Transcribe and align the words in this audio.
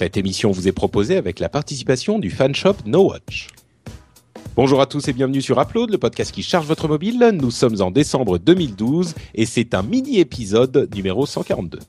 Cette 0.00 0.16
émission 0.16 0.50
vous 0.50 0.66
est 0.66 0.72
proposée 0.72 1.18
avec 1.18 1.40
la 1.40 1.50
participation 1.50 2.18
du 2.18 2.30
fan 2.30 2.54
shop 2.54 2.76
No 2.86 3.10
Watch. 3.10 3.48
Bonjour 4.56 4.80
à 4.80 4.86
tous 4.86 5.06
et 5.08 5.12
bienvenue 5.12 5.42
sur 5.42 5.60
Upload, 5.60 5.90
le 5.90 5.98
podcast 5.98 6.32
qui 6.32 6.42
charge 6.42 6.64
votre 6.64 6.88
mobile. 6.88 7.32
Nous 7.34 7.50
sommes 7.50 7.82
en 7.82 7.90
décembre 7.90 8.38
2012 8.38 9.14
et 9.34 9.44
c'est 9.44 9.74
un 9.74 9.82
mini-épisode 9.82 10.88
numéro 10.94 11.26
142. 11.26 11.80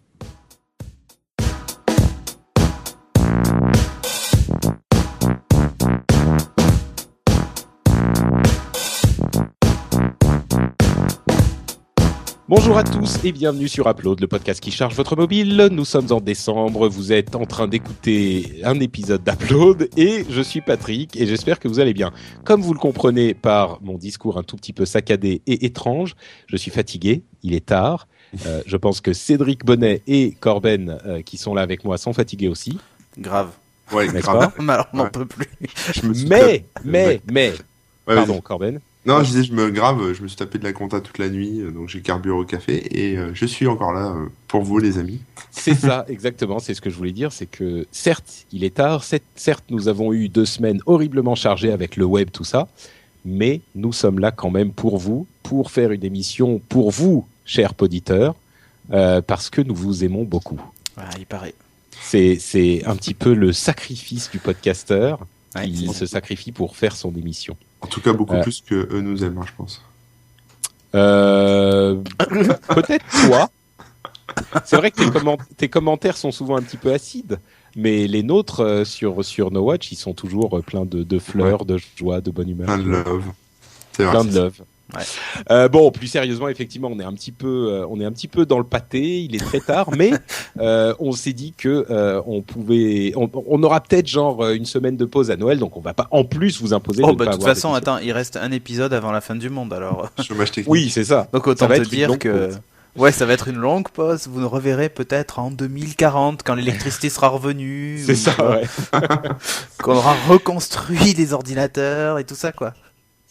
Bonjour 12.51 12.78
à 12.78 12.83
tous 12.83 13.23
et 13.23 13.32
bienvenue 13.32 13.69
sur 13.69 13.87
Upload, 13.87 14.19
le 14.19 14.28
podcast 14.28 14.60
qui 14.60 14.71
charge 14.71 14.93
votre 14.93 15.15
mobile. 15.15 15.69
Nous 15.71 15.86
sommes 15.86 16.11
en 16.11 16.19
décembre, 16.19 16.89
vous 16.89 17.14
êtes 17.14 17.33
en 17.37 17.46
train 17.46 17.65
d'écouter 17.69 18.60
un 18.65 18.77
épisode 18.82 19.24
d'Upload 19.24 19.87
et 19.96 20.25
je 20.29 20.41
suis 20.41 20.60
Patrick 20.60 21.15
et 21.15 21.25
j'espère 21.27 21.61
que 21.61 21.69
vous 21.69 21.79
allez 21.79 21.93
bien. 21.93 22.11
Comme 22.43 22.61
vous 22.61 22.74
le 22.74 22.79
comprenez 22.79 23.33
par 23.33 23.82
mon 23.82 23.97
discours 23.97 24.37
un 24.37 24.43
tout 24.43 24.57
petit 24.57 24.74
peu 24.74 24.83
saccadé 24.86 25.41
et 25.47 25.65
étrange, 25.65 26.15
je 26.47 26.57
suis 26.57 26.71
fatigué, 26.71 27.24
il 27.41 27.54
est 27.54 27.68
tard. 27.68 28.10
Euh, 28.46 28.61
je 28.65 28.75
pense 28.75 28.99
que 28.99 29.13
Cédric 29.13 29.63
Bonnet 29.63 30.02
et 30.05 30.36
Corben 30.41 30.97
euh, 31.05 31.21
qui 31.21 31.38
sont 31.38 31.54
là 31.54 31.61
avec 31.61 31.86
moi 31.86 31.97
sont 31.97 32.11
fatigués 32.11 32.49
aussi. 32.49 32.77
Grave. 33.17 33.52
Ouais, 33.94 34.08
grave. 34.08 34.52
Mais 34.59 34.73
alors, 34.73 34.88
on 34.91 34.97
n'en 34.97 35.03
Ouais. 35.05 35.09
peut 35.09 35.25
plus. 35.25 35.47
Je 35.94 36.05
me 36.05 36.13
suis 36.13 36.27
Mais, 36.27 36.66
mais, 36.83 37.22
mais, 37.31 37.53
Ouais, 38.08 38.16
pardon. 38.16 38.41
Corben. 38.41 38.81
Non, 39.05 39.19
je 39.23 39.30
disais, 39.31 39.44
je 39.44 39.53
me 39.53 39.72
grave, 39.72 40.14
je 40.14 40.22
me 40.22 40.28
suis 40.28 40.38
tapé 40.38 40.59
de 40.59 40.64
la 40.64 40.73
compta 40.73 41.02
toute 41.02 41.17
la 41.17 41.30
nuit, 41.30 41.59
euh, 41.61 41.72
donc 41.72 41.89
j'ai 41.89 42.02
carburé 42.02 42.36
au 42.38 42.45
café 42.45 42.75
et 43.00 43.17
euh, 43.17 43.31
je 43.33 43.45
suis 43.47 43.66
encore 43.66 43.94
là 43.94 44.11
euh, 44.16 44.27
pour 44.47 44.61
vous, 44.61 44.77
les 44.77 44.99
amis. 44.99 45.19
C'est 45.49 45.73
ça, 45.73 46.05
exactement. 46.09 46.59
C'est 46.59 46.75
ce 46.75 46.81
que 46.81 46.91
je 46.91 46.95
voulais 46.95 47.11
dire. 47.11 47.31
C'est 47.31 47.47
que 47.47 47.88
certes, 47.91 48.45
il 48.52 48.63
est 48.63 48.75
tard. 48.75 49.03
certes- 49.03 49.63
nous 49.72 49.88
avons 49.88 50.13
eu 50.13 50.29
deux 50.29 50.45
semaines 50.45 50.81
horriblement 50.85 51.33
chargées 51.33 51.72
avec 51.72 51.95
le 51.95 52.05
web, 52.05 52.29
tout 52.31 52.44
ça. 52.44 52.67
Mais 53.25 53.61
nous 53.75 53.91
sommes 53.94 54.19
là 54.19 54.31
quand 54.31 54.49
même 54.52 54.72
pour 54.72 54.97
vous, 54.97 55.25
pour 55.44 55.72
faire 55.72 55.91
une 55.91 56.03
émission 56.05 56.61
pour 56.69 56.91
vous, 56.91 57.25
chers 57.45 57.73
auditeurs, 57.81 58.35
euh, 58.91 59.22
parce 59.22 59.49
que 59.49 59.61
nous 59.61 59.75
vous 59.75 60.03
aimons 60.03 60.23
beaucoup. 60.23 60.59
Ah, 60.97 61.09
il 61.17 61.25
paraît. 61.25 61.55
C'est, 62.03 62.38
c'est 62.39 62.83
un 62.85 62.95
petit 62.95 63.13
peu 63.16 63.33
le 63.33 63.52
sacrifice 63.52 64.29
du 64.31 64.38
podcasteur 64.39 65.25
Ouais, 65.55 65.67
qui 65.67 65.88
c'est 65.88 65.94
se 65.94 66.05
sacrifie 66.05 66.52
pour 66.52 66.77
faire 66.77 66.95
son 66.95 67.13
émission. 67.16 67.57
En 67.81 67.87
tout 67.87 68.01
cas, 68.01 68.13
beaucoup 68.13 68.35
plus 68.43 68.61
que 68.61 68.87
eux 68.93 69.01
nous 69.01 69.23
aiment, 69.23 69.39
hein, 69.39 69.45
je 69.47 69.51
pense. 69.57 69.81
Euh, 70.95 71.95
peut-être 72.75 73.05
toi. 73.27 73.49
C'est 74.65 74.77
vrai 74.77 74.91
que 74.91 74.97
tes, 75.03 75.09
comment- 75.11 75.38
tes 75.57 75.67
commentaires 75.69 76.17
sont 76.17 76.31
souvent 76.31 76.57
un 76.57 76.61
petit 76.61 76.77
peu 76.77 76.93
acides, 76.93 77.39
mais 77.75 78.07
les 78.07 78.23
nôtres 78.23 78.61
euh, 78.61 78.85
sur, 78.85 79.23
sur 79.25 79.51
No 79.51 79.61
Watch, 79.61 79.91
ils 79.91 79.97
sont 79.97 80.13
toujours 80.13 80.57
euh, 80.57 80.61
pleins 80.61 80.85
de, 80.85 81.03
de 81.03 81.19
fleurs, 81.19 81.65
de 81.65 81.77
joie, 81.97 82.21
de 82.21 82.31
bonne 82.31 82.49
humeur. 82.49 82.67
Plein 82.67 82.77
de 82.77 82.89
love. 82.89 83.23
Plein 84.11 84.23
de 84.25 84.35
love. 84.39 84.61
Ouais. 84.95 85.03
Euh, 85.52 85.67
bon, 85.67 85.92
plus 85.92 86.08
sérieusement, 86.08 86.50
effectivement, 86.50 86.89
on 86.92 87.00
est 87.00 87.03
un 87.03 87.14
petit 87.14 87.31
peu, 87.31 87.70
euh, 87.72 87.86
on 87.89 88.00
est 88.00 88.06
un 88.06 88.11
petit 88.11 88.28
peu 88.28 88.45
dans 88.45 88.58
le 88.58 88.64
pâté. 88.64 89.22
Il 89.22 89.36
est 89.36 89.44
très 89.44 89.59
tard, 89.59 89.89
mais 89.95 90.11
euh, 90.59 90.94
on 91.00 91.11
s'est 91.11 91.34
dit 91.34 91.53
que 91.58 91.86
euh, 91.89 92.22
on 92.25 92.42
pouvait, 92.42 93.14
on, 93.16 93.30
on 93.47 93.64
aura 93.64 93.81
peut-être 93.81 94.08
genre 94.08 94.50
une 94.50 94.66
semaine 94.66 94.97
de 94.97 95.06
pause 95.06 95.31
à 95.31 95.38
Noël, 95.38 95.59
donc 95.59 95.78
on 95.78 95.81
va 95.81 95.94
pas 95.94 96.08
en 96.12 96.23
plus 96.23 96.62
vous 96.62 96.73
imposer. 96.73 97.03
Oh, 97.06 97.12
de 97.12 97.17
bah, 97.17 97.25
pas 97.25 97.31
toute 97.31 97.42
avoir 97.42 97.56
façon, 97.56 97.73
attends, 97.73 97.97
il 98.00 98.12
reste 98.12 98.38
un 98.38 98.52
épisode 98.52 98.94
avant 98.94 99.12
la 99.12 99.22
fin 99.22 99.36
du 99.36 99.50
monde, 99.50 99.73
alors. 99.73 100.09
Oui, 100.67 100.89
c'est 100.89 101.06
ça. 101.06 101.28
Donc, 101.31 101.47
autant 101.47 101.67
va 101.67 101.80
te 101.80 101.88
dire 101.88 102.17
que. 102.19 102.47
pause. 102.47 102.59
Ouais, 102.97 103.14
ça 103.14 103.25
va 103.25 103.34
être 103.34 103.47
une 103.47 103.58
longue 103.58 103.88
pause. 103.89 104.28
Vous 104.28 104.42
nous 104.42 104.50
reverrez 104.50 104.89
peut-être 104.89 105.39
en 105.39 105.50
2040, 105.50 106.44
quand 106.44 106.56
l'électricité 106.56 107.09
sera 107.09 107.30
revenue. 107.30 108.02
C'est 108.06 108.14
ou, 108.14 108.16
ça, 108.16 108.51
ouais. 108.51 108.63
Qu'on 109.81 109.96
aura 109.96 110.13
reconstruit 110.28 111.13
les 111.13 111.31
ordinateurs 111.31 112.19
et 112.19 112.25
tout 112.25 112.35
ça, 112.35 112.51
quoi. 112.51 112.74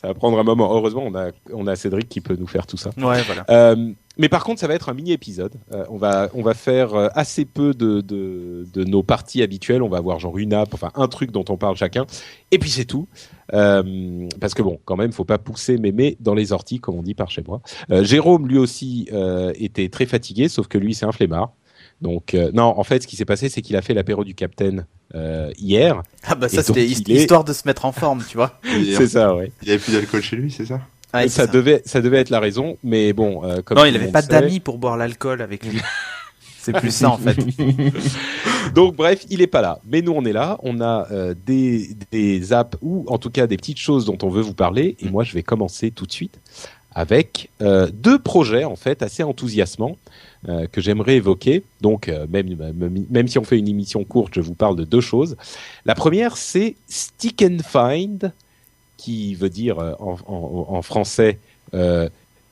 Ça 0.01 0.07
va 0.07 0.15
prendre 0.15 0.39
un 0.39 0.45
moment. 0.45 0.75
Heureusement, 0.75 1.03
on 1.05 1.15
a, 1.15 1.31
on 1.53 1.67
a 1.67 1.77
Cédric 1.77 2.09
qui 2.09 2.23
peut 2.23 2.35
nous 2.35 2.47
faire 2.47 2.67
tout 2.67 2.79
ça. 2.79 2.89
Ouais, 2.97 3.21
voilà. 3.21 3.45
Euh, 3.51 3.93
mais 4.17 4.31
par 4.31 4.45
contre, 4.45 4.59
ça 4.59 4.67
va 4.67 4.73
être 4.73 4.89
un 4.89 4.95
mini-épisode. 4.95 5.53
Euh, 5.73 5.85
on, 5.91 5.99
va, 5.99 6.31
on 6.33 6.41
va 6.41 6.55
faire 6.55 6.95
euh, 6.95 7.09
assez 7.15 7.45
peu 7.45 7.75
de, 7.75 8.01
de, 8.01 8.67
de 8.73 8.85
nos 8.85 9.03
parties 9.03 9.43
habituelles. 9.43 9.83
On 9.83 9.91
va 9.91 9.99
avoir 9.99 10.19
genre 10.19 10.39
une 10.39 10.55
app, 10.55 10.73
enfin 10.73 10.91
un 10.95 11.07
truc 11.07 11.33
dont 11.33 11.45
on 11.51 11.59
parle 11.59 11.77
chacun. 11.77 12.07
Et 12.51 12.59
puis 12.59 12.71
c'est 12.71 12.87
tout. 12.87 13.09
Euh, 13.53 14.27
parce 14.41 14.55
que 14.55 14.63
bon, 14.63 14.81
quand 14.87 14.97
même, 14.97 15.13
faut 15.13 15.27
pas 15.27 15.37
pousser 15.37 15.77
mémé 15.77 16.17
dans 16.19 16.33
les 16.33 16.53
orties, 16.53 16.81
comme 16.81 16.95
on 16.95 17.03
dit 17.03 17.15
par 17.15 17.31
chez 17.31 17.45
moi. 17.47 17.61
Jérôme, 17.91 18.49
lui 18.49 18.57
aussi, 18.57 19.11
était 19.57 19.91
très 19.91 20.07
fatigué, 20.07 20.49
sauf 20.49 20.67
que 20.67 20.79
lui, 20.79 20.95
c'est 20.95 21.05
un 21.05 21.13
flemmard. 21.13 21.53
Donc, 22.01 22.35
euh, 22.35 22.51
non, 22.55 22.65
en 22.79 22.83
fait, 22.85 23.03
ce 23.03 23.07
qui 23.07 23.17
s'est 23.17 23.25
passé, 23.27 23.49
c'est 23.49 23.61
qu'il 23.63 23.77
a 23.77 23.83
fait 23.83 23.93
l'apéro 23.95 24.25
du 24.25 24.35
Capitaine 24.35 24.87
euh, 25.15 25.51
hier. 25.59 26.03
Ah, 26.25 26.35
bah, 26.35 26.49
ça, 26.49 26.63
c'était 26.63 26.87
il 26.87 27.11
est- 27.13 27.21
histoire 27.23 27.45
de 27.45 27.53
se 27.53 27.63
mettre 27.67 27.85
en 27.85 27.93
forme, 27.93 28.23
tu 28.29 28.37
vois. 28.37 28.59
Il 28.65 28.95
C'est 28.97 29.09
ça, 29.09 29.35
ouais. 29.35 29.53
n'y 29.63 29.71
avait 29.71 29.79
plus 29.79 29.93
d'alcool 29.93 30.23
chez 30.23 30.37
lui, 30.37 30.51
c'est 30.51 30.65
ça? 30.67 30.81
Ouais, 31.13 31.29
ça, 31.29 31.47
devait, 31.47 31.83
ça 31.85 32.01
devait 32.01 32.19
être 32.19 32.31
la 32.31 32.39
raison, 32.41 32.79
mais 32.85 33.13
bon. 33.13 33.45
euh, 33.45 33.61
comme 33.63 33.77
Non, 33.79 33.85
il 33.85 33.91
le 33.91 33.97
avait 33.97 34.05
monde 34.07 34.13
pas 34.13 34.23
d'amis 34.23 34.61
pour 34.61 34.79
boire 34.79 34.97
l'alcool 34.97 35.43
avec 35.43 35.65
lui. 35.67 35.81
C'est 36.63 36.73
plus 36.73 36.95
ça, 36.95 37.11
en 37.11 37.17
fait. 37.19 37.37
Donc 38.75 38.95
bref, 38.95 39.25
il 39.31 39.41
est 39.41 39.47
pas 39.47 39.63
là. 39.63 39.81
Mais 39.91 40.03
nous, 40.03 40.13
on 40.13 40.25
est 40.25 40.33
là. 40.33 40.59
On 40.63 40.81
a 40.81 41.07
euh, 41.11 41.35
des, 41.47 41.89
des 42.13 42.53
apps 42.53 42.77
ou 42.83 43.05
en 43.09 43.19
tout 43.19 43.31
cas 43.31 43.47
des 43.47 43.57
petites 43.57 43.79
choses 43.79 44.05
dont 44.05 44.19
on 44.23 44.29
veut 44.29 44.43
vous 44.43 44.55
parler. 44.55 44.97
Et 45.01 45.09
moi, 45.09 45.25
je 45.25 45.33
vais 45.33 45.43
commencer 45.43 45.91
tout 45.91 46.07
de 46.07 46.13
suite 46.13 46.39
avec 46.95 47.49
euh, 47.63 47.89
deux 47.93 48.19
projets 48.19 48.65
en 48.65 48.77
fait 48.77 49.03
assez 49.03 49.23
enthousiasmants 49.23 49.97
euh, 50.49 50.67
que 50.67 50.81
j'aimerais 50.81 51.17
évoquer. 51.17 51.63
Donc 51.81 52.09
euh, 52.09 52.27
même 52.31 52.49
même- 53.11 53.29
si 53.29 53.39
on 53.39 53.45
fait 53.45 53.59
une 53.59 53.69
émission 53.69 54.05
courte, 54.05 54.35
je 54.35 54.41
vous 54.41 54.55
parle 54.55 54.77
de 54.77 54.85
deux 54.85 55.01
choses. 55.03 55.37
La 55.85 55.95
première, 55.95 56.37
c'est 56.37 56.77
Stick 56.89 57.43
and 57.43 57.59
Find, 57.67 58.33
qui 58.97 59.35
veut 59.35 59.51
dire 59.51 59.79
euh, 59.79 59.93
en, 60.01 60.17
en- 60.27 60.67
en 60.77 60.83
français 60.83 61.39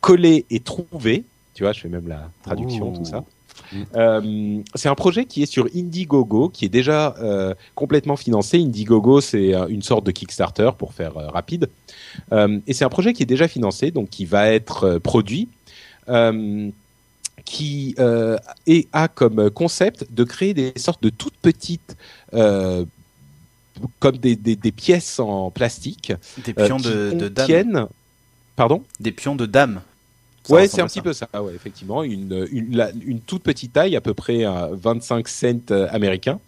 coller 0.01 0.45
et 0.51 0.61
trouver. 0.61 1.25
Tu 1.55 1.65
vois, 1.65 1.73
je 1.73 1.81
fais 1.81 1.89
même 1.89 2.07
la 2.09 2.31
traduction, 2.45 2.93
tout 2.93 3.05
ça. 3.05 3.25
Euh, 3.97 4.61
c'est 4.77 4.89
un 4.89 4.95
projet 4.95 5.25
qui 5.25 5.43
est 5.43 5.47
sur 5.47 5.67
Indiegogo, 5.75 6.49
qui 6.49 6.65
est 6.65 6.69
déjà 6.71 7.15
euh, 7.21 7.53
complètement 7.75 8.17
financé. 8.17 8.59
Indiegogo, 8.63 9.21
c'est 9.21 9.53
euh, 9.55 9.67
une 9.67 9.83
sorte 9.83 10.05
de 10.07 10.13
Kickstarter 10.13 10.71
pour 10.79 10.95
faire 10.95 11.15
rapide. 11.15 11.69
Et 12.33 12.73
c'est 12.73 12.85
un 12.85 12.89
projet 12.89 13.13
qui 13.13 13.25
est 13.25 13.27
déjà 13.27 13.49
financé, 13.49 13.91
donc 13.91 14.09
qui 14.11 14.25
va 14.25 14.49
être 14.53 14.99
produit, 14.99 15.49
qui 17.49 17.95
euh, 17.99 18.37
a 18.93 19.09
comme 19.09 19.51
concept 19.51 20.13
de 20.13 20.23
créer 20.23 20.53
des 20.53 20.75
sortes 20.77 21.03
de 21.03 21.09
toutes 21.09 21.37
petites, 21.39 21.97
euh, 22.35 22.85
comme 24.01 24.19
des, 24.19 24.37
des, 24.37 24.55
des 24.55 24.71
pièces 24.71 25.19
en 25.19 25.51
plastique, 25.51 26.13
Des 26.45 26.53
euh, 26.59 26.67
pions 26.67 26.77
qui 26.77 26.89
de, 26.89 27.29
contiennent. 27.35 27.87
Pardon? 28.55 28.85
Des 29.01 29.13
pions 29.13 29.35
de 29.35 29.47
dames. 29.47 29.81
Ça 30.45 30.55
Ouais, 30.55 30.69
c'est 30.69 30.83
un 30.83 30.87
petit 30.87 31.01
peu 31.01 31.15
ça, 31.15 31.29
ouais, 31.43 31.55
effectivement. 31.55 32.03
Une, 32.03 32.47
une, 32.53 32.77
la- 32.77 32.91
une 33.03 33.21
toute 33.21 33.43
petite 33.43 33.73
taille, 33.73 33.97
à 33.97 34.03
peu 34.03 34.13
près 34.13 34.45
à 34.45 34.69
25 34.73 35.27
cents 35.27 35.47
euh, 35.71 35.89
américains, 35.91 36.41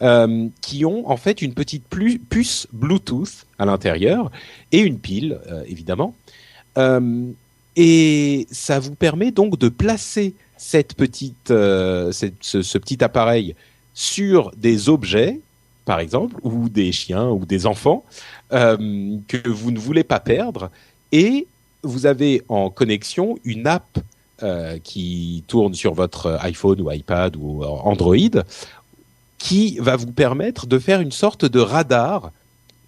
euh, 0.00 0.48
qui 0.60 0.84
ont 0.84 1.08
en 1.08 1.16
fait 1.16 1.40
une 1.40 1.54
petite 1.54 1.84
puce 1.88 2.66
Bluetooth 2.72 3.46
à 3.60 3.64
l'intérieur 3.64 4.32
et 4.72 4.80
une 4.80 4.98
pile, 4.98 5.38
euh, 5.46 5.62
évidemment. 5.68 6.16
Euh, 6.78 7.30
et 7.76 8.46
ça 8.50 8.78
vous 8.78 8.94
permet 8.94 9.30
donc 9.30 9.58
de 9.58 9.68
placer 9.68 10.34
cette 10.56 10.94
petite, 10.94 11.50
euh, 11.50 12.12
ce 12.12 12.78
petit 12.78 13.02
appareil 13.02 13.54
sur 13.94 14.52
des 14.56 14.88
objets, 14.88 15.40
par 15.84 16.00
exemple, 16.00 16.36
ou 16.42 16.68
des 16.68 16.92
chiens 16.92 17.28
ou 17.28 17.44
des 17.44 17.66
enfants 17.66 18.04
euh, 18.52 19.16
que 19.26 19.48
vous 19.48 19.70
ne 19.70 19.78
voulez 19.78 20.04
pas 20.04 20.20
perdre. 20.20 20.70
Et 21.10 21.46
vous 21.82 22.06
avez 22.06 22.42
en 22.48 22.70
connexion 22.70 23.38
une 23.44 23.66
app 23.66 23.98
euh, 24.42 24.78
qui 24.82 25.44
tourne 25.48 25.74
sur 25.74 25.94
votre 25.94 26.38
iPhone 26.42 26.80
ou 26.80 26.90
iPad 26.90 27.36
ou 27.36 27.64
Android 27.64 28.42
qui 29.38 29.78
va 29.80 29.96
vous 29.96 30.12
permettre 30.12 30.68
de 30.68 30.78
faire 30.78 31.00
une 31.00 31.10
sorte 31.10 31.44
de 31.44 31.58
radar 31.58 32.30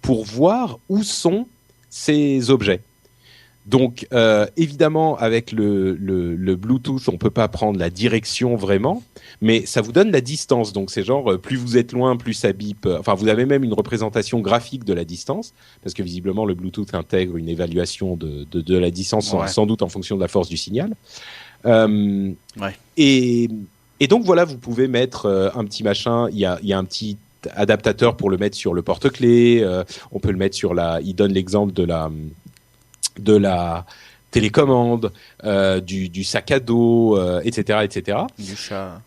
pour 0.01 0.23
voir 0.23 0.79
où 0.87 1.03
sont 1.03 1.47
ces 1.89 2.49
objets. 2.49 2.81
Donc, 3.65 4.05
euh, 4.13 4.45
évidemment, 4.57 5.17
avec 5.17 5.51
le, 5.51 5.95
le, 5.95 6.35
le 6.35 6.55
Bluetooth, 6.55 7.09
on 7.09 7.17
peut 7.17 7.31
pas 7.31 7.47
prendre 7.47 7.79
la 7.79 7.89
direction 7.89 8.55
vraiment, 8.55 9.01
mais 9.41 9.65
ça 9.65 9.81
vous 9.81 9.91
donne 9.91 10.11
la 10.11 10.21
distance. 10.21 10.71
Donc, 10.71 10.91
c'est 10.91 11.03
genre, 11.03 11.31
euh, 11.31 11.37
plus 11.39 11.55
vous 11.55 11.75
êtes 11.75 11.91
loin, 11.91 12.15
plus 12.15 12.35
ça 12.35 12.53
bip. 12.53 12.85
Enfin, 12.99 13.15
vous 13.15 13.27
avez 13.27 13.45
même 13.47 13.63
une 13.63 13.73
représentation 13.73 14.39
graphique 14.39 14.83
de 14.83 14.93
la 14.93 15.03
distance, 15.03 15.53
parce 15.83 15.95
que 15.95 16.03
visiblement, 16.03 16.45
le 16.45 16.53
Bluetooth 16.53 16.93
intègre 16.93 17.37
une 17.37 17.49
évaluation 17.49 18.15
de, 18.15 18.45
de, 18.51 18.61
de 18.61 18.77
la 18.77 18.91
distance, 18.91 19.27
sans- 19.29 19.41
Ouais. 19.41 19.47
sans 19.47 19.65
doute 19.65 19.81
en 19.81 19.89
fonction 19.89 20.15
de 20.15 20.21
la 20.21 20.27
force 20.27 20.47
du 20.47 20.57
signal. 20.57 20.93
Euh, 21.65 22.31
Ouais. 22.61 22.75
et, 22.97 23.49
et 23.99 24.07
donc, 24.07 24.23
voilà, 24.25 24.45
vous 24.45 24.57
pouvez 24.57 24.87
mettre 24.87 25.25
euh, 25.25 25.49
un 25.55 25.65
petit 25.65 25.83
machin. 25.83 26.27
Il 26.31 26.37
y 26.37 26.45
a, 26.45 26.59
il 26.61 26.69
y 26.69 26.73
a 26.73 26.77
un 26.77 26.85
petit 26.85 27.17
adaptateur 27.55 28.15
pour 28.15 28.29
le 28.29 28.37
mettre 28.37 28.55
sur 28.57 28.73
le 28.75 28.81
porte-clés. 28.83 29.61
euh, 29.63 29.83
on 30.11 30.19
peut 30.19 30.31
le 30.31 30.37
mettre 30.37 30.55
sur 30.55 30.73
la. 30.75 30.99
Il 31.01 31.15
donne 31.15 31.31
l'exemple 31.33 31.73
de 31.73 31.83
la 31.83 32.11
de 33.19 33.35
la 33.35 33.85
télécommande, 34.31 35.11
euh, 35.43 35.79
du, 35.79 36.09
du 36.09 36.23
sac 36.23 36.51
à 36.51 36.59
dos, 36.59 37.17
euh, 37.17 37.41
etc., 37.45 37.79
etc. 37.83 38.17
Du 38.37 38.55
chat. 38.55 39.01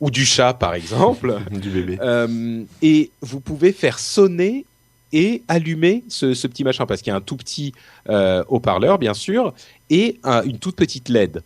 ou 0.00 0.10
du 0.10 0.24
chat 0.24 0.54
par 0.54 0.74
exemple. 0.74 1.38
du 1.50 1.70
bébé. 1.70 1.98
Euh, 2.00 2.62
et 2.82 3.10
vous 3.20 3.40
pouvez 3.40 3.72
faire 3.72 3.98
sonner 3.98 4.64
et 5.12 5.42
allumer 5.48 6.04
ce, 6.08 6.34
ce 6.34 6.46
petit 6.46 6.64
machin 6.64 6.84
parce 6.86 7.00
qu'il 7.02 7.10
y 7.10 7.14
a 7.14 7.16
un 7.16 7.22
tout 7.22 7.36
petit 7.36 7.72
euh, 8.10 8.44
haut-parleur 8.48 8.98
bien 8.98 9.14
sûr 9.14 9.54
et 9.90 10.18
un- 10.22 10.42
une 10.42 10.58
toute 10.58 10.76
petite 10.76 11.08
LED. 11.08 11.42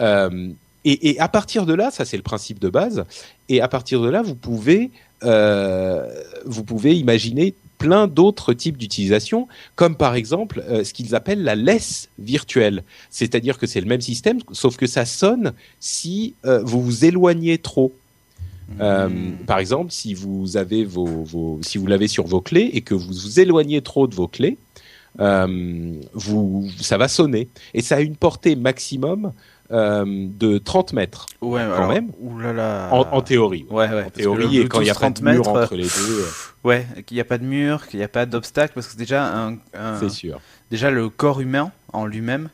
Euh, 0.00 0.48
et, 0.84 1.10
et 1.10 1.20
à 1.20 1.28
partir 1.28 1.66
de 1.66 1.74
là, 1.74 1.90
ça 1.90 2.04
c'est 2.04 2.16
le 2.16 2.22
principe 2.22 2.58
de 2.58 2.68
base. 2.68 3.04
Et 3.48 3.60
à 3.60 3.68
partir 3.68 4.00
de 4.00 4.08
là, 4.08 4.22
vous 4.22 4.34
pouvez 4.34 4.90
euh, 5.24 6.08
vous 6.44 6.64
pouvez 6.64 6.94
imaginer 6.96 7.54
plein 7.78 8.06
d'autres 8.06 8.52
types 8.52 8.76
d'utilisation, 8.78 9.48
comme 9.74 9.96
par 9.96 10.14
exemple 10.14 10.64
euh, 10.68 10.84
ce 10.84 10.92
qu'ils 10.92 11.14
appellent 11.14 11.42
la 11.42 11.54
laisse 11.54 12.08
virtuelle. 12.18 12.84
C'est-à-dire 13.10 13.58
que 13.58 13.66
c'est 13.66 13.80
le 13.80 13.86
même 13.86 14.00
système, 14.00 14.38
sauf 14.52 14.76
que 14.76 14.86
ça 14.86 15.04
sonne 15.04 15.52
si 15.80 16.34
euh, 16.44 16.62
vous 16.64 16.82
vous 16.82 17.04
éloignez 17.04 17.58
trop. 17.58 17.92
Euh, 18.80 19.08
Hmm. 19.08 19.36
par 19.46 19.58
exemple, 19.60 19.92
si 19.92 20.12
vous 20.12 20.56
avez 20.56 20.84
vos, 20.84 21.06
vos- 21.06 21.60
si 21.62 21.78
vous 21.78 21.86
l'avez 21.86 22.08
sur 22.08 22.26
vos 22.26 22.40
clés 22.40 22.68
et 22.72 22.80
que 22.80 22.94
vous 22.94 23.12
vous 23.12 23.40
éloignez 23.40 23.80
trop 23.80 24.06
de 24.08 24.14
vos 24.14 24.26
clés, 24.26 24.58
euh, 25.20 25.92
vous, 26.12 26.68
ça 26.80 26.98
va 26.98 27.08
sonner. 27.08 27.48
Et 27.74 27.80
ça 27.80 27.96
a 27.96 28.00
une 28.00 28.16
portée 28.16 28.56
maximum 28.56 29.32
euh, 29.72 30.04
de 30.06 30.58
30 30.58 30.92
mètres 30.92 31.26
Ouais, 31.40 31.60
quand 31.66 31.74
alors, 31.74 31.88
même. 31.88 32.10
Oulala. 32.20 32.88
en, 32.92 33.00
en 33.00 33.20
théorie. 33.22 33.66
Ouais, 33.70 33.88
ouais. 33.88 34.04
En 34.04 34.10
théorie, 34.10 34.56
le 34.58 34.64
et 34.64 34.68
quand 34.68 34.80
il 34.80 34.84
n'y 34.84 34.90
a 34.90 34.94
pas 34.94 35.08
de 35.10 35.14
30 35.14 35.22
mur 35.22 35.32
mètres, 35.38 35.48
entre 35.48 35.74
les 35.76 35.82
deux, 35.84 36.20
euh, 36.20 36.26
Ouais, 36.64 36.86
qu'il 37.06 37.16
n'y 37.16 37.20
a 37.20 37.24
pas 37.24 37.38
de 37.38 37.44
mur, 37.44 37.86
qu'il 37.86 37.98
n'y 37.98 38.04
a 38.04 38.08
pas 38.08 38.26
d'obstacle, 38.26 38.72
parce 38.74 38.86
que 38.88 38.96
déjà 38.96 39.26
un, 39.32 39.54
un- 39.74 39.98
c'est 40.00 40.08
sûr. 40.08 40.40
déjà 40.70 40.90
le 40.90 41.08
corps 41.08 41.40
humain 41.40 41.70
en 41.92 42.06
lui-même 42.06 42.48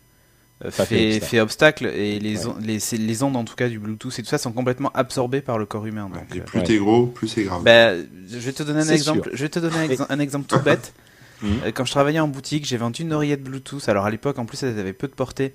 euh, 0.65 0.71
fait 0.71 0.85
fait, 0.85 1.07
obstacle. 1.07 1.27
fait 1.27 1.41
obstacle 1.41 1.87
et 1.87 2.19
les, 2.19 2.47
Ouais. 2.47 2.53
on- 2.57 2.61
les, 2.65 2.79
c'est- 2.79 2.97
les 2.99 3.23
ondes 3.23 3.37
en 3.37 3.45
tout 3.45 3.55
cas 3.57 3.69
du 3.69 3.79
Bluetooth 3.79 4.19
et 4.19 4.23
tout 4.23 4.29
ça 4.29 4.39
sont 4.39 4.53
complètement 4.53 4.91
absorbées 4.95 5.41
par 5.41 5.59
le 5.59 5.67
corps 5.67 5.87
humain. 5.87 6.09
Ouais, 6.13 6.19
Donc, 6.21 6.37
et 6.37 6.41
plus 6.41 6.59
ouais. 6.61 6.65
t'es 6.65 6.77
gros, 6.79 7.07
plus 7.07 7.29
c'est 7.29 7.45
grave. 7.45 7.63
bah, 7.65 7.95
je 7.95 8.39
vais 8.39 8.53
te 8.53 8.63
donner 8.63 8.81
un 8.81 8.85
C'est 8.85 8.95
exemple. 8.95 9.31
Je 9.33 9.43
vais 9.43 9.49
te 9.49 9.59
donner 9.59 9.77
un, 9.79 9.89
ex- 9.89 10.03
un 10.09 10.19
exemple 10.19 10.47
tout 10.47 10.61
bête. 10.61 10.93
Euh, 11.45 11.73
Quand 11.75 11.85
je 11.85 11.91
travaillais 11.91 12.21
en 12.21 12.29
boutique, 12.29 12.65
j'ai 12.65 12.77
vendu 12.77 13.03
une 13.03 13.13
oreillette 13.13 13.43
Bluetooth. 13.43 13.89
Alors 13.89 14.05
à 14.07 14.11
l'époque, 14.13 14.39
en 14.39 14.45
plus, 14.47 14.63
elle 14.63 14.79
avait 14.79 14.93
peu 14.93 15.09
de 15.09 15.13
portée. 15.13 15.55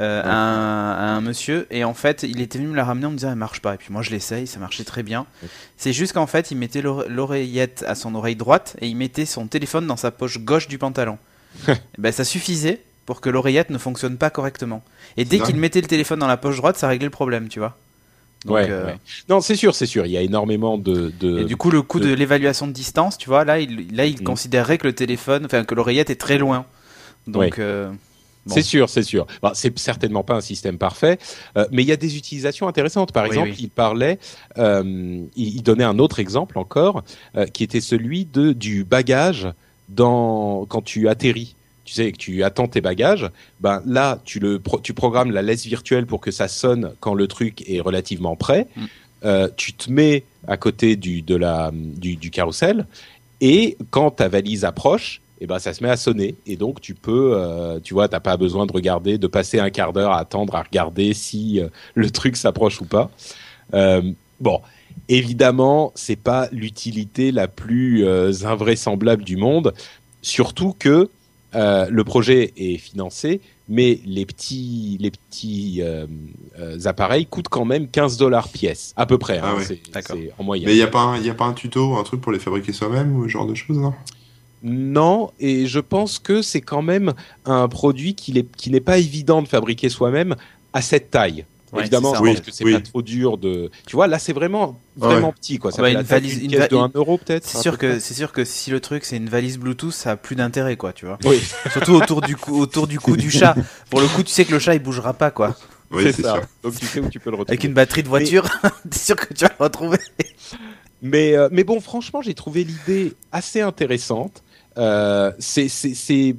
Euh, 0.00 0.22
à, 0.22 0.28
un, 0.34 0.92
à 0.92 1.04
un 1.16 1.20
monsieur 1.22 1.66
et 1.70 1.82
en 1.84 1.94
fait 1.94 2.22
il 2.22 2.40
était 2.42 2.58
venu 2.58 2.68
me 2.70 2.76
la 2.76 2.84
ramener 2.84 3.06
en 3.06 3.10
me 3.10 3.16
disant 3.16 3.30
elle 3.30 3.36
marche 3.36 3.62
pas 3.62 3.74
et 3.74 3.78
puis 3.78 3.88
moi 3.90 4.02
je 4.02 4.10
l'essaye 4.10 4.46
ça 4.46 4.58
marchait 4.58 4.84
très 4.84 5.02
bien 5.02 5.24
c'est 5.78 5.92
juste 5.94 6.12
qu'en 6.12 6.26
fait 6.26 6.50
il 6.50 6.56
mettait 6.58 6.82
l'ore- 6.82 7.04
l'oreillette 7.08 7.82
à 7.88 7.94
son 7.94 8.14
oreille 8.14 8.36
droite 8.36 8.76
et 8.80 8.88
il 8.88 8.96
mettait 8.96 9.24
son 9.24 9.46
téléphone 9.46 9.86
dans 9.86 9.96
sa 9.96 10.10
poche 10.10 10.38
gauche 10.40 10.68
du 10.68 10.76
pantalon 10.78 11.16
Et 11.68 11.72
ben 11.98 12.12
ça 12.12 12.24
suffisait 12.24 12.82
pour 13.06 13.20
que 13.22 13.30
l'oreillette 13.30 13.70
ne 13.70 13.78
fonctionne 13.78 14.18
pas 14.18 14.28
correctement 14.30 14.84
et 15.16 15.24
dès 15.24 15.38
qu'il 15.40 15.56
mettait 15.56 15.80
le 15.80 15.86
téléphone 15.88 16.18
dans 16.18 16.26
la 16.26 16.36
poche 16.36 16.56
droite 16.58 16.76
ça 16.76 16.88
réglait 16.88 17.06
le 17.06 17.10
problème 17.10 17.48
tu 17.48 17.58
vois 17.60 17.78
Donc, 18.44 18.56
Ouais, 18.56 18.66
euh, 18.68 18.86
ouais. 18.86 18.98
Non, 19.30 19.40
c'est 19.40 19.56
sûr, 19.56 19.74
c'est 19.74 19.86
sûr. 19.86 20.04
Il 20.06 20.12
y 20.12 20.16
a 20.16 20.20
énormément 20.20 20.76
de. 20.78 21.10
de... 21.18 21.38
et 21.40 21.44
du 21.46 21.56
coup, 21.56 21.70
le 21.70 21.82
coup 21.82 21.98
de 21.98 22.08
de- 22.08 22.12
l'évaluation 22.14 22.68
de 22.68 22.72
distance, 22.72 23.16
tu 23.18 23.28
vois, 23.28 23.44
là, 23.44 23.58
il, 23.58 23.96
là, 23.96 24.04
il 24.04 24.18
Mhm. 24.18 24.24
considérerait 24.24 24.78
que 24.78 24.86
le 24.86 24.92
téléphone, 24.94 25.46
enfin, 25.46 25.64
que 25.64 25.74
l'oreillette 25.74 26.10
est 26.10 26.20
très 26.20 26.38
loin. 26.38 26.64
Donc, 27.26 27.58
euh, 27.58 27.90
bon. 28.46 28.54
C'est 28.54 28.62
sûr, 28.62 28.88
c'est 28.88 29.02
sûr. 29.02 29.26
Bon, 29.42 29.50
c'est 29.54 29.76
certainement 29.78 30.22
pas 30.22 30.34
un 30.34 30.40
système 30.40 30.78
parfait, 30.78 31.18
euh, 31.56 31.66
mais 31.70 31.82
il 31.82 31.88
y 31.88 31.92
a 31.92 31.96
des 31.96 32.16
utilisations 32.16 32.68
intéressantes. 32.68 33.12
Par 33.12 33.24
Oui, 33.24 33.28
exemple, 33.30 33.50
oui. 33.50 33.56
il 33.60 33.70
parlait, 33.70 34.18
euh, 34.58 35.20
il, 35.36 35.62
donnait 35.62 35.84
un 35.84 35.98
autre 35.98 36.18
exemple 36.18 36.58
encore, 36.58 37.04
euh, 37.36 37.46
qui 37.46 37.64
était 37.64 37.80
celui 37.80 38.24
de 38.24 38.52
du 38.52 38.84
bagage 38.84 39.48
dans 39.88 40.64
quand 40.66 40.82
tu 40.82 41.08
atterris. 41.08 41.54
Tu 41.84 41.94
sais 41.94 42.10
que 42.10 42.16
tu 42.16 42.42
attends 42.42 42.66
tes 42.66 42.80
bagages, 42.80 43.30
ben 43.60 43.80
là 43.86 44.18
tu 44.24 44.40
le 44.40 44.58
pro- 44.58 44.80
tu 44.80 44.92
programmes 44.92 45.30
la 45.30 45.42
laisse 45.42 45.64
virtuelle 45.66 46.06
pour 46.06 46.20
que 46.20 46.32
ça 46.32 46.48
sonne 46.48 46.92
quand 46.98 47.14
le 47.14 47.28
truc 47.28 47.62
est 47.68 47.80
relativement 47.80 48.34
prêt. 48.34 48.66
Mm. 48.76 48.86
Tu 49.56 49.72
te 49.72 49.90
mets 49.90 50.24
à 50.46 50.56
côté 50.56 50.94
du 50.96 51.22
de 51.22 51.34
la 51.36 51.70
du, 51.72 52.16
du 52.16 52.30
carrousel 52.30 52.86
et 53.40 53.76
quand 53.90 54.10
ta 54.12 54.28
valise 54.28 54.64
approche, 54.64 55.20
et 55.40 55.46
ben 55.46 55.58
ça 55.58 55.72
se 55.74 55.82
met 55.82 55.90
à 55.90 55.96
sonner. 55.96 56.34
Et 56.46 56.56
donc 56.56 56.80
tu 56.80 56.94
peux 56.94 57.32
euh, 57.34 57.78
tu 57.82 57.94
vois 57.94 58.08
t'as 58.08 58.20
pas 58.20 58.36
besoin 58.36 58.66
de 58.66 58.72
regarder 58.72 59.18
de 59.18 59.26
passer 59.26 59.58
un 59.58 59.70
quart 59.70 59.92
d'heure 59.92 60.12
à 60.12 60.18
attendre 60.20 60.54
à 60.54 60.62
regarder 60.62 61.12
si 61.14 61.60
euh, 61.60 61.68
le 61.94 62.10
truc 62.10 62.36
s'approche 62.36 62.80
ou 62.80 62.84
pas. 62.86 63.10
Euh, 63.74 64.02
bon. 64.40 64.60
Évidemment 65.08 65.92
c'est 65.94 66.16
pas 66.16 66.48
l'utilité 66.52 67.30
la 67.32 67.48
plus 67.48 68.04
euh, 68.06 68.32
invraisemblable 68.44 69.22
du 69.24 69.36
monde. 69.36 69.72
Surtout 70.22 70.74
que 70.78 71.08
euh, 71.54 71.86
le 71.90 72.04
projet 72.04 72.52
est 72.56 72.76
financé 72.78 73.40
mais 73.68 74.00
les 74.04 74.26
petits 74.26 74.96
les 75.00 75.10
petits 75.10 75.78
euh, 75.82 76.06
euh, 76.58 76.78
appareils 76.84 77.26
coûtent 77.26 77.48
quand 77.48 77.64
même 77.64 77.88
15 77.88 78.16
dollars 78.16 78.48
pièce 78.48 78.92
à 78.96 79.06
peu 79.06 79.18
près 79.18 79.38
hein, 79.38 79.42
Ah 79.44 79.56
ouais, 79.56 79.64
c'est 79.64 80.32
en 80.38 80.44
moyenne. 80.44 80.66
Mais 80.66 80.74
il 80.74 80.78
n'y 80.78 80.82
a, 80.82 80.86
pas 80.88 81.00
un- 81.00 81.18
y 81.20 81.30
a 81.30 81.34
pas 81.34 81.46
un 81.46 81.52
tuto 81.52 81.96
un 81.96 82.02
truc 82.02 82.20
pour 82.20 82.32
les 82.32 82.38
fabriquer 82.38 82.72
soi-même 82.72 83.16
ou 83.16 83.24
ce 83.24 83.28
genre 83.28 83.46
de 83.46 83.54
choses, 83.54 83.78
non? 83.78 83.92
Non, 84.68 85.30
et 85.38 85.66
je 85.66 85.78
pense 85.78 86.18
que 86.18 86.42
c'est 86.42 86.60
quand 86.60 86.82
même 86.82 87.12
un 87.44 87.68
produit 87.68 88.14
qui 88.16 88.36
est- 88.36 88.56
qui 88.56 88.70
n'est 88.70 88.80
pas 88.80 88.98
évident 88.98 89.40
de 89.40 89.46
fabriquer 89.48 89.88
soi-même 89.88 90.34
à 90.72 90.82
cette 90.82 91.10
taille. 91.12 91.44
Ouais, 91.72 91.82
Évidemment, 91.82 92.14
je 92.14 92.18
pense 92.20 92.28
Oui, 92.28 92.40
que 92.42 92.50
c'est 92.52 92.64
oui. 92.64 92.72
pas 92.74 92.80
trop 92.80 93.02
dur 93.02 93.38
de. 93.38 93.70
Tu 93.86 93.96
vois, 93.96 94.06
là, 94.06 94.18
c'est 94.18 94.32
vraiment 94.32 94.78
vraiment 94.96 95.28
ouais. 95.28 95.34
petit, 95.34 95.58
quoi. 95.58 95.70
Ça 95.72 95.82
Ouais, 95.82 95.92
fait 95.92 96.00
une 96.00 96.02
valise- 96.06 96.42
une 96.42 96.56
va- 96.56 96.68
de 96.68 96.76
1 96.76 96.90
euro 96.94 97.18
peut-être. 97.18 97.44
C'est 97.46 97.58
sûr 97.60 97.72
peu 97.72 97.78
que 97.78 97.98
c'est 98.00 98.14
sûr 98.14 98.32
que 98.32 98.44
si 98.44 98.70
le 98.70 98.80
truc 98.80 99.04
c'est 99.04 99.16
une 99.16 99.28
valise 99.28 99.58
Bluetooth, 99.58 99.92
ça 99.92 100.12
a 100.12 100.16
plus 100.16 100.36
d'intérêt 100.36 100.76
quoi, 100.76 100.92
tu 100.92 101.06
vois. 101.06 101.18
Oui, 101.24 101.40
Surtout 101.72 101.92
autour 101.92 102.20
du 102.22 102.36
cou, 102.36 102.58
autour 102.58 102.86
du 102.86 102.98
cou 102.98 103.16
du 103.16 103.30
chat. 103.30 103.54
Pour 103.90 104.00
le 104.00 104.06
coup, 104.08 104.22
tu 104.22 104.30
sais 104.32 104.44
que 104.44 104.52
le 104.52 104.58
chat 104.58 104.74
il 104.74 104.82
bougera 104.82 105.12
pas 105.12 105.30
quoi. 105.30 105.54
Oui, 105.90 106.04
c'est 106.12 106.22
ça. 106.22 106.34
sûr. 106.34 106.42
Donc 106.62 106.76
tu 106.78 106.86
sais 106.86 107.00
où 107.00 107.08
tu 107.08 107.20
peux 107.20 107.30
le 107.30 107.36
retrouver. 107.36 107.52
Avec 107.52 107.64
une 107.64 107.74
batterie 107.74 108.02
de 108.04 108.08
voiture, 108.08 108.44
t'es 108.90 108.98
sûr 108.98 109.16
que 109.16 109.32
tu 109.34 109.44
vas 109.44 109.52
le 109.58 109.64
retrouver. 109.64 109.98
Mais, 111.02 111.36
euh, 111.36 111.48
mais 111.52 111.62
bon, 111.64 111.80
franchement, 111.80 112.22
j'ai 112.22 112.34
trouvé 112.34 112.64
l'idée 112.64 113.14
assez 113.32 113.60
intéressante. 113.60 114.42
Euh, 114.78 115.32
c'est 115.38 116.36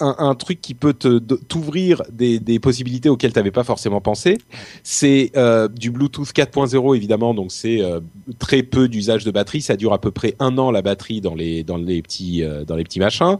un, 0.00 0.14
un 0.18 0.34
truc 0.36 0.60
qui 0.60 0.74
peut 0.74 0.92
t'ouvrir 0.94 2.02
des, 2.12 2.38
des 2.38 2.60
possibilités 2.60 3.08
auxquelles 3.08 3.32
tu 3.32 3.38
n'avais 3.38 3.50
pas 3.50 3.64
forcément 3.64 4.00
pensé. 4.00 4.38
C'est 4.84 5.32
euh, 5.36 5.66
du 5.68 5.90
Bluetooth 5.90 6.28
4.0, 6.32 6.94
évidemment, 6.96 7.34
donc 7.34 7.50
c'est 7.50 7.80
euh, 7.82 7.98
très 8.38 8.62
peu 8.62 8.88
d'usage 8.88 9.24
de 9.24 9.30
batterie. 9.32 9.60
Ça 9.60 9.76
dure 9.76 9.92
à 9.92 10.00
peu 10.00 10.10
près 10.12 10.36
un 10.38 10.56
an, 10.58 10.70
la 10.70 10.82
batterie, 10.82 11.20
dans 11.20 11.34
les, 11.34 11.64
dans 11.64 11.76
les, 11.78 12.00
petits, 12.00 12.44
euh, 12.44 12.64
dans 12.64 12.76
les 12.76 12.84
petits 12.84 13.00
machins. 13.00 13.38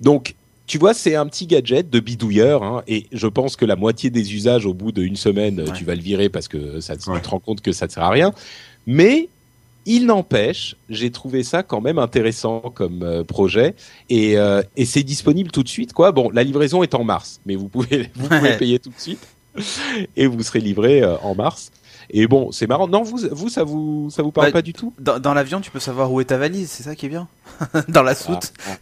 Donc, 0.00 0.34
tu 0.66 0.78
vois, 0.78 0.94
c'est 0.94 1.14
un 1.16 1.26
petit 1.26 1.46
gadget 1.46 1.90
de 1.90 2.00
bidouilleur, 2.00 2.62
hein, 2.62 2.82
et 2.88 3.06
je 3.12 3.26
pense 3.26 3.56
que 3.56 3.66
la 3.66 3.76
moitié 3.76 4.08
des 4.08 4.32
usages, 4.34 4.64
au 4.64 4.72
bout 4.72 4.92
d'une 4.92 5.16
semaine, 5.16 5.60
Ouais. 5.60 5.72
tu 5.76 5.84
vas 5.84 5.94
le 5.94 6.00
virer 6.00 6.30
parce 6.30 6.48
que 6.48 6.80
ça, 6.80 6.96
tu 6.96 7.04
te 7.10 7.28
rends 7.28 7.40
compte 7.40 7.60
que 7.60 7.72
ça 7.72 7.86
ne 7.86 7.90
sert 7.90 8.02
à 8.04 8.10
rien. 8.10 8.32
Mais 8.86 9.28
il 9.86 10.06
n'empêche, 10.06 10.76
j'ai 10.88 11.10
trouvé 11.10 11.42
ça 11.42 11.62
quand 11.62 11.80
même 11.80 11.98
intéressant 11.98 12.60
comme 12.60 13.02
euh, 13.02 13.24
projet 13.24 13.74
et, 14.08 14.36
euh, 14.38 14.62
et 14.76 14.84
c'est 14.84 15.02
disponible 15.02 15.50
tout 15.50 15.62
de 15.62 15.68
suite 15.68 15.92
quoi. 15.92 16.12
Bon, 16.12 16.30
la 16.30 16.42
livraison 16.44 16.82
est 16.82 16.94
en 16.94 17.04
mars, 17.04 17.40
mais 17.46 17.56
vous 17.56 17.68
pouvez 17.68 18.10
vous 18.16 18.28
pouvez 18.28 18.56
payer 18.56 18.78
tout 18.78 18.90
de 18.90 19.00
suite 19.00 19.26
et 20.16 20.26
vous 20.26 20.42
serez 20.42 20.60
livré 20.60 21.02
euh, 21.02 21.16
en 21.18 21.34
mars. 21.34 21.70
Et 22.10 22.26
bon, 22.26 22.52
c'est 22.52 22.66
marrant. 22.66 22.88
Non, 22.88 23.02
vous 23.02 23.20
vous 23.30 23.48
ça 23.48 23.64
vous 23.64 24.10
ça 24.10 24.22
vous 24.22 24.32
parle 24.32 24.48
Ouais. 24.48 24.52
pas 24.52 24.62
du 24.62 24.72
tout? 24.72 24.92
Dans, 24.98 25.18
dans 25.18 25.32
l'avion, 25.34 25.60
tu 25.60 25.70
peux 25.70 25.80
savoir 25.80 26.12
où 26.12 26.20
est 26.20 26.26
ta 26.26 26.36
valise, 26.36 26.70
c'est 26.70 26.82
ça 26.82 26.94
qui 26.94 27.06
est 27.06 27.08
bien. 27.08 27.28
dans 27.88 28.02
la 28.02 28.14
soute. 28.14 28.52
Ah. 28.68 28.76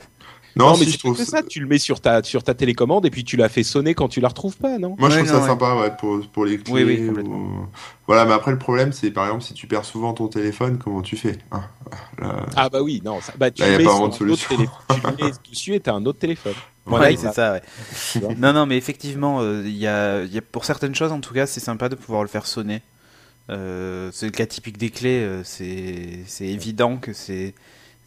Non, 0.56 0.72
Non, 0.72 0.74
si 0.74 0.84
mais 0.84 0.86
je 0.92 0.98
c'est 0.98 0.98
trouve 0.98 1.16
que 1.16 1.24
ça, 1.24 1.42
tu 1.42 1.60
le 1.60 1.66
mets 1.66 1.78
sur 1.78 2.00
ta 2.00 2.22
sur 2.22 2.42
ta 2.42 2.54
télécommande 2.54 3.06
et 3.06 3.10
puis 3.10 3.24
tu 3.24 3.36
la 3.36 3.48
fais 3.48 3.62
sonner 3.62 3.94
quand 3.94 4.08
tu 4.08 4.20
la 4.20 4.28
retrouves 4.28 4.56
pas, 4.56 4.78
non? 4.78 4.96
Moi, 4.98 5.08
je 5.08 5.16
Ouais, 5.16 5.16
trouve 5.16 5.28
non, 5.28 5.34
ça 5.34 5.40
ouais. 5.42 5.46
sympa, 5.46 5.74
ouais, 5.76 5.96
pour, 5.96 6.20
pour 6.30 6.44
les 6.44 6.58
clés. 6.58 6.84
Oui, 6.84 6.84
oui, 6.84 7.00
ou-. 7.08 7.66
Voilà, 8.06 8.24
mais 8.26 8.32
après, 8.34 8.50
le 8.50 8.58
problème, 8.58 8.92
c'est 8.92 9.10
par 9.10 9.24
exemple, 9.24 9.42
si 9.44 9.54
tu 9.54 9.66
perds 9.66 9.84
souvent 9.84 10.12
ton 10.12 10.28
téléphone, 10.28 10.78
comment 10.78 11.00
tu 11.02 11.16
fais? 11.16 11.38
Là, 12.18 12.46
Ah 12.56 12.68
bah 12.68 12.82
oui, 12.82 13.00
non, 13.04 13.20
ça, 13.20 13.32
bah 13.36 13.50
tu 13.50 13.62
Là, 13.62 13.68
mets 13.68 13.84
pas 13.84 13.90
sur 13.90 13.92
vraiment 13.92 14.08
un 14.08 14.10
de 14.10 14.12
solution. 14.12 14.48
téléphone, 14.48 14.76
tu 14.88 15.00
le 15.00 15.12
mets 15.14 15.32
dessus 15.50 15.74
et 15.74 15.80
t'as 15.80 15.94
un 15.94 16.04
autre 16.06 16.18
téléphone. 16.18 16.60
Il 16.86 17.16
c'est 17.18 17.28
ça. 17.28 17.60
Non, 18.36 18.52
non, 18.52 18.66
mais 18.66 18.76
effectivement, 18.76 19.40
euh, 19.42 19.62
il 19.64 19.76
y, 19.76 19.86
a, 19.86 20.22
il 20.24 20.32
y 20.32 20.38
a- 20.38 20.42
pour 20.42 20.64
certaines 20.64 20.94
choses, 20.94 21.12
en 21.12 21.20
tout 21.20 21.34
cas, 21.34 21.46
c'est 21.46 21.60
sympa 21.60 21.88
de 21.88 21.94
pouvoir 21.94 22.22
le 22.22 22.28
faire 22.28 22.46
sonner. 22.46 22.82
Euh, 23.50 24.10
c'est 24.12 24.26
le 24.26 24.32
cas 24.32 24.46
typique 24.46 24.78
des 24.78 24.90
clés, 24.90 25.22
euh, 25.22 25.42
c'est 25.44 26.20
c'est 26.26 26.46
évident 26.46 26.98
que 26.98 27.12
c'est 27.12 27.54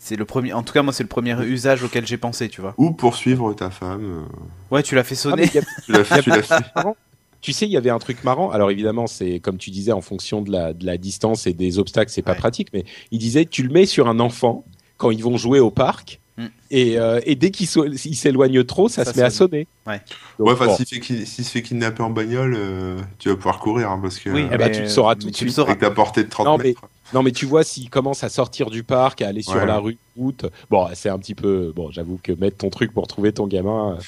c'est 0.03 0.17
le 0.17 0.25
premier. 0.25 0.51
En 0.53 0.63
tout 0.63 0.74
cas, 0.74 0.81
moi, 0.83 0.91
c'est 0.91 1.03
le 1.03 1.07
premier 1.10 1.33
usage 1.45 1.81
auquel 1.83 2.05
j'ai 2.05 2.17
pensé, 2.17 2.50
tu 2.50 2.60
vois. 2.60 2.74
Ou 2.77 2.91
poursuivre 2.91 3.53
ta 3.53 3.69
femme. 3.69 4.25
Ouais, 4.69 4.83
tu 4.83 4.95
l'as 4.95 5.03
fait 5.05 5.15
Ah, 5.15 5.22
sonner. 5.22 5.43
il 5.45 5.55
y 5.55 5.57
a- 5.57 5.62
euh, 5.62 5.63
Tu 5.86 5.91
l'as 5.93 6.03
fait, 6.03 6.22
tu 6.22 7.51
fait. 7.51 7.53
sais, 7.53 7.65
il 7.65 7.72
y 7.72 7.77
avait 7.77 7.89
un 7.89 8.00
truc 8.00 8.24
marrant. 8.25 8.51
Alors 8.51 8.69
évidemment, 8.69 9.07
c'est 9.07 9.39
comme 9.39 9.57
tu 9.57 9.69
disais, 9.72 9.91
en 9.93 10.01
fonction 10.01 10.41
de 10.41 10.51
la, 10.51 10.74
de 10.74 10.86
la 10.86 10.98
distance 10.98 11.48
et 11.48 11.53
des 11.53 11.79
obstacles, 11.79 12.12
c'est 12.12 12.22
pas 12.22 12.31
Ouais. 12.33 12.38
pratique. 12.38 12.67
Mais 12.74 12.83
il 13.12 13.19
disait, 13.19 13.45
tu 13.45 13.63
le 13.63 13.69
mets 13.69 13.86
sur 13.86 14.07
un 14.10 14.19
enfant 14.19 14.65
quand 14.98 15.10
ils 15.12 15.24
vont 15.24 15.38
jouer 15.38 15.60
au 15.60 15.72
parc, 15.72 16.19
Mm. 16.35 16.45
et, 16.71 16.97
euh, 16.99 17.19
et 17.25 17.35
dès 17.35 17.51
qu'il 17.51 17.67
so- 17.67 17.85
s'éloigne 17.95 18.63
trop, 18.63 18.89
ça, 18.89 19.05
Ça 19.05 19.13
se 19.13 19.19
met 19.19 19.23
à 19.23 19.29
sonne. 19.29 19.49
sonner. 19.49 19.67
Ouais. 19.85 20.01
Donc, 20.39 20.47
Ouais, 20.47 20.53
enfin, 20.53 20.65
bon. 20.65 20.75
s'il 20.77 21.25
se 21.25 21.41
fait 21.51 21.61
kidnapper 21.61 22.01
en 22.01 22.09
bagnole, 22.09 22.55
euh, 22.57 22.97
tu 23.19 23.29
vas 23.29 23.35
pouvoir 23.35 23.59
courir, 23.59 23.91
hein, 23.91 23.99
parce 24.01 24.17
que 24.17 24.31
Oui, 24.31 24.41
euh, 24.43 24.49
eh 24.51 24.57
ben, 24.57 24.71
tu 24.71 24.81
le 24.81 24.87
sauras 24.87 25.13
tout 25.15 25.29
de 25.29 25.35
suite. 25.35 25.59
avec 25.59 25.79
ta 25.79 25.91
portée 25.91 26.23
de 26.23 26.29
30 26.29 26.45
Non, 26.47 26.57
mais- 26.57 26.63
mètres. 26.69 26.81
Non, 27.13 27.21
mais 27.21 27.31
tu 27.31 27.45
vois, 27.45 27.63
s'il 27.63 27.91
commence 27.91 28.23
à 28.23 28.29
sortir 28.29 28.71
du 28.71 28.81
parc, 28.83 29.21
à 29.21 29.27
aller 29.27 29.43
sur 29.43 29.53
Ouais. 29.57 29.65
la 29.67 29.77
rue, 29.77 29.97
route, 30.17 30.45
bon, 30.71 30.87
c'est 30.95 31.09
un 31.09 31.19
petit 31.19 31.35
peu. 31.35 31.71
Bon, 31.75 31.91
j'avoue 31.91 32.19
que 32.23 32.31
mettre 32.31 32.57
ton 32.57 32.71
truc 32.71 32.91
pour 32.93 33.05
trouver 33.07 33.31
ton 33.33 33.45
gamin. 33.45 33.91
euh, 33.99 34.01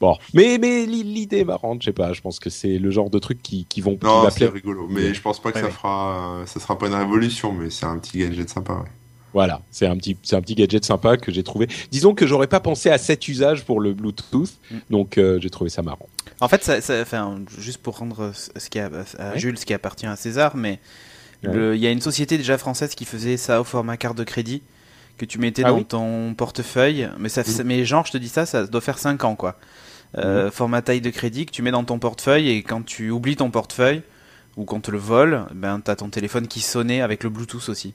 Bon, 0.00 0.16
mais 0.34 0.58
mais 0.58 0.86
l'idée 0.86 1.38
est 1.40 1.44
marrante, 1.44 1.82
je 1.82 1.86
sais 1.86 1.92
pas. 1.92 2.12
Je 2.12 2.20
pense 2.20 2.40
que 2.40 2.50
c'est 2.50 2.78
le 2.78 2.90
genre 2.90 3.10
de 3.10 3.18
truc 3.20 3.40
qui 3.42 3.64
qui 3.68 3.80
vont 3.80 3.96
Non, 4.02 4.22
va 4.22 4.30
c'est 4.30 4.38
plaire. 4.38 4.52
rigolo. 4.52 4.88
Mais 4.90 5.14
je 5.14 5.20
pense 5.20 5.40
pas 5.40 5.50
que 5.52 5.56
Ouais, 5.56 5.60
ça 5.62 5.66
ouais. 5.68 5.72
fera, 5.72 6.38
euh, 6.40 6.46
ça 6.46 6.58
sera 6.58 6.76
pas 6.76 6.88
une 6.88 6.94
révolution, 6.94 7.52
mais 7.52 7.70
c'est 7.70 7.86
un 7.86 7.98
petit 7.98 8.18
gadget 8.18 8.48
sympa. 8.50 8.72
Ouais. 8.72 8.88
Voilà, 9.34 9.60
c'est 9.70 9.86
un 9.86 9.96
petit 9.96 10.16
c'est 10.22 10.36
un 10.36 10.40
petit 10.40 10.54
gadget 10.54 10.84
sympa 10.84 11.16
que 11.18 11.30
j'ai 11.32 11.42
trouvé. 11.42 11.68
Disons 11.90 12.14
que 12.14 12.26
j'aurais 12.26 12.46
pas 12.46 12.60
pensé 12.60 12.88
à 12.88 12.96
cet 12.98 13.28
usage 13.28 13.64
pour 13.64 13.80
le 13.80 13.92
Bluetooth, 13.92 14.48
Mm. 14.70 14.76
donc 14.90 15.18
euh, 15.18 15.38
j'ai 15.42 15.50
trouvé 15.50 15.68
ça 15.70 15.82
marrant. 15.82 16.08
En 16.40 16.48
fait, 16.48 16.62
ça, 16.64 16.80
ça- 16.80 17.00
enfin, 17.02 17.40
juste 17.58 17.78
pour 17.78 17.98
rendre 17.98 18.32
ce 18.34 18.70
qui 18.70 18.78
a, 18.78 18.86
à 19.18 19.32
Ouais. 19.32 19.38
Jules 19.38 19.58
ce 19.58 19.66
qui 19.66 19.74
appartient 19.74 20.06
à 20.06 20.16
César, 20.16 20.56
mais 20.56 20.78
il 21.42 21.76
y 21.76 21.86
a 21.86 21.90
une 21.90 22.00
société 22.00 22.38
déjà 22.38 22.56
française 22.56 22.94
qui 22.94 23.04
faisait 23.04 23.36
ça 23.36 23.60
au 23.60 23.64
format 23.64 23.98
carte 23.98 24.16
de 24.16 24.24
crédit 24.24 24.62
que 25.18 25.26
tu 25.26 25.38
mettais 25.38 25.62
Ah 25.64 25.68
dans 25.70 25.76
oui 25.76 25.84
ton 25.84 26.32
portefeuille. 26.34 27.08
Mais 27.18 27.28
ça, 27.28 27.42
mais 27.64 27.84
genre, 27.84 28.06
je 28.06 28.12
te 28.12 28.18
dis 28.18 28.28
ça, 28.30 28.46
ça 28.46 28.66
doit 28.66 28.80
faire 28.80 28.98
5 28.98 29.22
ans 29.24 29.36
quoi. 29.36 29.58
Euh, 30.16 30.50
Format 30.52 30.80
taille 30.80 31.00
de 31.00 31.10
crédit 31.10 31.44
que 31.44 31.50
tu 31.50 31.60
mets 31.62 31.72
dans 31.72 31.84
ton 31.84 31.98
portefeuille 31.98 32.48
et 32.50 32.62
quand 32.62 32.82
tu 32.86 33.10
oublies 33.10 33.36
ton 33.36 33.50
portefeuille 33.50 34.02
ou 34.56 34.64
qu'on 34.64 34.80
te 34.80 34.90
le 34.92 34.98
vole, 34.98 35.44
ben 35.52 35.80
t'as 35.84 35.96
ton 35.96 36.08
téléphone 36.08 36.46
qui 36.46 36.60
sonnait 36.60 37.00
avec 37.00 37.24
le 37.24 37.30
Bluetooth 37.30 37.68
aussi. 37.68 37.94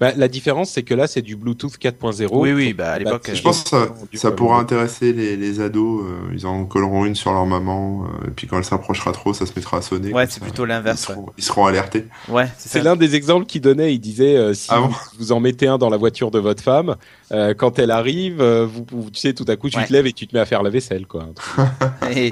Bah, 0.00 0.12
la 0.16 0.28
différence 0.28 0.70
c'est 0.70 0.82
que 0.82 0.94
là 0.94 1.06
c'est 1.06 1.22
du 1.22 1.36
Bluetooth 1.36 1.76
4.0. 1.78 2.28
Oui, 2.32 2.52
oui, 2.52 2.72
bah, 2.72 2.92
à 2.92 2.98
l'époque, 2.98 3.22
c'est 3.24 3.34
Je 3.34 3.42
pense 3.42 3.62
que 3.64 3.68
ça, 3.70 3.86
ça 4.14 4.30
pourra 4.32 4.58
intéresser 4.58 5.12
les, 5.12 5.36
les 5.36 5.60
ados. 5.60 6.02
euh, 6.04 6.30
ils 6.32 6.46
en 6.46 6.64
colleront 6.64 7.04
une 7.06 7.14
sur 7.14 7.32
leur 7.32 7.46
maman. 7.46 8.04
euh, 8.04 8.28
et 8.28 8.30
puis 8.30 8.46
quand 8.46 8.58
elle 8.58 8.64
s'approchera 8.64 9.12
trop, 9.12 9.32
ça 9.34 9.46
se 9.46 9.52
mettra 9.56 9.78
à 9.78 9.82
sonner. 9.82 10.12
Ouais, 10.12 10.26
c'est 10.28 10.40
plutôt 10.42 10.64
Ils 10.64 10.68
l'inverse. 10.68 11.10
ils 11.38 11.44
seront 11.44 11.66
alertés. 11.66 12.06
Ouais, 12.28 12.48
c'est 12.58 12.82
l'un 12.82 12.96
des 12.96 13.14
exemples 13.14 13.46
qu'il 13.46 13.60
donnait. 13.60 13.94
Il 13.94 13.98
disait 14.00 14.36
euh, 14.36 14.54
si 14.54 14.68
Ah 14.70 14.80
bon 14.80 14.90
vous, 15.18 15.32
en 15.32 15.40
mettez 15.40 15.66
un 15.66 15.78
dans 15.78 15.90
la 15.90 15.96
voiture 15.96 16.30
de 16.30 16.38
votre 16.38 16.62
femme, 16.62 16.96
euh, 17.32 17.54
quand 17.54 17.78
elle 17.78 17.90
arrive, 17.90 18.40
euh, 18.40 18.66
vous, 18.66 18.86
vous- 18.90 19.10
tu 19.10 19.20
sais, 19.20 19.32
tout 19.34 19.44
à 19.48 19.56
coup, 19.56 19.68
tu 19.70 19.76
Ouais. 19.78 19.86
te 19.86 19.92
lèves 19.92 20.06
et 20.06 20.12
tu 20.12 20.26
te 20.26 20.34
mets 20.34 20.40
à 20.40 20.46
faire 20.46 20.62
la 20.62 20.70
vaisselle, 20.70 21.06
quoi. 21.06 21.26
Et 22.14 22.30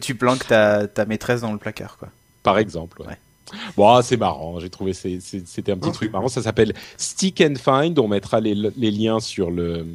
tu 0.00 0.14
planques 0.14 0.46
ta, 0.46 0.86
ta 0.86 1.04
maîtresse 1.06 1.40
dans 1.42 1.52
le 1.52 1.58
placard 1.58 1.96
quoi. 1.98 2.08
Par 2.42 2.58
exemple. 2.58 3.00
Ouais. 3.02 3.08
Ouais. 3.08 3.18
Bon, 3.76 3.88
ah, 3.88 4.02
c'est 4.02 4.16
marrant. 4.16 4.58
J'ai 4.60 4.70
trouvé 4.70 4.92
c'était 4.94 5.72
un 5.72 5.76
petit 5.76 5.90
Ah, 5.90 5.92
truc 5.92 6.12
marrant. 6.12 6.28
Ça 6.28 6.42
s'appelle 6.42 6.72
Stick 6.96 7.40
and 7.40 7.54
Find. 7.56 7.98
On 7.98 8.08
mettra 8.08 8.40
les, 8.40 8.54
les 8.54 8.90
liens 8.90 9.20
sur 9.20 9.50
le 9.50 9.86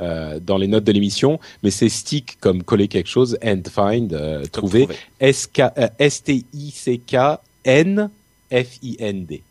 euh, 0.00 0.38
dans 0.40 0.56
les 0.58 0.68
notes 0.68 0.84
de 0.84 0.92
l'émission. 0.92 1.38
Mais 1.62 1.70
c'est 1.70 1.88
stick 1.88 2.38
comme 2.40 2.62
coller 2.62 2.88
quelque 2.88 3.08
chose 3.08 3.36
and 3.44 3.62
find 3.70 4.12
euh, 4.12 4.40
Comme 4.40 4.48
trouver. 4.50 4.88
S 5.20 5.46
K 5.46 5.60
euh, 5.76 5.88
S 5.98 6.22
T 6.22 6.44
I 6.54 6.70
C 6.70 6.98
K 6.98 7.16
N 7.64 8.10
F 8.50 8.78
I 8.82 8.96
N 9.00 9.26
D. 9.26 9.42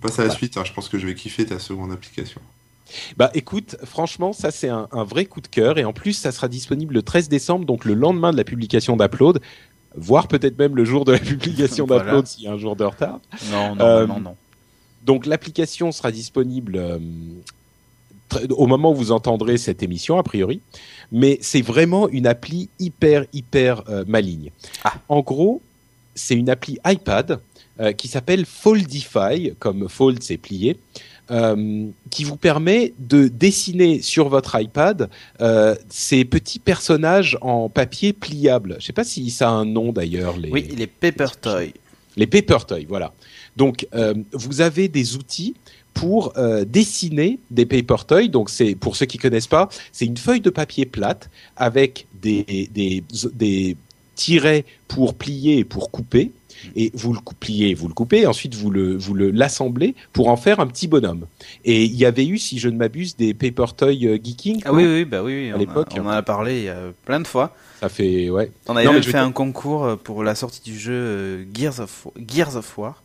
Passe 0.00 0.18
à 0.18 0.24
la 0.24 0.30
suite. 0.30 0.56
hein, 0.56 0.62
je 0.64 0.72
pense 0.72 0.88
que 0.88 0.98
je 0.98 1.06
vais 1.06 1.14
kiffer 1.14 1.44
ta 1.46 1.58
seconde 1.58 1.92
application. 1.92 2.40
Bah 3.16 3.30
écoute, 3.34 3.74
franchement, 3.84 4.32
ça 4.32 4.52
c'est 4.52 4.68
un, 4.68 4.86
un 4.92 5.02
vrai 5.02 5.24
coup 5.24 5.40
de 5.40 5.48
cœur 5.48 5.76
et 5.76 5.84
en 5.84 5.92
plus 5.92 6.12
ça 6.12 6.30
sera 6.30 6.46
disponible 6.46 6.94
le 6.94 7.02
13 7.02 7.28
décembre, 7.28 7.64
donc 7.64 7.84
le 7.84 7.94
lendemain 7.94 8.30
de 8.30 8.36
la 8.36 8.44
publication 8.44 8.96
d'Upload, 8.96 9.40
voire 9.96 10.28
peut-être 10.28 10.58
même 10.58 10.76
le 10.76 10.84
jour 10.84 11.04
de 11.04 11.12
la 11.12 11.18
publication 11.18 11.86
Voilà. 11.86 12.04
d'Upload 12.04 12.26
s'il 12.26 12.44
y 12.44 12.48
a 12.48 12.52
un 12.52 12.58
jour 12.58 12.76
de 12.76 12.84
retard. 12.84 13.20
Non, 13.50 13.74
normalement 13.74 14.16
Euh, 14.16 14.20
non. 14.20 14.36
Donc 15.04 15.26
l'application 15.26 15.92
sera 15.92 16.10
disponible 16.10 16.76
euh, 16.76 16.98
au 18.50 18.66
moment 18.66 18.90
où 18.90 18.94
vous 18.94 19.12
entendrez 19.12 19.56
cette 19.56 19.82
émission 19.82 20.18
a 20.18 20.22
priori, 20.22 20.60
mais 21.12 21.38
c'est 21.40 21.62
vraiment 21.62 22.08
une 22.08 22.26
appli 22.26 22.68
hyper 22.80 23.24
hyper 23.32 23.82
euh, 23.88 24.04
maligne. 24.08 24.50
Ah. 24.84 24.94
En 25.08 25.20
gros, 25.20 25.62
c'est 26.14 26.34
une 26.34 26.50
appli 26.50 26.78
iPad 26.86 27.40
qui 27.98 28.08
s'appelle 28.08 28.46
Foldify, 28.46 29.52
comme 29.58 29.86
fold 29.90 30.22
c'est 30.22 30.38
plié, 30.38 30.78
euh, 31.30 31.86
qui 32.10 32.24
vous 32.24 32.36
permet 32.36 32.94
de 32.98 33.28
dessiner 33.28 34.02
sur 34.02 34.28
votre 34.28 34.60
iPad 34.60 35.08
euh, 35.40 35.74
ces 35.88 36.24
petits 36.24 36.58
personnages 36.58 37.36
en 37.40 37.68
papier 37.68 38.12
pliable. 38.12 38.76
Je 38.80 38.86
sais 38.86 38.92
pas 38.92 39.04
si 39.04 39.30
ça 39.30 39.48
a 39.48 39.52
un 39.52 39.64
nom 39.64 39.92
d'ailleurs. 39.92 40.36
Les... 40.36 40.50
Oui, 40.50 40.68
il 40.70 40.80
est 40.80 40.86
Paper 40.86 41.28
Toy. 41.40 41.72
Les 42.16 42.26
paper 42.26 42.58
toys, 42.66 42.86
voilà. 42.88 43.12
Donc, 43.56 43.86
euh, 43.94 44.14
vous 44.32 44.60
avez 44.60 44.88
des 44.88 45.16
outils 45.16 45.54
pour 45.92 46.32
euh, 46.36 46.64
dessiner 46.64 47.38
des 47.50 47.66
paper 47.66 48.04
toys. 48.06 48.28
Donc, 48.28 48.50
c'est 48.50 48.74
pour 48.74 48.96
ceux 48.96 49.06
qui 49.06 49.18
connaissent 49.18 49.46
pas, 49.46 49.68
c'est 49.92 50.06
une 50.06 50.16
feuille 50.16 50.40
de 50.40 50.50
papier 50.50 50.86
plate 50.86 51.30
avec 51.56 52.06
des, 52.20 52.70
des, 52.72 53.04
des 53.34 53.76
tirets 54.14 54.64
pour 54.88 55.14
plier 55.14 55.58
et 55.58 55.64
pour 55.64 55.90
couper. 55.90 56.32
Et 56.74 56.90
vous 56.94 57.12
le 57.12 57.20
pliez, 57.38 57.74
vous 57.74 57.88
le 57.88 57.94
coupez, 57.94 58.22
et 58.22 58.26
ensuite 58.26 58.54
vous 58.54 58.70
le 58.70 58.96
vous 58.96 59.14
le 59.14 59.30
l'assemblez 59.30 59.94
pour 60.12 60.28
en 60.28 60.36
faire 60.36 60.60
un 60.60 60.66
petit 60.66 60.88
bonhomme. 60.88 61.26
Et 61.64 61.84
il 61.84 61.94
y 61.94 62.04
avait 62.04 62.26
eu, 62.26 62.38
si 62.38 62.58
je 62.58 62.68
ne 62.68 62.76
m'abuse, 62.76 63.16
des 63.16 63.34
paper 63.34 63.66
toy 63.76 64.06
euh, 64.06 64.18
geeking. 64.22 64.62
Ah 64.64 64.72
oui, 64.72 64.84
oui, 64.84 65.04
bah 65.04 65.22
oui, 65.22 65.46
oui, 65.46 65.52
À 65.52 65.56
l'époque. 65.56 65.96
a, 65.96 66.00
on 66.00 66.06
en 66.06 66.10
a 66.10 66.22
parlé 66.22 66.58
il 66.58 66.64
y 66.64 66.68
a 66.68 66.92
plein 67.04 67.20
de 67.20 67.26
fois. 67.26 67.54
Ça 67.80 67.88
fait 67.88 68.30
ouais. 68.30 68.50
On 68.68 68.76
avait 68.76 68.86
Non, 68.86 68.92
même 68.94 69.02
fait 69.02 69.18
un 69.18 69.32
concours 69.32 69.84
euh, 69.84 69.96
pour 69.96 70.24
la 70.24 70.34
sortie 70.34 70.62
du 70.62 70.78
jeu 70.78 70.94
euh, 70.94 71.44
Gears 71.54 71.80
of, 71.80 72.08
Gears 72.26 72.56
of 72.56 72.78
War 72.78 73.02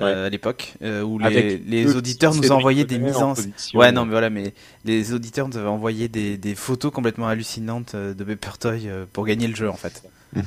euh, 0.00 0.26
à 0.26 0.30
l'époque, 0.30 0.74
euh, 0.82 1.02
où 1.02 1.18
les, 1.18 1.94
auditeurs 1.94 2.34
nous 2.34 2.50
envoyaient 2.52 2.84
des 2.84 2.98
mises 2.98 3.16
en 3.16 3.34
position. 3.34 3.78
Ouais, 3.78 3.92
non, 3.92 4.06
mais 4.06 4.12
voilà, 4.12 4.30
mais 4.30 4.54
les 4.86 5.12
auditeurs 5.12 5.48
nous 5.48 5.58
avaient 5.58 5.68
envoyé 5.68 6.08
des, 6.08 6.38
des 6.38 6.54
photos 6.54 6.90
complètement 6.90 7.28
hallucinantes 7.28 7.94
de 7.94 8.24
Paper 8.24 8.58
Toy 8.58 8.88
pour 9.12 9.26
gagner 9.26 9.46
le 9.46 9.54
jeu 9.54 9.68
en 9.68 9.74
fait. 9.74 10.02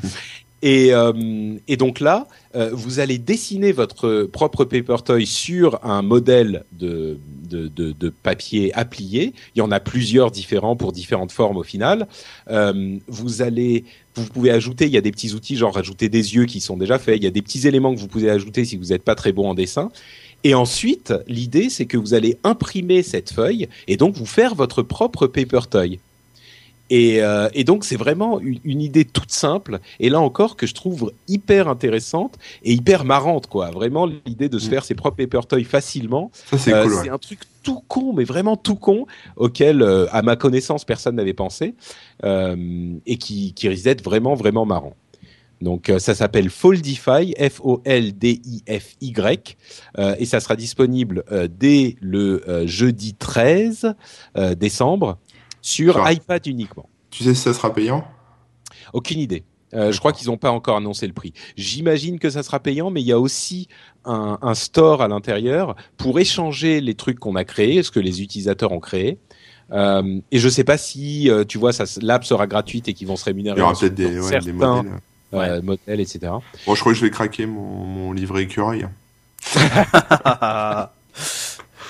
Et, 0.64 0.94
euh, 0.94 1.58
et 1.68 1.76
donc 1.76 2.00
là, 2.00 2.26
euh, 2.56 2.70
vous 2.72 3.02
allez 3.02 3.18
dessiner 3.18 3.74
votre 3.74 4.24
propre 4.24 4.64
paper 4.64 4.96
toy 5.04 5.26
sur 5.26 5.84
un 5.84 6.02
modèle 6.02 6.64
de, 6.72 7.20
de, 7.50 7.68
de, 7.68 8.10
papier 8.10 8.74
à. 8.74 8.86
Il 8.98 9.34
y 9.56 9.62
en 9.62 9.72
a 9.72 9.82
plusieurs 9.82 10.32
différents 10.32 10.78
pour 10.78 10.94
différentes 10.94 11.34
formes 11.34 11.58
au 11.58 11.64
final. 11.64 12.08
Euh, 12.50 12.98
vous 13.10 13.42
allez, 13.42 13.84
vous 14.16 14.26
pouvez 14.28 14.52
ajouter, 14.52 14.86
il 14.86 14.92
y 14.92 14.98
a 14.98 15.02
des 15.02 15.12
petits 15.12 15.34
outils 15.34 15.58
genre 15.58 15.78
ajouter 15.78 16.08
des 16.08 16.36
yeux 16.36 16.46
qui 16.46 16.62
sont 16.62 16.78
déjà 16.78 16.98
faits. 16.98 17.18
Il 17.18 17.24
y 17.26 17.28
a 17.28 17.32
des 17.32 17.42
petits 17.42 17.68
éléments 17.68 17.94
que 17.94 18.00
vous 18.00 18.08
pouvez 18.08 18.30
ajouter 18.30 18.64
si 18.64 18.78
vous 18.78 18.86
n'êtes 18.86 19.04
pas 19.04 19.16
très 19.16 19.34
bon 19.34 19.50
en 19.50 19.56
dessin. 19.56 19.92
Et 20.46 20.54
ensuite, 20.54 21.14
l'idée, 21.28 21.70
c'est 21.70 21.88
que 21.88 21.98
vous 21.98 22.14
allez 22.14 22.38
imprimer 22.46 23.04
cette 23.04 23.34
feuille 23.34 23.68
et 23.90 23.98
donc 23.98 24.16
vous 24.16 24.26
faire 24.26 24.56
votre 24.56 24.82
propre 24.82 25.28
paper 25.28 25.68
toy. 25.70 26.00
Et, 26.90 27.24
euh, 27.24 27.48
et 27.54 27.64
donc 27.64 27.86
c'est 27.86 27.96
vraiment 27.96 28.40
une, 28.40 28.60
une 28.66 28.82
idée 28.82 29.06
toute 29.06 29.32
simple 29.32 29.80
et 30.00 30.10
là 30.10 30.20
encore 30.20 30.56
que 30.58 30.68
je 30.68 30.74
trouve 30.74 31.14
hyper 31.28 31.68
intéressante 31.70 32.36
et 32.64 32.74
hyper 32.74 33.06
marrante 33.06 33.48
quoi. 33.48 33.72
Vraiment 33.72 34.06
l'idée 34.06 34.50
de 34.50 34.60
se 34.60 34.68
Mm. 34.68 34.70
faire 34.70 34.86
ses 34.86 34.94
propres 34.94 35.18
paper 35.18 35.48
toys 35.48 35.64
facilement. 35.64 36.30
Ça, 36.34 36.58
c'est 36.58 36.74
Euh, 36.74 36.84
cool. 36.84 36.92
c'est 36.94 37.00
ouais. 37.04 37.10
un 37.10 37.18
truc 37.18 37.40
tout 37.64 37.82
con 37.88 38.14
mais 38.14 38.26
vraiment 38.26 38.58
tout 38.58 38.76
con 38.76 39.06
auquel 39.38 39.82
euh, 39.82 40.06
à 40.12 40.22
ma 40.22 40.36
connaissance 40.36 40.84
personne 40.84 41.16
n'avait 41.16 41.34
pensé 41.34 41.74
euh, 42.26 42.94
et 43.06 43.18
qui, 43.18 43.54
qui 43.54 43.70
risque 43.70 43.86
d'être 43.86 44.04
vraiment 44.04 44.36
vraiment 44.36 44.66
marrant. 44.66 44.94
Donc 45.62 45.90
euh, 45.90 45.98
ça 45.98 46.14
s'appelle 46.14 46.50
Foldify, 46.50 47.34
F-O-L-D-I-F-Y, 48.34 49.58
euh, 49.98 50.16
et 50.20 50.26
ça 50.26 50.40
sera 50.40 50.56
disponible 50.56 51.24
euh, 51.32 51.48
dès 51.50 51.96
le 52.02 52.44
euh, 52.50 52.68
jeudi 52.68 53.14
13 53.14 53.96
euh, 54.38 54.56
décembre 54.56 55.18
sur 55.64 55.94
Genre. 55.96 56.12
iPad 56.12 56.46
uniquement. 56.46 56.88
Tu 57.10 57.24
sais 57.24 57.34
si 57.34 57.42
ça 57.42 57.54
sera 57.56 57.74
payant? 57.74 58.06
Aucune 58.94 59.20
idée. 59.20 59.44
Euh, 59.74 59.92
je 59.92 59.98
crois 59.98 60.14
qu'ils 60.14 60.28
n'ont 60.28 60.38
pas 60.38 60.52
encore 60.52 60.78
annoncé 60.78 61.08
le 61.08 61.14
prix. 61.14 61.34
J'imagine 61.58 62.20
que 62.20 62.30
ça 62.30 62.44
sera 62.44 62.60
payant, 62.60 62.92
mais 62.92 63.02
il 63.02 63.08
y 63.08 63.12
a 63.12 63.20
aussi 63.20 63.68
un, 64.06 64.38
un 64.44 64.54
store 64.54 65.02
à 65.02 65.08
l'intérieur 65.08 65.76
pour 65.98 66.20
échanger 66.20 66.80
les 66.80 66.94
trucs 66.94 67.18
qu'on 67.18 67.36
a 67.36 67.44
créés, 67.44 67.82
ce 67.82 67.90
que 67.90 68.00
les 68.00 68.22
utilisateurs 68.22 68.72
ont 68.72 68.80
créé. 68.80 69.18
Euh, 69.72 70.20
et 70.32 70.38
je 70.38 70.50
sais 70.50 70.64
pas 70.64 70.78
si, 70.78 71.28
euh, 71.32 71.44
tu 71.44 71.58
vois, 71.58 71.74
ça, 71.74 71.86
l'app 72.04 72.24
sera 72.24 72.46
gratuite 72.46 72.88
et 72.88 72.94
qu'ils 72.94 73.08
vont 73.08 73.16
se 73.16 73.26
rémunérer 73.26 73.56
Il 73.58 73.62
y 73.62 73.64
aura 73.64 73.74
peut-être 73.74 73.96
des, 73.96 74.06
ouais, 74.06 74.12
des 74.22 74.28
certains 74.28 74.52
modèles. 74.84 74.92
euh, 75.34 75.62
modèles, 75.64 76.00
etc. 76.02 76.20
Bon, 76.68 76.76
je 76.76 76.80
crois 76.82 76.92
que 76.92 77.00
je 77.00 77.06
vais 77.06 77.10
craquer 77.12 77.48
mon, 77.48 77.62
mon 77.86 78.12
livret 78.12 78.44
écureuil. 78.44 78.86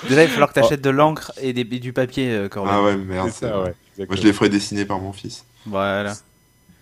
Déjà, 0.08 0.22
il 0.22 0.26
va 0.26 0.32
falloir 0.32 0.48
que 0.52 0.60
tu 0.60 0.64
achètes 0.64 0.80
de 0.82 0.90
l'encre 0.90 1.32
et, 1.40 1.52
des, 1.52 1.60
et 1.62 1.80
du 1.80 1.92
papier, 1.92 2.30
euh, 2.30 2.48
Corbin. 2.48 2.70
Ah 2.72 2.82
ouais, 2.82 2.96
merde. 2.96 3.30
C'est 3.32 3.46
ça, 3.46 3.58
ouais. 3.58 3.62
Moi, 3.64 3.72
exactement. 3.96 4.20
je 4.20 4.26
les 4.26 4.32
ferai 4.32 4.48
dessiner 4.48 4.84
par 4.84 4.98
mon 4.98 5.12
fils. 5.12 5.44
Voilà. 5.66 6.14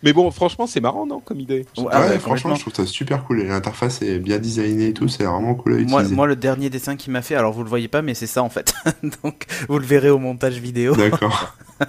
Mais 0.05 0.13
bon, 0.13 0.29
franchement, 0.33 0.67
c'est 0.67 0.81
marrant, 0.81 1.07
non, 1.07 1.21
comme 1.21 1.39
idée? 1.39 1.65
Ouais, 1.77 1.85
Ouais, 1.85 1.91
ah 1.93 2.01
bah, 2.01 2.19
franchement, 2.19 2.25
complètement. 2.51 2.55
je 2.57 2.61
trouve 2.63 2.75
ça 2.75 2.87
super 2.87 3.23
cool. 3.25 3.41
Et 3.41 3.45
L'interface 3.45 4.03
est 4.03 4.19
bien 4.19 4.39
designée 4.41 4.89
et 4.89 4.93
tout, 4.93 5.07
c'est 5.07 5.23
vraiment 5.23 5.55
cool 5.55 5.75
à 5.75 5.77
Moi, 5.77 5.85
utiliser. 6.01 6.15
moi, 6.17 6.27
le 6.27 6.35
dernier 6.35 6.71
dessin 6.71 6.97
qu'il 6.97 7.13
m'a 7.13 7.23
fait, 7.23 7.37
alors 7.37 7.53
vous 7.53 7.63
le 7.63 7.69
voyez 7.69 7.87
pas, 7.87 8.03
mais 8.03 8.15
c'est 8.15 8.27
ça 8.27 8.43
en 8.43 8.49
fait. 8.51 8.75
Donc, 9.23 9.47
vous 9.69 9.79
le 9.79 9.87
verrez 9.87 10.11
au 10.11 10.19
montage 10.19 10.55
vidéo. 10.59 10.97
D'accord. 10.97 11.55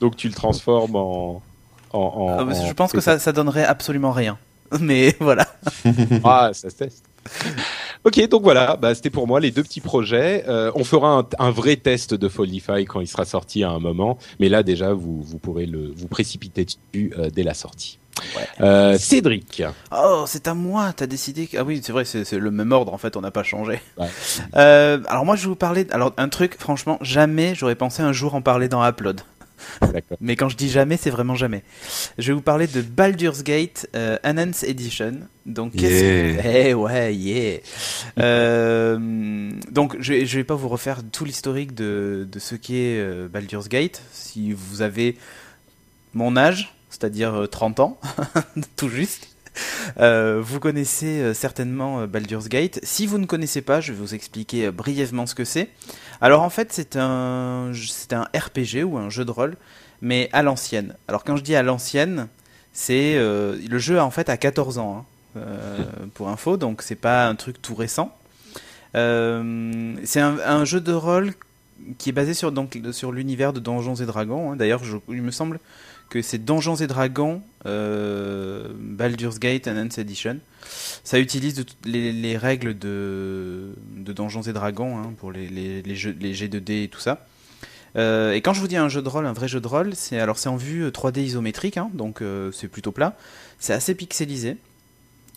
Donc 0.00 0.16
tu 0.16 0.28
le 0.28 0.34
transformes 0.34 0.94
en. 0.96 1.42
en, 1.92 1.98
en- 1.98 2.36
Ah, 2.38 2.44
parce 2.44 2.58
que 2.58 2.64
en- 2.64 2.68
je 2.68 2.72
pense 2.74 2.92
que 2.92 3.00
ça, 3.00 3.18
ça 3.18 3.32
donnerait 3.32 3.64
absolument 3.64 4.12
rien. 4.12 4.38
Mais 4.80 5.16
voilà. 5.20 5.46
Ah, 6.24 6.50
ça 6.52 6.68
se 6.70 6.76
teste. 6.76 7.04
Ok, 8.08 8.26
donc 8.30 8.42
voilà, 8.42 8.76
bah, 8.76 8.94
c'était 8.94 9.10
pour 9.10 9.26
moi 9.26 9.38
les 9.38 9.50
deux 9.50 9.62
petits 9.62 9.82
projets. 9.82 10.44
Euh, 10.48 10.72
on 10.74 10.82
fera 10.82 11.18
un, 11.18 11.26
un 11.38 11.50
vrai 11.50 11.76
test 11.76 12.14
de 12.14 12.28
Foldify 12.30 12.86
quand 12.86 13.00
il 13.00 13.06
sera 13.06 13.26
sorti 13.26 13.64
à 13.64 13.68
un 13.70 13.78
moment, 13.80 14.16
mais 14.40 14.48
là 14.48 14.62
déjà 14.62 14.94
vous, 14.94 15.20
vous 15.22 15.36
pourrez 15.38 15.66
le, 15.66 15.92
vous 15.94 16.08
précipiter 16.08 16.64
dessus 16.64 17.12
euh, 17.18 17.28
dès 17.28 17.42
la 17.42 17.52
sortie. 17.52 17.98
Ouais. 18.34 18.48
Euh, 18.62 18.96
Cédric. 18.96 19.62
Oh, 19.94 20.24
c'est 20.26 20.48
à 20.48 20.54
moi, 20.54 20.94
t'as 20.96 21.06
décidé. 21.06 21.48
que- 21.48 21.58
Ah 21.58 21.64
oui, 21.64 21.82
c'est 21.84 21.92
vrai, 21.92 22.06
c'est 22.06 22.32
le 22.32 22.50
même 22.50 22.72
ordre 22.72 22.94
en 22.94 22.98
fait, 22.98 23.14
on 23.16 23.20
n'a 23.20 23.30
pas 23.30 23.42
changé. 23.42 23.78
Ouais. 23.98 24.08
Alors 24.54 25.26
moi, 25.26 25.36
je 25.36 25.42
vais 25.42 25.48
vous 25.48 25.54
parler. 25.54 25.86
Alors 25.90 26.14
un 26.16 26.30
truc, 26.30 26.56
franchement, 26.58 26.96
jamais 27.02 27.54
j'aurais 27.54 27.74
pensé 27.76 28.02
un 28.02 28.12
jour 28.14 28.34
en 28.34 28.40
parler 28.40 28.68
dans 28.68 28.82
Upload. 28.88 29.20
Mais 30.20 30.36
quand 30.36 30.48
je 30.48 30.56
dis 30.56 30.68
jamais, 30.70 30.96
c'est 30.96 31.10
vraiment 31.10 31.34
jamais. 31.34 31.62
Je 32.18 32.28
vais 32.28 32.34
vous 32.34 32.42
parler 32.42 32.66
de 32.66 32.80
Baldur's 32.80 33.42
Gate 33.42 33.88
euh, 33.96 34.16
Enhanced 34.24 34.68
Edition. 34.68 35.20
Donc, 35.46 35.74
Yeah. 35.74 36.68
Eh 36.68 36.74
ouais, 36.74 37.14
yeah. 37.14 37.58
Euh, 38.18 39.50
donc, 39.70 39.96
je, 40.00 40.24
je 40.24 40.36
vais 40.36 40.44
pas 40.44 40.54
vous 40.54 40.68
refaire 40.68 41.00
tout 41.10 41.24
l'historique 41.24 41.74
de, 41.74 42.26
de 42.30 42.38
ce 42.38 42.54
qu'est 42.56 42.98
euh, 42.98 43.28
Baldur's 43.28 43.68
Gate. 43.68 44.02
Si 44.12 44.52
vous 44.52 44.82
avez 44.82 45.16
mon 46.14 46.36
âge, 46.36 46.74
c'est-à-dire 46.90 47.34
euh, 47.34 47.46
30 47.46 47.80
ans, 47.80 48.00
tout 48.76 48.88
juste. 48.88 49.28
Euh, 49.98 50.40
vous 50.40 50.60
connaissez 50.60 51.20
euh, 51.20 51.34
certainement 51.34 52.00
euh, 52.00 52.06
Baldur's 52.06 52.48
Gate. 52.48 52.78
Si 52.82 53.06
vous 53.06 53.18
ne 53.18 53.26
connaissez 53.26 53.62
pas, 53.62 53.80
je 53.80 53.92
vais 53.92 53.98
vous 53.98 54.14
expliquer 54.14 54.70
brièvement 54.70 55.26
ce 55.26 55.34
que 55.34 55.44
c'est. 55.44 55.70
Alors 56.20 56.42
en 56.42 56.50
fait, 56.50 56.72
c'est 56.72 56.96
un, 56.96 57.72
c'est 57.74 58.12
un 58.12 58.28
RPG 58.34 58.84
ou 58.84 58.98
un 58.98 59.10
jeu 59.10 59.24
de 59.24 59.30
rôle, 59.30 59.56
mais 60.00 60.28
à 60.32 60.42
l'ancienne. 60.42 60.94
Alors 61.08 61.24
quand 61.24 61.36
je 61.36 61.42
dis 61.42 61.56
à 61.56 61.62
l'ancienne, 61.62 62.28
c'est 62.72 63.14
le 63.16 63.78
jeu 63.78 64.00
en 64.00 64.10
fait 64.10 64.28
a 64.28 64.36
14 64.36 64.78
ans, 64.78 65.06
hein, 65.34 65.42
pour 66.14 66.28
info, 66.28 66.56
donc 66.56 66.82
c'est 66.82 66.94
pas 66.94 67.26
un 67.26 67.34
truc 67.34 67.60
tout 67.60 67.74
récent. 67.74 68.14
C'est 68.94 69.00
un, 70.20 70.64
jeu 70.64 70.80
de 70.80 70.92
rôle 70.92 71.32
qui 71.98 72.10
est 72.10 72.12
basé 72.12 72.34
sur, 72.34 72.52
donc, 72.52 72.78
sur 72.92 73.10
l'univers 73.10 73.52
de 73.52 73.60
Donjons 73.60 73.96
et 73.96 74.06
Dragons. 74.06 74.52
hein. 74.52 74.56
D'ailleurs, 74.56 74.82
il 75.08 75.22
me 75.22 75.30
semble 75.30 75.60
que 76.08 76.22
c'est 76.22 76.38
Donjons 76.38 76.76
et 76.76 76.86
Dragons 76.86 77.42
Baldur's 78.78 79.38
Gate 79.38 79.68
Enhanced 79.68 79.98
Edition. 79.98 80.38
Ça 81.04 81.18
utilise 81.18 81.54
de 81.54 81.64
les, 81.84 82.12
les 82.12 82.36
règles 82.36 82.78
de, 82.78 83.74
de 83.96 84.12
Donjons 84.12 84.42
et 84.42 84.52
Dragons 84.52 84.98
hein, 84.98 85.12
pour 85.18 85.32
les, 85.32 85.48
les, 85.48 85.82
les 85.82 85.96
jeux, 85.96 86.16
les 86.20 86.34
G2D 86.34 86.84
et 86.84 86.88
tout 86.88 87.00
ça. 87.00 87.26
Euh, 87.96 88.32
et 88.32 88.42
quand 88.42 88.52
je 88.52 88.60
vous 88.60 88.68
dis 88.68 88.76
un 88.76 88.88
jeu 88.88 89.02
de 89.02 89.08
rôle, 89.08 89.26
un 89.26 89.32
vrai 89.32 89.48
jeu 89.48 89.60
de 89.60 89.66
rôle, 89.66 89.94
c'est 89.94 90.20
alors 90.20 90.38
c'est 90.38 90.48
en 90.48 90.56
vue 90.56 90.84
euh, 90.84 90.90
3D 90.90 91.20
isométrique, 91.20 91.78
hein, 91.78 91.90
donc 91.94 92.20
euh, 92.20 92.52
c'est 92.52 92.68
plutôt 92.68 92.92
plat. 92.92 93.16
C'est 93.58 93.72
assez 93.72 93.94
pixelisé. 93.94 94.56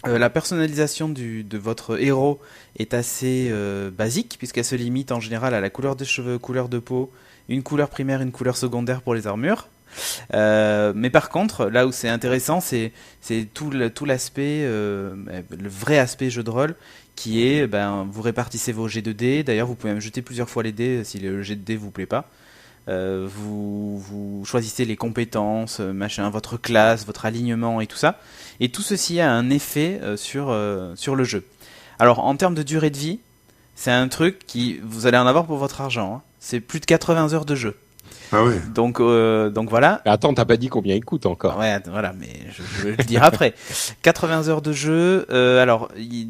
Euh, 0.07 0.17
la 0.17 0.29
personnalisation 0.31 1.09
de 1.09 1.57
votre 1.57 2.01
héros 2.01 2.39
est 2.77 2.93
assez 2.95 3.49
euh, 3.51 3.91
basique 3.91 4.35
puisqu'elle 4.39 4.65
se 4.65 4.75
limite 4.75 5.11
en 5.11 5.19
général 5.19 5.53
à 5.53 5.61
la 5.61 5.69
couleur 5.69 5.95
des 5.95 6.05
cheveux, 6.05 6.39
couleur 6.39 6.69
de 6.69 6.79
peau, 6.79 7.11
une 7.49 7.61
couleur 7.61 7.89
primaire, 7.89 8.21
une 8.21 8.31
couleur 8.31 8.57
secondaire 8.57 9.01
pour 9.01 9.13
les 9.13 9.27
armures. 9.27 9.67
Euh, 10.33 10.93
mais 10.95 11.09
par 11.09 11.29
contre, 11.29 11.65
là 11.65 11.87
où 11.87 11.91
c'est 11.91 12.09
intéressant, 12.09 12.59
c'est 12.61 12.91
tout 13.53 13.71
l'aspect, 14.05 14.61
euh, 14.63 15.15
le 15.49 15.69
vrai 15.69 15.97
aspect 15.97 16.29
jeu 16.29 16.43
de 16.43 16.49
rôle, 16.49 16.75
qui 17.15 17.45
est, 17.45 17.67
ben, 17.67 18.07
vous 18.09 18.21
répartissez 18.21 18.71
vos 18.71 18.87
jets 18.87 19.01
de 19.01 19.11
dés. 19.11 19.43
D'ailleurs, 19.43 19.67
vous 19.67 19.75
pouvez 19.75 19.93
même 19.93 20.01
jeter 20.01 20.21
plusieurs 20.21 20.49
fois 20.49 20.63
les 20.63 20.71
dés 20.71 21.03
si 21.03 21.19
le 21.19 21.41
jet 21.43 21.55
de 21.55 21.61
dés 21.63 21.75
vous 21.75 21.91
plaît 21.91 22.05
pas. 22.05 22.29
Euh, 22.89 23.27
vous, 23.29 24.43
choisissez 24.45 24.85
les 24.85 24.95
compétences, 24.95 25.77
euh, 25.79 26.29
votre 26.31 26.57
classe, 26.57 27.05
votre 27.05 27.25
alignement 27.25 27.79
et 27.79 27.87
tout 27.87 27.97
ça. 27.97 28.19
Et 28.59 28.69
tout 28.69 28.81
ceci 28.81 29.19
a 29.19 29.31
un 29.31 29.49
effet 29.49 29.99
euh, 30.01 30.17
sur, 30.17 30.49
euh, 30.49 30.93
sur 30.95 31.15
le 31.15 31.23
jeu. 31.23 31.45
Alors, 31.99 32.19
en 32.19 32.35
termes 32.35 32.55
de 32.55 32.63
durée 32.63 32.89
de 32.89 32.97
vie, 32.97 33.19
c'est 33.75 33.91
un 33.91 34.07
truc 34.07 34.39
qui, 34.47 34.79
vous 34.83 35.05
allez 35.05 35.17
en 35.17 35.27
avoir 35.27 35.45
pour 35.45 35.57
votre 35.57 35.81
argent. 35.81 36.15
hein. 36.15 36.21
C'est 36.39 36.59
plus 36.59 36.79
de 36.79 36.85
80 36.85 37.33
heures 37.33 37.45
de 37.45 37.55
jeu. 37.55 37.77
Ah 38.31 38.43
ouais. 38.43 38.59
Donc, 38.73 38.99
euh, 38.99 39.49
donc 39.49 39.69
voilà, 39.69 40.01
Mais 40.05 40.11
Attends, 40.11 40.33
t'as 40.33 40.45
pas 40.45 40.57
dit 40.57 40.69
combien 40.69 40.95
il 40.95 41.03
coûte 41.03 41.25
encore. 41.25 41.57
Ouais, 41.57 41.77
voilà, 41.87 42.13
mais 42.17 42.29
je, 42.49 42.63
je 42.63 42.87
vais 42.87 42.95
le 42.97 43.03
dire 43.03 43.23
après. 43.23 43.53
80 44.03 44.47
heures 44.47 44.61
de 44.61 44.71
jeu. 44.73 45.25
euh, 45.31 45.61
alors, 45.61 45.89
il, 45.97 46.27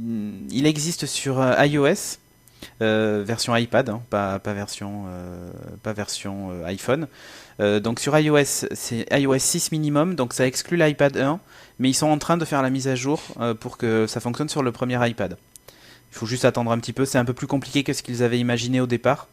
il 0.51 0.65
existe 0.65 1.05
sur 1.05 1.39
euh, 1.39 1.53
iOS, 1.65 2.17
euh, 2.81 3.23
version 3.25 3.55
iPad, 3.55 3.89
hein, 3.89 4.01
pas, 4.09 4.39
pas 4.39 4.53
version, 4.53 5.05
euh, 5.07 5.51
pas 5.83 5.93
version 5.93 6.49
euh, 6.51 6.65
iPhone. 6.65 7.07
Euh, 7.59 7.79
donc 7.79 7.99
sur 7.99 8.17
iOS, 8.17 8.65
c'est 8.71 9.05
iOS 9.11 9.37
6 9.37 9.71
minimum, 9.71 10.15
donc 10.15 10.33
ça 10.33 10.47
exclut 10.47 10.77
l'iPad 10.77 11.17
1, 11.17 11.39
mais 11.79 11.89
ils 11.89 11.93
sont 11.93 12.07
en 12.07 12.17
train 12.17 12.37
de 12.37 12.45
faire 12.45 12.61
la 12.63 12.69
mise 12.71 12.87
à 12.87 12.95
jour 12.95 13.21
euh, 13.39 13.53
pour 13.53 13.77
que 13.77 14.07
ça 14.07 14.19
fonctionne 14.19 14.49
sur 14.49 14.63
le 14.63 14.71
premier 14.71 14.97
iPad. 15.07 15.37
Il 16.11 16.17
faut 16.17 16.25
juste 16.25 16.45
attendre 16.45 16.71
un 16.71 16.79
petit 16.79 16.93
peu, 16.93 17.05
c'est 17.05 17.17
un 17.19 17.25
peu 17.25 17.33
plus 17.33 17.47
compliqué 17.47 17.83
que 17.83 17.93
ce 17.93 18.01
qu'ils 18.03 18.23
avaient 18.23 18.39
imaginé 18.39 18.81
au 18.81 18.87
départ, 18.87 19.27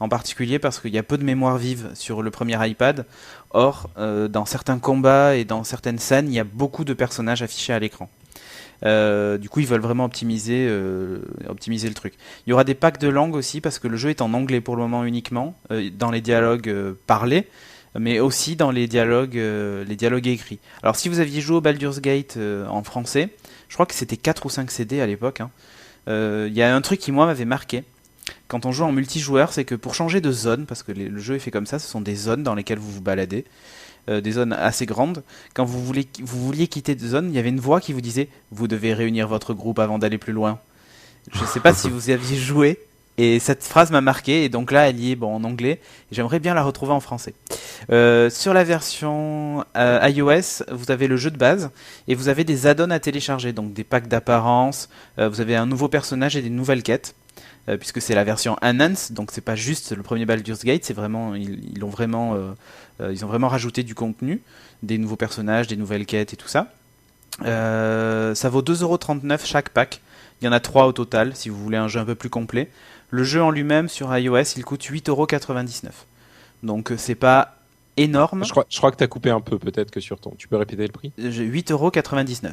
en 0.00 0.08
particulier 0.08 0.58
parce 0.58 0.78
qu'il 0.80 0.94
y 0.94 0.98
a 0.98 1.02
peu 1.02 1.18
de 1.18 1.24
mémoire 1.24 1.56
vive 1.58 1.90
sur 1.94 2.22
le 2.22 2.30
premier 2.30 2.56
iPad. 2.68 3.06
Or, 3.50 3.90
euh, 3.98 4.28
dans 4.28 4.44
certains 4.44 4.78
combats 4.78 5.36
et 5.36 5.44
dans 5.44 5.64
certaines 5.64 5.98
scènes, 5.98 6.28
il 6.28 6.34
y 6.34 6.40
a 6.40 6.44
beaucoup 6.44 6.84
de 6.84 6.92
personnages 6.92 7.42
affichés 7.42 7.72
à 7.72 7.78
l'écran. 7.78 8.08
Euh, 8.84 9.38
du 9.38 9.48
coup, 9.48 9.60
ils 9.60 9.66
veulent 9.66 9.80
vraiment 9.80 10.04
optimiser, 10.04 10.66
euh, 10.68 11.20
optimiser 11.48 11.88
le 11.88 11.94
truc. 11.94 12.14
Il 12.46 12.50
y 12.50 12.52
aura 12.52 12.64
des 12.64 12.74
packs 12.74 12.98
de 13.00 13.08
langue 13.08 13.34
aussi 13.34 13.60
parce 13.62 13.78
que 13.78 13.88
le 13.88 13.96
jeu 13.96 14.10
est 14.10 14.20
en 14.20 14.34
anglais 14.34 14.60
pour 14.60 14.76
le 14.76 14.82
moment 14.82 15.04
uniquement, 15.04 15.54
euh, 15.70 15.88
dans 15.96 16.10
les 16.10 16.20
dialogues 16.20 16.68
euh, 16.68 16.92
parlés, 17.06 17.48
mais 17.98 18.20
aussi 18.20 18.56
dans 18.56 18.70
les 18.70 18.86
dialogues, 18.86 19.38
euh, 19.38 19.82
les 19.84 19.96
dialogues 19.96 20.26
écrits. 20.26 20.58
Alors, 20.82 20.96
si 20.96 21.08
vous 21.08 21.20
aviez 21.20 21.40
joué 21.40 21.56
au 21.56 21.60
Baldur's 21.62 22.00
Gate 22.00 22.38
en 22.68 22.82
français, 22.82 23.30
je 23.68 23.74
crois 23.74 23.86
que 23.86 23.94
c'était 23.94 24.18
4 24.18 24.44
ou 24.44 24.50
5 24.50 24.70
CD 24.70 25.00
à 25.00 25.06
l'époque. 25.06 25.40
hein, 25.40 25.50
Il 26.06 26.52
y 26.52 26.60
a 26.60 26.74
un 26.74 26.80
truc 26.82 27.00
qui 27.00 27.12
moi 27.12 27.24
m'avait 27.24 27.46
marqué 27.46 27.84
quand 28.48 28.66
on 28.66 28.72
joue 28.72 28.84
en 28.84 28.92
multijoueur, 28.92 29.52
c'est 29.52 29.64
que 29.64 29.74
pour 29.74 29.94
changer 29.94 30.20
de 30.20 30.30
zone, 30.30 30.66
parce 30.66 30.82
que 30.82 30.92
le 30.92 31.18
jeu 31.18 31.34
est 31.34 31.40
fait 31.40 31.50
comme 31.50 31.66
ça, 31.66 31.78
ce 31.78 31.88
sont 31.88 32.00
des 32.00 32.14
zones 32.14 32.42
dans 32.42 32.54
lesquelles 32.54 32.78
vous 32.78 32.90
vous 32.90 33.00
baladez, 33.00 33.44
euh, 34.08 34.20
des 34.20 34.32
zones 34.32 34.52
assez 34.52 34.86
grandes. 34.86 35.24
Quand 35.54 35.64
vous, 35.64 35.84
voulez, 35.84 36.06
vous 36.22 36.44
vouliez 36.44 36.68
quitter 36.68 36.94
de 36.94 37.06
zone, 37.06 37.28
il 37.30 37.34
y 37.34 37.38
avait 37.38 37.48
une 37.48 37.60
voix 37.60 37.80
qui 37.80 37.92
vous 37.92 38.00
disait 38.00 38.28
Vous 38.52 38.68
devez 38.68 38.94
réunir 38.94 39.26
votre 39.26 39.52
groupe 39.52 39.80
avant 39.80 39.98
d'aller 39.98 40.18
plus 40.18 40.32
loin. 40.32 40.60
Je 41.32 41.40
ne 41.40 41.46
sais 41.46 41.58
pas 41.58 41.74
si 41.74 41.90
vous 41.90 42.10
y 42.10 42.12
aviez 42.12 42.36
joué, 42.36 42.78
et 43.18 43.40
cette 43.40 43.64
phrase 43.64 43.90
m'a 43.90 44.00
marqué, 44.00 44.44
et 44.44 44.48
donc 44.48 44.70
là, 44.70 44.88
elle 44.88 45.00
y 45.00 45.10
est 45.10 45.20
en 45.20 45.42
anglais, 45.42 45.80
et 46.12 46.14
j'aimerais 46.14 46.38
bien 46.38 46.54
la 46.54 46.62
retrouver 46.62 46.92
en 46.92 47.00
français. 47.00 47.34
Euh, 47.90 48.30
sur 48.30 48.54
la 48.54 48.62
version 48.62 49.64
euh, 49.76 50.08
iOS, 50.08 50.62
vous 50.70 50.92
avez 50.92 51.08
le 51.08 51.16
jeu 51.16 51.32
de 51.32 51.36
base, 51.36 51.70
et 52.06 52.14
vous 52.14 52.28
avez 52.28 52.44
des 52.44 52.68
add-ons 52.68 52.90
à 52.90 53.00
télécharger, 53.00 53.52
donc 53.52 53.72
des 53.72 53.82
packs 53.82 54.06
d'apparence, 54.06 54.88
vous 55.18 55.40
avez 55.40 55.56
un 55.56 55.66
nouveau 55.66 55.88
personnage 55.88 56.36
et 56.36 56.42
des 56.42 56.50
nouvelles 56.50 56.84
quêtes. 56.84 57.16
Euh, 57.68 57.76
puisque 57.76 58.00
c'est 58.00 58.14
la 58.14 58.24
version 58.24 58.56
Enhance, 58.62 59.12
donc 59.12 59.30
c'est 59.32 59.40
pas 59.40 59.56
juste 59.56 59.92
le 59.92 60.02
premier 60.02 60.24
Baldur's 60.24 60.64
Gate, 60.64 60.84
c'est 60.84 60.94
vraiment 60.94 61.34
ils, 61.34 61.76
ils 61.76 61.84
ont 61.84 61.88
vraiment 61.88 62.34
euh, 62.34 62.52
euh, 63.00 63.12
ils 63.12 63.24
ont 63.24 63.28
vraiment 63.28 63.48
rajouté 63.48 63.82
du 63.82 63.94
contenu, 63.94 64.40
des 64.82 64.98
nouveaux 64.98 65.16
personnages, 65.16 65.66
des 65.66 65.76
nouvelles 65.76 66.06
quêtes 66.06 66.32
et 66.32 66.36
tout 66.36 66.48
ça. 66.48 66.72
Ça 67.40 68.48
vaut 68.48 68.62
2,39€ 68.62 69.44
chaque 69.44 69.68
pack. 69.70 70.00
Il 70.40 70.44
y 70.44 70.48
en 70.48 70.52
a 70.52 70.60
3 70.60 70.86
au 70.86 70.92
total 70.92 71.34
si 71.34 71.48
vous 71.48 71.62
voulez 71.62 71.76
un 71.76 71.88
jeu 71.88 72.00
un 72.00 72.04
peu 72.04 72.14
plus 72.14 72.30
complet. 72.30 72.70
Le 73.10 73.24
jeu 73.24 73.42
en 73.42 73.50
lui-même 73.50 73.88
sur 73.88 74.16
iOS, 74.16 74.56
il 74.56 74.64
coûte 74.64 74.82
8,99€. 74.82 75.90
Donc 76.62 76.92
c'est 76.96 77.14
pas 77.14 77.56
énorme. 77.96 78.44
Je 78.44 78.50
crois, 78.50 78.66
je 78.68 78.76
crois 78.76 78.90
que 78.90 78.96
t'as 78.96 79.06
coupé 79.06 79.30
un 79.30 79.40
peu, 79.40 79.58
peut-être 79.58 79.90
que 79.90 80.00
sur 80.00 80.20
ton. 80.20 80.34
Tu 80.36 80.48
peux 80.48 80.56
répéter 80.56 80.86
le 80.86 80.92
prix? 80.92 81.12
Euh, 81.18 81.30
8,99€. 81.30 82.52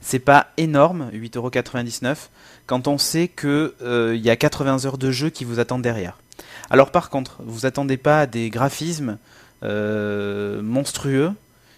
C'est 0.00 0.18
pas 0.18 0.48
énorme, 0.56 1.10
8,99€ 1.12 2.16
quand 2.66 2.88
on 2.88 2.98
sait 2.98 3.28
que 3.28 3.74
euh, 3.82 4.16
y 4.16 4.30
a 4.30 4.36
80 4.36 4.84
heures 4.86 4.98
de 4.98 5.10
jeu 5.10 5.30
qui 5.30 5.44
vous 5.44 5.60
attendent 5.60 5.82
derrière. 5.82 6.18
Alors 6.70 6.90
par 6.90 7.10
contre, 7.10 7.36
vous 7.44 7.66
attendez 7.66 7.96
pas 7.96 8.20
à 8.20 8.26
des 8.26 8.50
graphismes 8.50 9.18
euh, 9.62 10.62
monstrueux, 10.62 11.32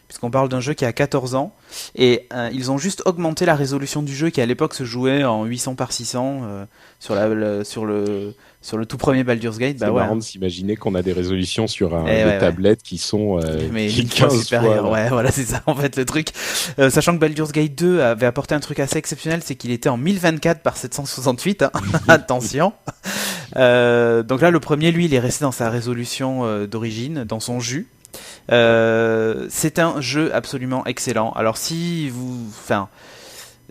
puisqu'on 0.09 0.31
parle 0.31 0.49
d'un 0.49 0.61
jeu 0.61 0.75
qui 0.75 0.85
a 0.85 0.93
14 0.93 1.35
ans, 1.35 1.55
et 1.95 2.27
euh, 2.33 2.49
ils 2.53 2.71
ont 2.71 2.79
juste 2.79 3.03
augmenté 3.05 3.45
la 3.45 3.55
résolution 3.55 4.03
du 4.03 4.15
jeu 4.15 4.31
qui 4.31 4.41
à 4.41 4.47
l'époque 4.47 4.75
se 4.75 4.85
jouait 4.85 5.23
en 5.25 5.45
800 5.45 5.75
par 5.75 5.93
600 5.93 6.41
euh, 6.45 6.65
sur, 6.99 7.15
la, 7.15 7.29
le, 7.29 7.63
sur, 7.63 7.85
le, 7.85 8.35
sur 8.63 8.79
le 8.79 8.87
tout 8.87 8.97
premier 8.97 9.23
Baldur's 9.23 9.59
Gate. 9.59 9.77
C'est 9.79 9.85
Bah 9.85 9.93
ouais. 9.93 10.01
marrant 10.03 10.17
de 10.17 10.23
s'imaginer 10.23 10.77
qu'on 10.77 10.95
a 10.95 11.03
des 11.03 11.13
résolutions 11.13 11.67
sur 11.67 11.95
un, 11.95 12.05
Eh 12.07 12.11
des 12.11 12.17
ouais, 12.17 12.25
ouais. 12.25 12.39
tablettes 12.39 12.83
qui 12.83 12.97
sont 12.99 13.39
euh, 13.39 13.69
mais 13.73 13.89
qui 13.89 14.01
une 14.03 14.09
fois 14.09 14.29
15 14.29 14.41
supérieur. 14.43 14.81
fois, 14.85 14.93
ouais, 14.93 15.09
voilà, 15.11 15.31
c'est 15.31 15.45
ça 15.45 15.63
en 15.67 15.75
fait 15.75 15.95
le 15.97 16.05
truc. 16.07 16.29
Euh, 16.79 16.89
sachant 16.91 17.13
que 17.15 17.19
Baldur's 17.21 17.53
Gate 17.53 17.75
2 17.75 18.01
avait 18.01 18.27
apporté 18.27 18.55
un 18.55 18.61
truc 18.61 18.81
assez 18.81 18.97
exceptionnel, 18.97 19.41
c'est 19.45 19.57
qu'il 19.57 19.71
était 19.71 19.91
en 19.91 19.99
1024 19.99 20.63
par 20.63 20.77
768. 20.79 21.63
hein. 21.63 21.71
Attention. 22.09 22.73
Euh, 23.57 24.23
donc 24.23 24.41
là, 24.41 24.51
le 24.51 24.61
premier, 24.61 24.91
lui, 24.93 25.05
il 25.07 25.15
est 25.15 25.19
resté 25.19 25.45
dans 25.45 25.53
sa 25.53 25.71
résolution 25.71 26.45
euh, 26.45 26.67
d'origine, 26.67 27.25
dans 27.25 27.41
son 27.41 27.61
jus. 27.61 27.89
Euh, 28.51 29.47
c'est 29.51 29.79
un 29.79 30.01
jeu 30.01 30.35
absolument 30.35 30.85
excellent. 30.87 31.33
Alors 31.33 31.57
si 31.57 32.09
vous, 32.09 32.47
enfin, 32.49 32.89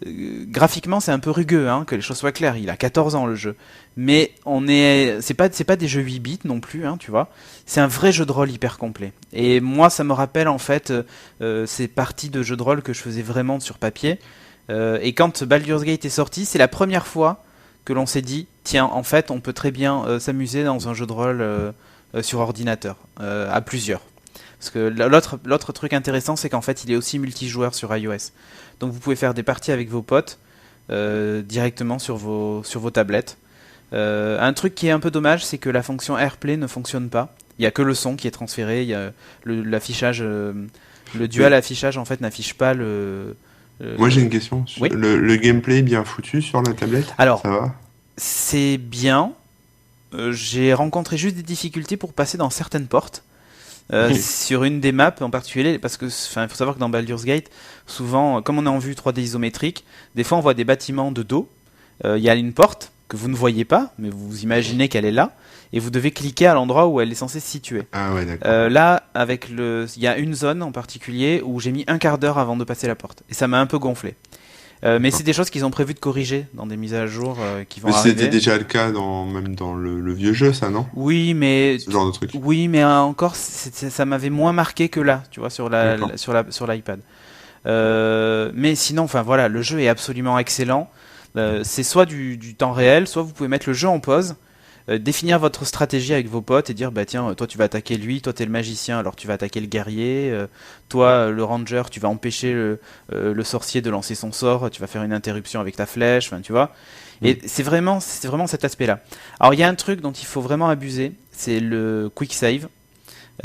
euh, 0.05 0.45
graphiquement, 0.47 0.99
c'est 0.99 1.11
un 1.11 1.19
peu 1.19 1.31
rugueux, 1.31 1.69
hein, 1.69 1.83
que 1.85 1.95
les 1.95 2.01
choses 2.01 2.17
soient 2.17 2.31
claires. 2.31 2.57
Il 2.57 2.69
a 2.69 2.77
14 2.77 3.15
ans 3.15 3.25
le 3.25 3.35
jeu, 3.35 3.55
mais 3.95 4.31
on 4.45 4.67
est, 4.67 5.17
c'est 5.21 5.33
pas, 5.33 5.49
c'est 5.51 5.63
pas 5.63 5.75
des 5.75 5.87
jeux 5.87 6.01
8 6.01 6.19
bits 6.19 6.39
non 6.45 6.59
plus, 6.59 6.85
hein, 6.85 6.97
tu 6.99 7.11
vois. 7.11 7.29
C'est 7.65 7.81
un 7.81 7.87
vrai 7.87 8.11
jeu 8.11 8.25
de 8.25 8.31
rôle 8.31 8.51
hyper 8.51 8.77
complet. 8.77 9.13
Et 9.33 9.59
moi, 9.59 9.89
ça 9.89 10.03
me 10.03 10.13
rappelle 10.13 10.47
en 10.47 10.59
fait 10.59 10.93
euh, 11.41 11.65
ces 11.65 11.87
parties 11.87 12.29
de 12.29 12.43
jeux 12.43 12.57
de 12.57 12.63
rôle 12.63 12.81
que 12.81 12.93
je 12.93 13.01
faisais 13.01 13.23
vraiment 13.23 13.59
sur 13.59 13.77
papier. 13.77 14.19
Et 14.69 15.13
quand 15.13 15.45
Baldur's 15.45 15.85
Gate 15.85 16.03
est 16.03 16.09
sorti, 16.09 16.43
c'est 16.43 16.57
la 16.57 16.67
première 16.67 17.07
fois 17.07 17.41
que 17.85 17.93
l'on 17.93 18.05
s'est 18.05 18.21
dit, 18.21 18.47
tiens, 18.65 18.83
en 18.83 19.01
fait, 19.01 19.31
on 19.31 19.39
peut 19.39 19.53
très 19.53 19.71
bien 19.71 20.19
s'amuser 20.19 20.65
dans 20.65 20.89
un 20.89 20.93
jeu 20.93 21.05
de 21.05 21.13
rôle 21.13 21.73
sur 22.21 22.39
ordinateur, 22.39 22.97
à 23.17 23.61
plusieurs. 23.61 24.01
Parce 24.59 24.71
que 24.71 24.79
l'autre, 24.89 25.39
l'autre 25.45 25.71
truc 25.71 25.93
intéressant, 25.93 26.35
c'est 26.35 26.49
qu'en 26.49 26.61
fait, 26.61 26.83
il 26.83 26.91
est 26.91 26.95
aussi 26.95 27.19
multijoueur 27.19 27.75
sur 27.75 27.95
iOS. 27.95 28.31
Donc 28.79 28.91
vous 28.91 28.99
pouvez 28.99 29.15
faire 29.15 29.33
des 29.33 29.43
parties 29.43 29.71
avec 29.71 29.89
vos 29.89 30.01
potes 30.01 30.39
euh, 30.89 31.41
directement 31.41 31.99
sur 31.99 32.17
vos, 32.17 32.63
sur 32.63 32.79
vos 32.81 32.89
tablettes. 32.91 33.37
Euh, 33.93 34.39
un 34.41 34.53
truc 34.53 34.73
qui 34.75 34.87
est 34.87 34.91
un 34.91 34.99
peu 34.99 35.11
dommage, 35.11 35.45
c'est 35.45 35.57
que 35.59 35.69
la 35.69 35.83
fonction 35.83 36.17
AirPlay 36.17 36.57
ne 36.57 36.67
fonctionne 36.67 37.09
pas. 37.09 37.35
Il 37.59 37.63
y 37.63 37.65
a 37.65 37.71
que 37.71 37.81
le 37.81 37.93
son 37.93 38.15
qui 38.15 38.27
est 38.27 38.31
transféré. 38.31 38.81
Il 38.83 38.89
y 38.89 38.93
a 38.93 39.11
le- 39.43 39.63
l'affichage, 39.63 40.19
euh, 40.21 40.53
le 41.15 41.27
dual 41.27 41.53
affichage 41.53 41.97
en 41.97 42.05
fait 42.05 42.19
n'affiche 42.21 42.53
pas 42.55 42.73
le. 42.73 43.35
le- 43.79 43.95
Moi 43.97 44.09
j'ai 44.09 44.21
une 44.21 44.29
question. 44.29 44.65
Oui. 44.79 44.89
Le, 44.91 45.17
le 45.17 45.35
gameplay 45.37 45.77
est 45.79 45.83
bien 45.83 46.03
foutu 46.03 46.41
sur 46.41 46.61
la 46.61 46.73
tablette? 46.73 47.13
Alors, 47.17 47.41
Ça 47.43 47.49
va? 47.49 47.75
c'est 48.17 48.77
bien. 48.77 49.31
J'ai 50.31 50.73
rencontré 50.73 51.17
juste 51.17 51.35
des 51.35 51.43
difficultés 51.43 51.97
pour 51.97 52.13
passer 52.13 52.37
dans 52.37 52.49
certaines 52.49 52.87
portes. 52.87 53.23
Euh. 53.93 54.13
Sur 54.13 54.63
une 54.63 54.81
des 54.81 54.91
maps 54.91 55.15
en 55.21 55.29
particulier, 55.29 55.79
parce 55.79 55.95
que 55.95 56.07
enfin, 56.07 56.43
il 56.43 56.49
faut 56.49 56.55
savoir 56.55 56.75
que 56.75 56.79
dans 56.79 56.89
Baldur's 56.89 57.23
Gate, 57.23 57.49
souvent, 57.85 58.41
comme 58.41 58.59
on 58.59 58.65
est 58.65 58.69
en 58.69 58.79
vue 58.79 58.93
3D 58.93 59.21
isométrique, 59.21 59.85
des 60.15 60.23
fois 60.23 60.37
on 60.37 60.41
voit 60.41 60.53
des 60.53 60.65
bâtiments 60.65 61.11
de 61.11 61.23
dos. 61.23 61.49
Euh, 62.05 62.17
Il 62.17 62.23
y 62.23 62.29
a 62.29 62.35
une 62.35 62.53
porte 62.53 62.91
que 63.07 63.15
vous 63.15 63.29
ne 63.29 63.35
voyez 63.35 63.63
pas, 63.65 63.93
mais 63.97 64.09
vous 64.09 64.41
imaginez 64.43 64.89
qu'elle 64.89 65.05
est 65.05 65.11
là, 65.11 65.31
et 65.71 65.79
vous 65.79 65.89
devez 65.89 66.11
cliquer 66.11 66.47
à 66.47 66.53
l'endroit 66.53 66.87
où 66.87 66.99
elle 66.99 67.11
est 67.11 67.15
censée 67.15 67.39
se 67.39 67.47
situer. 67.47 67.83
Ah 67.93 68.13
ouais. 68.13 68.25
Euh, 68.45 68.69
là, 68.69 69.03
avec 69.13 69.49
le, 69.49 69.87
il 69.95 70.03
y 70.03 70.07
a 70.07 70.17
une 70.17 70.33
zone 70.33 70.61
en 70.61 70.71
particulier 70.71 71.41
où 71.43 71.59
j'ai 71.59 71.71
mis 71.71 71.85
un 71.87 71.97
quart 71.97 72.17
d'heure 72.17 72.37
avant 72.37 72.57
de 72.57 72.63
passer 72.65 72.87
la 72.87 72.95
porte, 72.95 73.23
et 73.29 73.33
ça 73.33 73.47
m'a 73.47 73.59
un 73.59 73.65
peu 73.65 73.79
gonflé. 73.79 74.15
Euh, 74.83 74.99
mais 75.01 75.09
c'est 75.09 75.23
des 75.23 75.33
choses 75.33 75.49
qu'ils 75.49 75.65
ont 75.65 75.71
prévu 75.71 75.93
de 75.95 75.99
corriger 75.99 76.45
dans 76.53 76.67
des 76.67 76.77
mises 76.77 76.93
à 76.93 77.07
jour 77.07 77.37
euh, 77.41 77.63
qui 77.67 77.79
vont 77.79 77.87
Mais 77.89 77.95
arriver. 77.95 78.09
c'était 78.15 78.27
déjà 78.29 78.57
le 78.57 78.63
cas 78.63 78.91
dans, 78.91 79.25
même 79.25 79.55
dans 79.55 79.73
le, 79.73 79.99
le 79.99 80.13
vieux 80.13 80.33
jeu, 80.33 80.53
ça, 80.53 80.69
non? 80.69 80.85
Oui, 80.93 81.33
mais 81.33 81.79
Ce 81.79 81.89
genre 81.89 82.05
de 82.05 82.11
truc. 82.11 82.31
oui, 82.35 82.67
mais 82.67 82.83
encore, 82.83 83.35
ça 83.35 84.05
m'avait 84.05 84.29
moins 84.29 84.53
marqué 84.53 84.87
que 84.89 84.99
là, 84.99 85.23
tu 85.31 85.39
vois, 85.39 85.49
sur 85.49 85.69
la, 85.69 85.97
sur 86.15 86.31
la 86.33 86.45
sur 86.51 86.67
l'iPad. 86.67 86.99
Euh, 87.65 88.51
mais 88.53 88.75
sinon, 88.75 89.03
enfin 89.03 89.23
voilà, 89.23 89.47
le 89.47 89.61
jeu 89.61 89.79
est 89.79 89.87
absolument 89.89 90.37
excellent. 90.39 90.89
C'est 91.63 91.83
soit 91.83 92.05
du, 92.07 92.35
du 92.37 92.55
temps 92.55 92.71
réel, 92.71 93.07
soit 93.07 93.21
vous 93.21 93.31
pouvez 93.31 93.47
mettre 93.49 93.67
le 93.69 93.73
jeu 93.73 93.87
en 93.87 93.99
pause, 93.99 94.35
euh, 94.89 94.97
définir 94.97 95.39
votre 95.39 95.65
stratégie 95.65 96.13
avec 96.13 96.27
vos 96.27 96.41
potes 96.41 96.69
et 96.69 96.73
dire 96.73 96.91
bah 96.91 97.05
tiens, 97.05 97.33
toi 97.35 97.45
tu 97.47 97.57
vas 97.57 97.65
attaquer 97.65 97.97
lui, 97.97 98.21
toi 98.21 98.33
t'es 98.33 98.45
le 98.45 98.51
magicien, 98.51 98.99
alors 98.99 99.15
tu 99.15 99.27
vas 99.27 99.33
attaquer 99.33 99.59
le 99.59 99.67
guerrier, 99.67 100.29
euh, 100.31 100.47
toi 100.89 101.29
le 101.29 101.43
ranger, 101.43 101.83
tu 101.91 101.99
vas 101.99 102.07
empêcher 102.09 102.53
le, 102.53 102.79
euh, 103.13 103.33
le 103.33 103.43
sorcier 103.43 103.81
de 103.81 103.89
lancer 103.89 104.15
son 104.15 104.31
sort, 104.31 104.69
tu 104.71 104.79
vas 104.81 104.87
faire 104.87 105.03
une 105.03 105.13
interruption 105.13 105.59
avec 105.59 105.75
ta 105.75 105.85
flèche, 105.85 106.27
enfin 106.31 106.41
tu 106.41 106.51
vois. 106.51 106.73
Et 107.23 107.39
c'est 107.47 107.63
vraiment, 107.63 107.99
c'est 107.99 108.27
vraiment 108.27 108.47
cet 108.47 108.63
aspect-là. 108.63 108.99
Alors 109.39 109.53
il 109.53 109.59
y 109.59 109.63
a 109.63 109.67
un 109.67 109.75
truc 109.75 110.01
dont 110.01 110.11
il 110.11 110.25
faut 110.25 110.41
vraiment 110.41 110.69
abuser, 110.69 111.13
c'est 111.31 111.59
le 111.59 112.09
quick 112.13 112.33
save. 112.33 112.67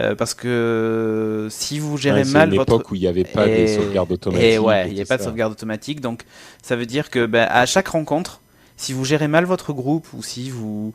Euh, 0.00 0.14
parce 0.14 0.32
que 0.32 1.48
si 1.50 1.78
vous 1.78 1.98
gérez 1.98 2.20
Ouais, 2.22 2.24
mal 2.32 2.48
une 2.50 2.56
votre 2.56 2.72
époque 2.74 2.90
où 2.90 2.94
il 2.94 3.02
n'y 3.02 3.06
avait 3.06 3.24
pas 3.24 3.46
Et- 3.46 3.56
des 3.56 3.66
sauvegardes 3.66 4.10
automatiques. 4.10 4.46
et 4.52 4.58
ouais, 4.58 4.88
il 4.88 4.94
n'y 4.94 5.00
a 5.00 5.04
tout 5.04 5.08
pas 5.08 5.18
de 5.18 5.22
sauvegarde 5.22 5.52
automatique, 5.52 6.00
donc 6.00 6.22
ça 6.62 6.76
veut 6.76 6.86
dire 6.86 7.10
que 7.10 7.26
ben, 7.26 7.46
à 7.50 7.66
chaque 7.66 7.88
rencontre, 7.88 8.40
si 8.76 8.92
vous 8.92 9.04
gérez 9.04 9.28
mal 9.28 9.44
votre 9.44 9.72
groupe 9.72 10.06
ou 10.14 10.22
si 10.22 10.50
vous, 10.50 10.92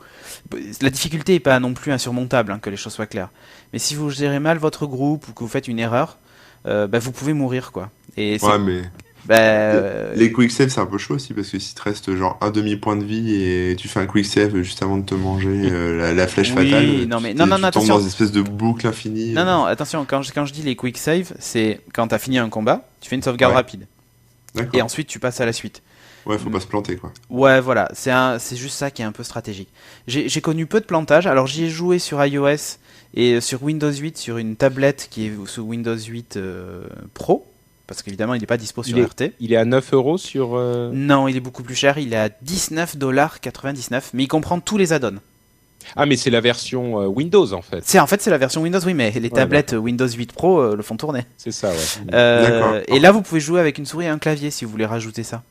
la 0.82 0.90
difficulté 0.90 1.34
est 1.36 1.40
pas 1.40 1.58
non 1.60 1.74
plus 1.74 1.92
insurmontable, 1.92 2.52
hein, 2.52 2.58
que 2.60 2.70
les 2.70 2.76
choses 2.76 2.92
soient 2.92 3.06
claires. 3.06 3.30
Mais 3.72 3.78
si 3.78 3.94
vous 3.94 4.10
gérez 4.10 4.40
mal 4.40 4.58
votre 4.58 4.86
groupe 4.86 5.28
ou 5.28 5.32
que 5.32 5.40
vous 5.40 5.48
faites 5.48 5.68
une 5.68 5.78
erreur, 5.78 6.18
euh, 6.66 6.86
ben, 6.86 6.98
vous 6.98 7.12
pouvez 7.12 7.32
mourir 7.32 7.72
quoi. 7.72 7.90
Et 8.16 8.38
Ouais, 8.42 8.58
mais 8.58 8.82
ben, 9.26 9.34
euh, 9.38 10.12
les 10.16 10.32
quick 10.32 10.50
save 10.50 10.68
c'est 10.70 10.80
un 10.80 10.86
peu 10.86 10.98
chaud 10.98 11.14
aussi 11.14 11.32
parce 11.34 11.48
que 11.50 11.58
si 11.58 11.74
te 11.74 11.82
reste 11.82 12.14
genre 12.16 12.36
un 12.40 12.50
demi 12.50 12.76
point 12.76 12.96
de 12.96 13.04
vie 13.04 13.34
et 13.42 13.76
tu 13.76 13.88
fais 13.88 14.00
un 14.00 14.06
quick 14.06 14.26
save 14.26 14.60
juste 14.62 14.82
avant 14.82 14.96
de 14.98 15.04
te 15.04 15.14
manger 15.14 15.48
euh, 15.70 15.96
la, 15.98 16.14
la 16.14 16.26
flèche 16.26 16.52
Oui, 16.56 16.70
fatale, 16.70 16.86
non, 17.06 17.18
tu- 17.18 17.22
mais- 17.22 17.32
tu- 17.34 17.38
non, 17.38 17.46
non, 17.46 17.46
tu 17.46 17.46
non, 17.46 17.56
tombes 17.56 17.64
attention. 17.64 17.94
dans 17.94 18.00
une 18.00 18.06
espèce 18.08 18.32
de 18.32 18.42
boucle 18.42 18.86
infinie. 18.86 19.32
non 19.32 19.44
non, 19.44 19.64
attention, 19.64 20.04
quand 20.08 20.22
je, 20.22 20.32
quand 20.32 20.44
je 20.46 20.52
dis 20.52 20.62
les 20.62 20.76
quick 20.76 20.98
save, 20.98 21.32
c'est 21.38 21.80
quand 21.94 22.08
tu 22.08 22.14
as 22.14 22.18
fini 22.18 22.38
un 22.38 22.48
combat, 22.48 22.86
tu 23.00 23.08
fais 23.08 23.16
une 23.16 23.22
sauvegarde 23.22 23.52
Ouais. 23.52 23.56
rapide 23.58 23.86
D'accord. 24.54 24.74
et 24.74 24.82
ensuite 24.82 25.06
tu 25.08 25.18
passes 25.20 25.40
à 25.40 25.46
la 25.46 25.52
suite. 25.52 25.82
Ouais, 26.28 26.38
faut 26.38 26.50
pas 26.50 26.60
se 26.60 26.66
planter 26.66 26.96
quoi. 26.96 27.10
Ouais, 27.30 27.60
voilà, 27.60 27.88
c'est 27.94 28.10
un- 28.10 28.38
c'est 28.38 28.56
juste 28.56 28.76
ça 28.76 28.90
qui 28.90 29.02
est 29.02 29.04
un 29.06 29.12
peu 29.12 29.22
stratégique. 29.24 29.68
J'ai 30.06 30.28
j'ai 30.28 30.40
connu 30.40 30.66
peu 30.66 30.78
de 30.80 30.84
plantage, 30.84 31.26
alors 31.26 31.46
j'y 31.46 31.64
ai 31.64 31.70
joué 31.70 31.98
sur 31.98 32.24
iOS 32.24 32.76
et 33.14 33.40
sur 33.40 33.62
Windows 33.62 33.90
8 33.90 34.18
sur 34.18 34.36
une 34.38 34.54
tablette 34.54 35.08
qui 35.10 35.26
est 35.26 35.32
sous 35.46 35.62
Windows 35.62 35.96
8 35.96 36.36
euh, 36.36 36.82
Pro, 37.14 37.46
parce 37.86 38.02
qu'évidemment 38.02 38.34
il 38.34 38.40
n'est 38.40 38.46
pas 38.46 38.58
dispo 38.58 38.82
sur 38.82 38.98
Il 38.98 39.02
est- 39.02 39.06
RT. 39.06 39.32
Il 39.40 39.52
est 39.54 39.56
à 39.56 39.64
9 39.64 39.94
euros 39.94 40.18
sur. 40.18 40.50
euh, 40.56 40.90
Non, 40.92 41.28
il 41.28 41.36
est 41.36 41.40
beaucoup 41.40 41.62
plus 41.62 41.74
cher, 41.74 41.96
il 41.96 42.12
est 42.12 42.16
à 42.18 42.28
19,99$, 42.28 44.10
mais 44.14 44.24
il 44.24 44.28
comprend 44.28 44.60
tous 44.60 44.76
les 44.76 44.92
add-ons. 44.92 45.16
Ah, 45.96 46.04
mais 46.04 46.16
c'est 46.16 46.28
la 46.30 46.40
version 46.42 47.00
euh, 47.00 47.06
Windows 47.06 47.50
en 47.54 47.62
fait. 47.62 47.80
C'est 47.86 47.98
en 47.98 48.06
fait 48.06 48.20
c'est 48.20 48.28
la 48.30 48.36
version 48.36 48.60
Windows, 48.60 48.80
oui, 48.84 48.92
mais 48.92 49.10
les 49.12 49.30
tablettes 49.30 49.72
Windows 49.72 50.06
8 50.08 50.32
Pro 50.32 50.60
euh, 50.60 50.76
le 50.76 50.82
font 50.82 50.96
tourner. 50.98 51.24
C'est 51.38 51.52
ça, 51.52 51.70
ouais. 51.70 51.76
Euh, 52.12 52.42
D'accord. 52.60 52.94
et 52.94 52.98
là, 53.00 53.10
vous 53.12 53.22
pouvez 53.22 53.40
jouer 53.40 53.60
avec 53.60 53.78
une 53.78 53.86
souris 53.86 54.04
et 54.04 54.08
un 54.08 54.18
clavier 54.18 54.50
si 54.50 54.66
vous 54.66 54.70
voulez 54.70 54.84
rajouter 54.84 55.22
ça. 55.22 55.42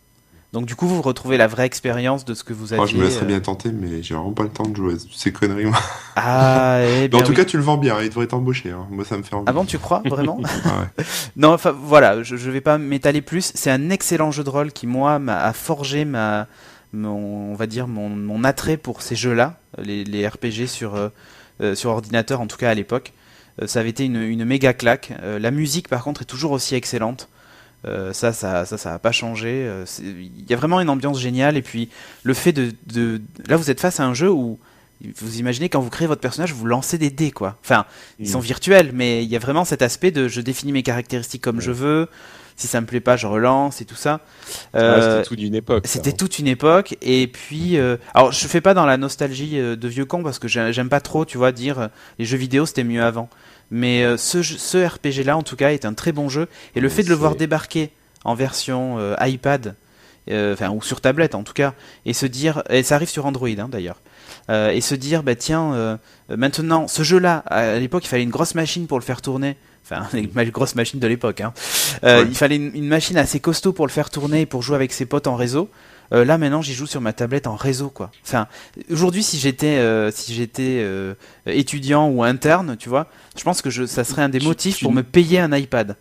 Donc 0.57 0.65
du 0.65 0.75
coup, 0.75 0.87
vous 0.87 1.03
retrouvez 1.03 1.37
la 1.37 1.45
vraie 1.45 1.67
expérience 1.67 2.25
de 2.25 2.33
ce 2.33 2.43
que 2.43 2.51
vous 2.51 2.73
aviez. 2.73 2.83
Oh, 2.83 2.87
je 2.87 2.97
me 2.97 3.03
laisserais 3.03 3.25
euh, 3.25 3.27
bien 3.27 3.39
tenter, 3.39 3.71
mais 3.71 4.01
j'ai 4.01 4.15
vraiment 4.15 4.31
pas 4.31 4.41
le 4.41 4.49
temps 4.49 4.67
de 4.67 4.75
jouer 4.75 4.95
à 4.95 4.97
ces 5.15 5.31
conneries. 5.31 5.65
moi. 5.65 5.77
Ah, 6.15 6.79
eh 6.81 7.01
Mais 7.01 7.07
bien 7.09 7.19
en 7.19 7.21
tout 7.21 7.29
oui. 7.29 7.35
cas, 7.35 7.45
tu 7.45 7.57
le 7.57 7.63
vends 7.63 7.77
bien, 7.77 8.01
il 8.01 8.09
devrait 8.09 8.25
t'embaucher. 8.25 8.71
Hein. 8.71 8.87
Moi, 8.89 9.05
ça 9.05 9.17
me 9.19 9.21
fait 9.21 9.35
envie. 9.35 9.45
Ah 9.45 9.53
bon, 9.53 9.65
tu 9.65 9.77
crois 9.77 10.01
vraiment 10.03 10.39
Ah 10.65 10.79
ouais. 10.97 11.05
Non, 11.35 11.53
enfin 11.53 11.69
voilà, 11.79 12.23
je, 12.23 12.35
je 12.37 12.49
vais 12.49 12.59
pas 12.59 12.79
m'étaler 12.79 13.21
plus. 13.21 13.51
C'est 13.53 13.69
un 13.69 13.91
excellent 13.91 14.31
jeu 14.31 14.43
de 14.43 14.49
rôle 14.49 14.71
qui 14.71 14.87
moi 14.87 15.19
m'a 15.19 15.37
a 15.43 15.53
forgé 15.53 16.05
ma, 16.05 16.47
mon, 16.91 17.51
on 17.51 17.55
va 17.55 17.67
dire 17.67 17.87
mon, 17.87 18.09
mon 18.09 18.43
attrait 18.43 18.77
pour 18.77 19.03
ces 19.03 19.15
jeux-là, 19.15 19.59
les, 19.77 20.03
les 20.05 20.27
RPG 20.27 20.65
sur 20.65 20.95
euh, 20.95 21.09
euh, 21.61 21.75
sur 21.75 21.91
ordinateur 21.91 22.41
en 22.41 22.47
tout 22.47 22.57
cas 22.57 22.71
à 22.71 22.73
l'époque. 22.73 23.13
Euh, 23.61 23.67
ça 23.67 23.79
avait 23.81 23.89
été 23.89 24.05
une, 24.05 24.21
une 24.21 24.43
méga 24.45 24.73
claque. 24.73 25.13
Euh, 25.21 25.37
la 25.39 25.51
musique 25.51 25.87
par 25.87 26.03
contre 26.03 26.23
est 26.23 26.25
toujours 26.25 26.51
aussi 26.51 26.73
excellente. 26.75 27.29
Euh, 27.85 28.11
ça, 28.11 28.33
ça, 28.33 28.65
ça, 28.65 28.77
ça 28.77 28.93
a 28.93 28.99
pas 28.99 29.11
changé. 29.11 29.63
Euh, 29.67 29.85
Il 30.01 30.49
y 30.49 30.53
a 30.53 30.57
vraiment 30.57 30.81
une 30.81 30.89
ambiance 30.89 31.19
géniale 31.19 31.57
et 31.57 31.61
puis 31.61 31.89
le 32.23 32.33
fait 32.33 32.51
de, 32.51 32.73
de, 32.87 33.21
là 33.47 33.55
vous 33.55 33.69
êtes 33.69 33.79
face 33.79 33.99
à 33.99 34.05
un 34.05 34.13
jeu 34.13 34.29
où 34.31 34.57
vous 35.15 35.37
imaginez 35.37 35.69
quand 35.69 35.79
vous 35.79 35.91
créez 35.91 36.07
votre 36.07 36.21
personnage, 36.21 36.53
vous 36.53 36.65
lancez 36.65 36.97
des 36.97 37.11
dés 37.11 37.29
quoi. 37.31 37.55
Enfin, 37.63 37.85
ils 38.19 38.27
sont 38.27 38.39
virtuels, 38.39 38.89
mais 38.93 39.23
il 39.23 39.29
y 39.29 39.35
a 39.35 39.39
vraiment 39.39 39.63
cet 39.63 39.83
aspect 39.83 40.09
de 40.09 40.27
je 40.27 40.41
définis 40.41 40.71
mes 40.71 40.81
caractéristiques 40.83 41.43
comme 41.43 41.61
je 41.61 41.71
veux. 41.71 42.07
Si 42.55 42.65
ça 42.65 42.81
me 42.81 42.87
plaît 42.87 42.99
pas, 43.01 43.15
je 43.17 43.27
relance 43.27 43.81
et 43.81 43.85
tout 43.85 43.93
ça. 43.95 44.19
Euh, 44.73 45.17
C'était 45.17 45.27
tout 45.29 45.35
d'une 45.35 45.53
époque. 45.53 45.85
c'était 45.85 46.13
toute 46.13 46.39
une 46.39 46.47
époque. 46.47 46.97
Et 47.03 47.27
puis, 47.27 47.77
euh, 47.77 47.97
alors 48.15 48.31
je 48.31 48.47
fais 48.47 48.61
pas 48.61 48.73
dans 48.73 48.87
la 48.87 48.97
nostalgie 48.97 49.57
de 49.59 49.87
vieux 49.87 50.05
con 50.05 50.23
parce 50.23 50.39
que 50.39 50.47
j'ai- 50.47 50.73
j'aime 50.73 50.89
pas 50.89 50.99
trop, 50.99 51.23
tu 51.25 51.37
vois, 51.37 51.51
dire 51.51 51.89
les 52.17 52.25
jeux 52.25 52.37
vidéo 52.39 52.65
c'était 52.65 52.83
mieux 52.83 53.03
avant. 53.03 53.29
Mais 53.71 54.03
euh, 54.03 54.17
ce, 54.17 54.41
ce 54.41 54.77
RPG 54.77 55.25
là, 55.25 55.37
en 55.37 55.43
tout 55.43 55.55
cas, 55.55 55.71
est 55.71 55.85
un 55.85 55.93
très 55.93 56.11
bon 56.11 56.29
jeu. 56.29 56.47
Et 56.75 56.79
le 56.79 56.89
fait 56.89 57.03
de 57.03 57.09
le 57.09 57.15
voir 57.15 57.35
débarquer 57.35 57.91
en 58.27 58.35
version 58.35 58.99
euh, 58.99 59.15
iPad, 59.21 59.75
euh, 60.29 60.53
enfin 60.53 60.69
ou 60.69 60.81
sur 60.81 61.01
tablette 61.01 61.33
en 61.33 61.43
tout 61.43 61.53
cas, 61.53 61.73
et 62.05 62.13
se 62.13 62.25
dire, 62.25 62.61
et 62.69 62.83
ça 62.83 62.95
arrive 62.95 63.09
sur 63.09 63.25
Android 63.25 63.47
hein, 63.47 63.69
d'ailleurs, 63.69 64.01
euh, 64.49 64.69
et 64.69 64.81
se 64.81 64.95
dire, 64.95 65.23
bah 65.23 65.35
tiens, 65.35 65.97
maintenant 66.29 66.87
ce 66.87 67.03
jeu-là, 67.03 67.37
à 67.47 67.79
l'époque 67.79 68.05
il 68.05 68.09
fallait 68.09 68.23
une 68.23 68.29
grosse 68.29 68.53
machine 68.53 68.85
pour 68.85 68.99
le 68.99 69.03
faire 69.03 69.21
tourner. 69.21 69.57
Enfin, 69.89 70.05
une 70.17 70.49
grosse 70.49 70.75
machine 70.75 70.99
de 70.99 71.07
l'époque. 71.07 71.39
Hein. 71.39 71.53
Ouais. 72.03 72.23
Il 72.27 72.35
fallait 72.35 72.57
une, 72.57 72.71
une 72.75 72.87
machine 72.87 73.15
assez 73.17 73.39
costaud 73.39 73.71
pour 73.71 73.87
le 73.87 73.91
faire 73.91 74.09
tourner, 74.09 74.45
pour 74.45 74.61
jouer 74.61 74.75
avec 74.75 74.91
ses 74.91 75.05
potes 75.05 75.27
en 75.27 75.37
réseau. 75.37 75.69
Euh, 76.13 76.23
là 76.25 76.37
maintenant, 76.37 76.61
j'y 76.61 76.73
joue 76.73 76.87
sur 76.87 77.01
ma 77.01 77.13
tablette 77.13 77.47
en 77.47 77.55
réseau, 77.55 77.89
quoi. 77.89 78.11
Enfin, 78.25 78.47
aujourd'hui, 78.91 79.23
si 79.23 79.37
j'étais, 79.39 79.77
euh, 79.77 80.09
si 80.11 80.33
j'étais 80.33 80.79
euh, 80.81 81.13
étudiant 81.45 82.07
ou 82.09 82.23
interne, 82.23 82.75
tu 82.79 82.89
vois, 82.89 83.07
je 83.37 83.43
pense 83.43 83.61
que 83.61 83.69
je, 83.69 83.85
ça 83.85 84.03
serait 84.03 84.21
un 84.21 84.29
des 84.29 84.39
motifs 84.39 84.81
pour 84.81 84.91
me 84.93 85.03
payer 85.03 85.39
un 85.39 85.51
iPad. 85.55 85.95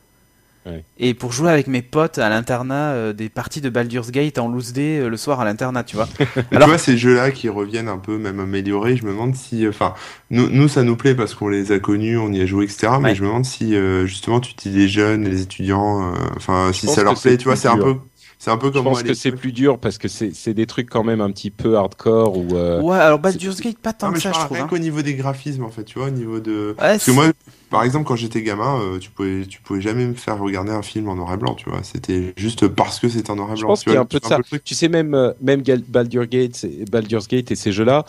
Ouais. 0.65 0.83
Et 0.99 1.15
pour 1.15 1.31
jouer 1.31 1.53
avec 1.53 1.69
mes 1.69 1.81
potes 1.81 2.19
à 2.19 2.29
l'internat, 2.29 2.91
euh, 2.91 3.13
des 3.13 3.29
parties 3.29 3.61
de 3.61 3.69
Baldur's 3.69 4.11
Gate 4.11 4.37
en 4.39 4.49
loose 4.49 4.73
day 4.73 4.99
euh, 4.99 5.09
le 5.09 5.17
soir 5.17 5.39
à 5.39 5.45
l'internat, 5.45 5.85
tu 5.85 5.95
vois. 5.95 6.09
Alors- 6.51 6.63
tu 6.65 6.71
vois, 6.71 6.79
ces 6.79 6.99
jeux-là 6.99 7.31
qui 7.31 7.49
reviennent 7.49 7.87
un 7.87 7.99
peu, 7.99 8.19
même 8.19 8.41
améliorés, 8.41 8.97
je 8.97 9.05
me 9.05 9.11
demande 9.11 9.37
si. 9.37 9.67
Enfin, 9.69 9.95
nous, 10.31 10.49
nous, 10.51 10.67
ça 10.67 10.83
nous 10.83 10.97
plaît 10.97 11.15
parce 11.15 11.37
qu'on 11.37 11.47
les 11.49 11.71
a 11.71 11.79
connus, 11.79 12.19
on 12.19 12.33
y 12.33 12.41
a 12.41 12.47
joué, 12.47 12.65
etc. 12.65 12.89
Mais 13.01 13.11
Ouais. 13.11 13.15
je 13.15 13.23
me 13.23 13.29
demande 13.29 13.45
si, 13.45 13.77
euh, 13.77 14.07
justement, 14.07 14.41
tu 14.41 14.55
dis 14.55 14.71
les 14.71 14.89
jeunes, 14.89 15.23
les 15.29 15.43
étudiants, 15.43 16.03
euh, 16.13 16.17
enfin, 16.37 16.73
si 16.73 16.89
ça 16.89 17.05
leur 17.05 17.15
plaît, 17.21 17.37
tu 17.37 17.45
vois, 17.45 17.55
c'est 17.55 17.69
un 17.69 17.79
peu. 17.79 17.95
C'est 18.39 18.51
un 18.51 18.59
peu 18.59 18.67
Je 18.69 18.73
comme 18.73 18.85
moi. 18.85 18.93
pense 18.93 19.03
que 19.03 19.15
c'est 19.15 19.33
plus 19.33 19.53
dur 19.53 19.79
parce 19.79 19.97
que 19.99 20.09
c'est 20.09 20.35
c'est 20.35 20.53
des 20.55 20.67
trucs 20.67 20.91
quand 20.91 21.03
même 21.03 21.21
un 21.23 21.31
petit 21.31 21.51
peu 21.51 21.77
hardcore 21.77 22.37
ou. 22.37 22.55
euh, 22.55 22.81
ouais, 22.83 22.97
alors 22.99 23.19
Baldur's 23.19 23.61
Gate, 23.61 23.79
pas 23.79 23.93
tant 23.95 24.09
Non, 24.09 24.13
que 24.13 24.21
ça, 24.21 24.31
je 24.33 24.39
je 24.41 24.45
trouve. 24.45 24.59
hein. 24.59 24.67
qu'au 24.69 24.79
niveau 24.79 25.01
des 25.03 25.15
graphismes, 25.15 25.65
en 25.65 25.71
fait, 25.71 25.85
tu 25.85 25.99
vois, 25.99 26.09
au 26.09 26.11
niveau 26.11 26.39
de. 26.39 26.69
Ouais, 26.71 26.75
Parce 26.77 27.07
que 27.07 27.11
moi, 27.13 27.33
par 27.71 27.83
exemple, 27.83 28.05
quand 28.07 28.15
j'étais 28.17 28.43
gamin, 28.43 28.79
euh, 28.81 28.99
tu 28.99 29.11
pouvais, 29.11 29.47
tu 29.47 29.61
pouvais 29.63 29.81
jamais 29.81 30.07
me 30.07 30.15
faire 30.15 30.39
regarder 30.39 30.71
un 30.71 30.83
film 30.83 31.09
en 31.09 31.15
noir 31.17 31.33
et 31.33 31.37
blanc, 31.39 31.55
tu 31.55 31.69
vois. 31.71 31.81
C'était 31.83 32.35
juste 32.37 32.69
parce 32.69 33.01
que 33.01 33.09
c'était 33.09 33.31
en 33.31 33.37
noir 33.37 33.53
et 33.53 33.57
Je 33.57 33.61
blanc. 33.63 33.69
pense 33.69 33.81
tu 33.81 33.85
qu'il 33.85 33.95
y 33.95 33.97
a 33.97 34.01
un 34.01 34.05
peu 34.05 34.19
de 34.19 34.25
tu 34.25 34.29
ça. 34.29 34.39
truc 34.43 34.63
Tu 34.65 34.75
sais, 34.75 34.89
même, 34.89 35.15
euh, 35.15 35.33
même 35.41 35.63
Baldur's 35.89 36.29
Gate, 36.29 36.67
Baldur's 36.91 37.29
Gate 37.29 37.51
et 37.51 37.57
ces 37.57 37.73
jeux-là, 37.73 38.05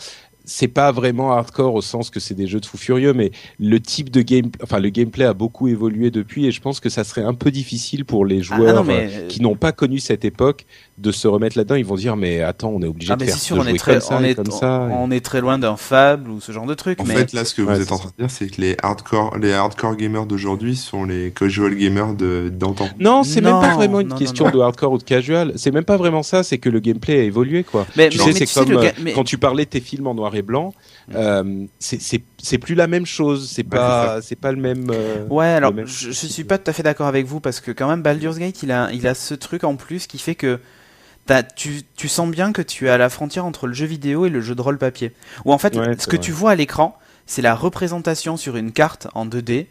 c'est 0.50 0.66
pas 0.68 0.92
vraiment 0.92 1.32
hardcore 1.32 1.74
au 1.74 1.82
sens 1.82 2.08
que 2.08 2.20
c'est 2.20 2.34
des 2.34 2.46
jeux 2.46 2.58
de 2.58 2.64
fous 2.66 2.78
furieux, 2.78 3.12
mais 3.12 3.30
le 3.60 3.78
type 3.80 4.08
de 4.10 4.22
game, 4.22 4.50
enfin, 4.62 4.78
le 4.80 4.88
gameplay 4.88 5.26
a 5.26 5.34
beaucoup 5.34 5.68
évolué 5.68 6.10
depuis 6.10 6.46
et 6.46 6.52
je 6.52 6.60
pense 6.62 6.80
que 6.80 6.88
ça 6.88 7.04
serait 7.04 7.22
un 7.22 7.34
peu 7.34 7.50
difficile 7.50 8.06
pour 8.06 8.24
les 8.24 8.38
Ah, 8.38 8.56
joueurs 8.56 8.76
non, 8.76 8.82
mais- 8.84 9.10
euh, 9.12 9.26
qui 9.28 9.42
n'ont 9.42 9.56
pas 9.56 9.72
connu 9.72 9.98
cette 9.98 10.24
époque 10.24 10.64
de 10.98 11.12
se 11.12 11.28
remettre 11.28 11.56
là-dedans. 11.56 11.76
Ils 11.76 11.84
vont 11.84 11.94
dire, 11.94 12.16
mais 12.16 12.42
attends, 12.42 12.70
on 12.70 12.82
est 12.82 12.86
obligé 12.86 13.12
Ah, 13.12 13.16
de 13.16 13.24
mais 13.24 13.30
faire 13.30 13.38
sûr, 13.40 13.56
de 13.56 13.60
on 13.60 13.64
est 13.66 13.70
jouer 13.70 13.78
très, 13.78 13.92
comme 13.92 14.00
ça 14.00 14.16
on 14.20 14.24
est, 14.24 14.34
comme 14.34 14.50
ça. 14.50 14.88
on 14.90 15.10
est 15.10 15.24
très 15.24 15.40
loin 15.40 15.58
d'un 15.58 15.76
Fable 15.76 16.30
ou 16.30 16.40
ce 16.40 16.50
genre 16.52 16.66
de 16.66 16.74
truc. 16.74 17.00
En 17.00 17.04
mais 17.04 17.14
fait, 17.14 17.32
là, 17.32 17.44
ce 17.44 17.54
que 17.54 17.62
Ouais, 17.62 17.74
vous 17.76 17.80
êtes 17.82 17.92
en 17.92 17.98
train 17.98 18.10
de 18.18 18.22
dire, 18.24 18.30
c'est 18.30 18.48
que 18.48 18.60
les 18.60 18.76
hardcore, 18.82 19.36
les 19.38 19.52
hardcore 19.52 19.96
gamers 19.96 20.26
d'aujourd'hui 20.26 20.74
sont 20.76 21.04
les 21.04 21.30
casual 21.30 21.74
gamers 21.76 22.14
de- 22.14 22.48
d'antan. 22.52 22.88
Non, 22.98 23.22
c'est 23.22 23.40
même 23.40 23.60
pas 23.60 23.74
vraiment 23.76 24.00
une 24.00 24.08
non, 24.08 24.16
question 24.16 24.46
non. 24.46 24.50
de 24.50 24.58
hardcore 24.60 24.92
ou 24.92 24.98
de 24.98 25.04
casual. 25.04 25.52
C'est 25.56 25.70
même 25.70 25.84
pas 25.84 25.96
vraiment 25.96 26.22
ça. 26.22 26.42
C'est 26.42 26.58
que 26.58 26.68
le 26.68 26.80
gameplay 26.80 27.20
a 27.20 27.22
évolué, 27.22 27.64
quoi. 27.64 27.86
mais, 27.96 28.08
Tu 28.08 28.18
sais, 28.18 28.32
c'est 28.32 28.52
comme 28.60 28.70
le 28.70 28.78
euh, 28.78 28.82
ga- 28.82 28.92
mais- 29.02 29.12
quand 29.12 29.24
tu 29.24 29.38
parlais 29.38 29.64
de 29.64 29.70
tes 29.70 29.80
films 29.80 30.06
en 30.08 30.14
noir 30.14 30.34
et 30.34 30.42
blanc, 30.42 30.74
Mm. 31.08 31.12
euh, 31.16 31.64
c'est- 31.78 32.00
c'est 32.02 32.22
c'est 32.42 32.58
plus 32.58 32.74
la 32.74 32.86
même 32.86 33.06
chose. 33.06 33.50
C'est 33.50 33.62
Bah, 33.62 33.76
pas 34.16 34.22
c'est 34.22 34.36
pas 34.36 34.52
le 34.52 34.58
même. 34.60 34.90
euh, 34.92 35.26
Ouais, 35.28 35.46
alors 35.46 35.72
même 35.74 35.86
je, 35.86 36.10
je 36.12 36.26
suis 36.26 36.44
pas 36.44 36.58
tout 36.58 36.70
à 36.70 36.72
fait 36.72 36.82
d'accord 36.82 37.06
avec 37.06 37.26
vous 37.26 37.40
parce 37.40 37.60
que 37.60 37.70
quand 37.72 37.88
même 37.88 38.02
Baldur's 38.02 38.38
Gate, 38.38 38.62
il 38.62 38.70
a, 38.72 38.90
il 38.92 39.06
a 39.06 39.14
ce 39.14 39.34
truc 39.34 39.64
en 39.64 39.74
plus 39.76 40.06
qui 40.06 40.18
fait 40.18 40.34
que 40.34 40.58
tu, 41.54 41.82
tu 41.96 42.08
sens 42.08 42.28
bien 42.30 42.52
que 42.52 42.62
tu 42.62 42.86
es 42.86 42.90
à 42.90 42.98
la 42.98 43.08
frontière 43.08 43.44
entre 43.44 43.66
le 43.66 43.74
jeu 43.74 43.86
vidéo 43.86 44.26
et 44.26 44.28
le 44.30 44.40
jeu 44.40 44.54
de 44.54 44.62
rôle 44.62 44.78
papier. 44.78 45.12
Ou 45.44 45.52
en 45.52 45.58
fait, 45.58 45.76
Ouais, 45.76 45.94
ce 45.98 46.06
que 46.06 46.16
vrai. 46.16 46.24
tu 46.24 46.32
vois 46.32 46.50
à 46.52 46.54
l'écran, 46.54 46.98
c'est 47.26 47.42
la 47.42 47.54
représentation 47.54 48.36
sur 48.36 48.56
une 48.56 48.72
carte 48.72 49.08
en 49.14 49.26
2D 49.26 49.66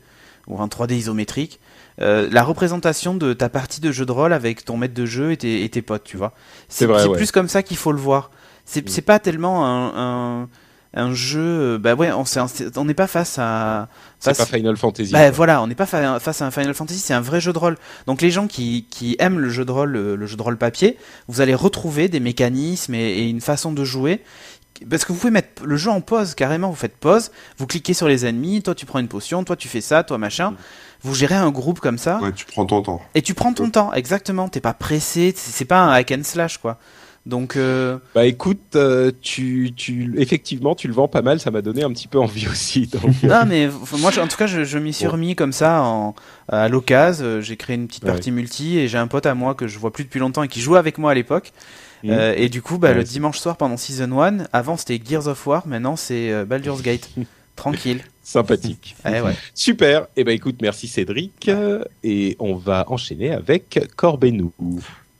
ou 0.47 0.57
en 0.59 0.67
3D 0.67 0.93
isométrique, 0.93 1.59
euh, 1.99 2.29
la 2.31 2.43
représentation 2.43 3.15
de 3.15 3.33
ta 3.33 3.49
partie 3.49 3.81
de 3.81 3.91
jeu 3.91 4.05
de 4.05 4.11
rôle 4.11 4.31
avec 4.33 4.63
ton 4.63 4.77
maître 4.77 4.93
de 4.93 5.05
jeu 5.05 5.31
et 5.31 5.37
tes, 5.37 5.63
et 5.63 5.69
tes 5.69 5.81
potes, 5.81 6.03
tu 6.03 6.15
vois. 6.15 6.33
C'est 6.69 6.85
ouais. 6.85 7.11
plus 7.17 7.31
comme 7.31 7.49
ça 7.49 7.63
qu'il 7.63 7.75
faut 7.77 7.91
le 7.91 7.97
voir. 7.99 8.31
C'est 8.65 8.85
Mm. 8.87 9.01
pas 9.01 9.19
tellement 9.19 9.65
un, 9.65 10.41
un, 10.43 10.49
un 10.93 11.13
jeu. 11.13 11.39
euh, 11.39 11.77
Bah 11.77 11.95
ouais, 11.95 12.11
on 12.11 12.85
n'est 12.85 12.93
pas 12.93 13.07
face 13.07 13.37
à. 13.39 13.87
C'est 14.19 14.35
pas 14.37 14.45
Final 14.45 14.77
Fantasy. 14.77 15.11
bah 15.11 15.19
quoi. 15.23 15.31
voilà, 15.31 15.61
on 15.61 15.67
n'est 15.67 15.75
pas 15.75 15.85
fa- 15.85 16.19
face 16.19 16.41
à 16.41 16.45
un 16.45 16.51
Final 16.51 16.73
Fantasy, 16.73 16.99
c'est 16.99 17.13
un 17.13 17.21
vrai 17.21 17.39
jeu 17.41 17.53
de 17.53 17.57
rôle. 17.59 17.77
Donc 18.07 18.21
les 18.21 18.31
gens 18.31 18.47
qui, 18.47 18.87
qui 18.89 19.15
aiment 19.19 19.39
le 19.39 19.49
jeu 19.49 19.63
de 19.65 19.71
rôle, 19.71 19.91
le, 19.91 20.15
le 20.15 20.25
jeu 20.25 20.35
de 20.37 20.41
rôle 20.41 20.57
papier, 20.57 20.97
vous 21.27 21.41
allez 21.41 21.53
retrouver 21.55 22.07
des 22.07 22.19
mécanismes 22.19 22.95
et, 22.95 23.19
et 23.19 23.29
une 23.29 23.41
façon 23.41 23.71
de 23.71 23.83
jouer. 23.83 24.21
Parce 24.89 25.05
que 25.05 25.11
vous 25.11 25.17
pouvez 25.17 25.31
mettre 25.31 25.63
le 25.65 25.75
jeu 25.75 25.89
en 25.89 26.01
pause 26.01 26.35
carrément, 26.35 26.69
vous 26.69 26.75
faites 26.75 26.97
pause, 26.97 27.31
vous 27.57 27.65
cliquez 27.65 27.95
sur 27.95 28.07
les 28.07 28.27
ennemis, 28.27 28.61
toi 28.61 28.75
tu 28.75 28.85
prends 28.85 28.99
une 28.99 29.07
potion, 29.07 29.43
toi 29.43 29.55
tu 29.55 29.67
fais 29.67 29.81
ça, 29.81 30.03
toi 30.03 30.17
machin. 30.19 30.53
Vous 31.03 31.13
gérez 31.15 31.35
un 31.35 31.49
groupe 31.51 31.79
comme 31.79 31.97
ça 31.97 32.19
Ouais, 32.21 32.31
tu 32.31 32.45
prends 32.45 32.65
ton 32.65 32.81
temps. 32.83 33.01
et 33.15 33.21
tu 33.23 33.33
prends 33.33 33.53
ton 33.53 33.69
temps, 33.71 33.91
exactement. 33.93 34.49
T'es 34.49 34.61
pas 34.61 34.73
pressé, 34.73 35.33
c'est 35.35 35.65
pas 35.65 35.79
un 35.79 35.91
hack 35.93 36.11
and 36.11 36.23
slash 36.23 36.57
quoi. 36.59 36.77
Donc 37.27 37.57
euh, 37.57 37.97
Bah 38.15 38.25
écoute, 38.25 38.75
euh, 38.75 39.11
tu, 39.21 39.73
tu, 39.75 40.13
effectivement, 40.17 40.75
tu 40.75 40.87
le 40.87 40.93
vends 40.93 41.09
pas 41.09 41.21
mal, 41.21 41.39
ça 41.41 41.51
m'a 41.51 41.61
donné 41.61 41.83
un 41.83 41.91
petit 41.91 42.07
peu 42.07 42.17
envie 42.19 42.47
aussi. 42.51 42.87
donc, 42.87 43.03
non 43.23 43.43
mais 43.45 43.69
moi 43.99 44.11
en 44.17 44.27
tout 44.27 44.37
cas 44.37 44.47
je, 44.47 44.63
je 44.63 44.77
m'y 44.77 44.93
suis 44.93 45.07
remis 45.07 45.35
comme 45.35 45.51
ça 45.51 45.81
en, 45.83 46.15
à 46.47 46.69
l'occasion. 46.69 47.25
Euh, 47.25 47.41
J'ai 47.41 47.57
créé 47.57 47.75
une 47.75 47.87
petite 47.87 48.03
Ouais. 48.05 48.11
partie 48.11 48.31
multi 48.31 48.79
et 48.79 48.87
j'ai 48.87 48.97
un 48.97 49.07
pote 49.07 49.25
à 49.25 49.35
moi 49.35 49.53
que 49.55 49.67
je 49.67 49.77
vois 49.77 49.91
plus 49.91 50.05
depuis 50.05 50.19
longtemps 50.19 50.41
et 50.43 50.47
qui 50.47 50.61
jouait 50.61 50.79
avec 50.79 50.97
moi 50.97 51.11
à 51.11 51.13
l'époque. 51.13 51.51
Euh, 52.05 52.33
et 52.37 52.47
du 52.47 52.61
coup, 52.61 52.77
bah, 52.77 52.89
Ouais, 52.89 52.93
le 52.95 53.03
dimanche 53.03 53.39
soir 53.39 53.57
pendant 53.57 53.75
Season 53.75 54.21
1, 54.21 54.45
avant 54.53 54.77
c'était 54.77 55.01
Gears 55.03 55.27
of 55.27 55.45
War, 55.47 55.67
maintenant 55.67 55.95
c'est 55.97 56.45
Baldur's 56.45 56.81
Gate. 56.81 57.09
Tranquille. 57.57 58.01
sympathique. 58.23 58.95
Eh 59.03 59.19
ouais. 59.19 59.33
Super. 59.55 60.05
Et 60.15 60.23
ben 60.23 60.31
écoute, 60.33 60.57
merci 60.61 60.87
Cédric. 60.87 61.49
Et 62.03 62.35
on 62.39 62.53
va 62.55 62.85
enchaîner 62.87 63.31
avec 63.31 63.79
Corbenou. 63.95 64.53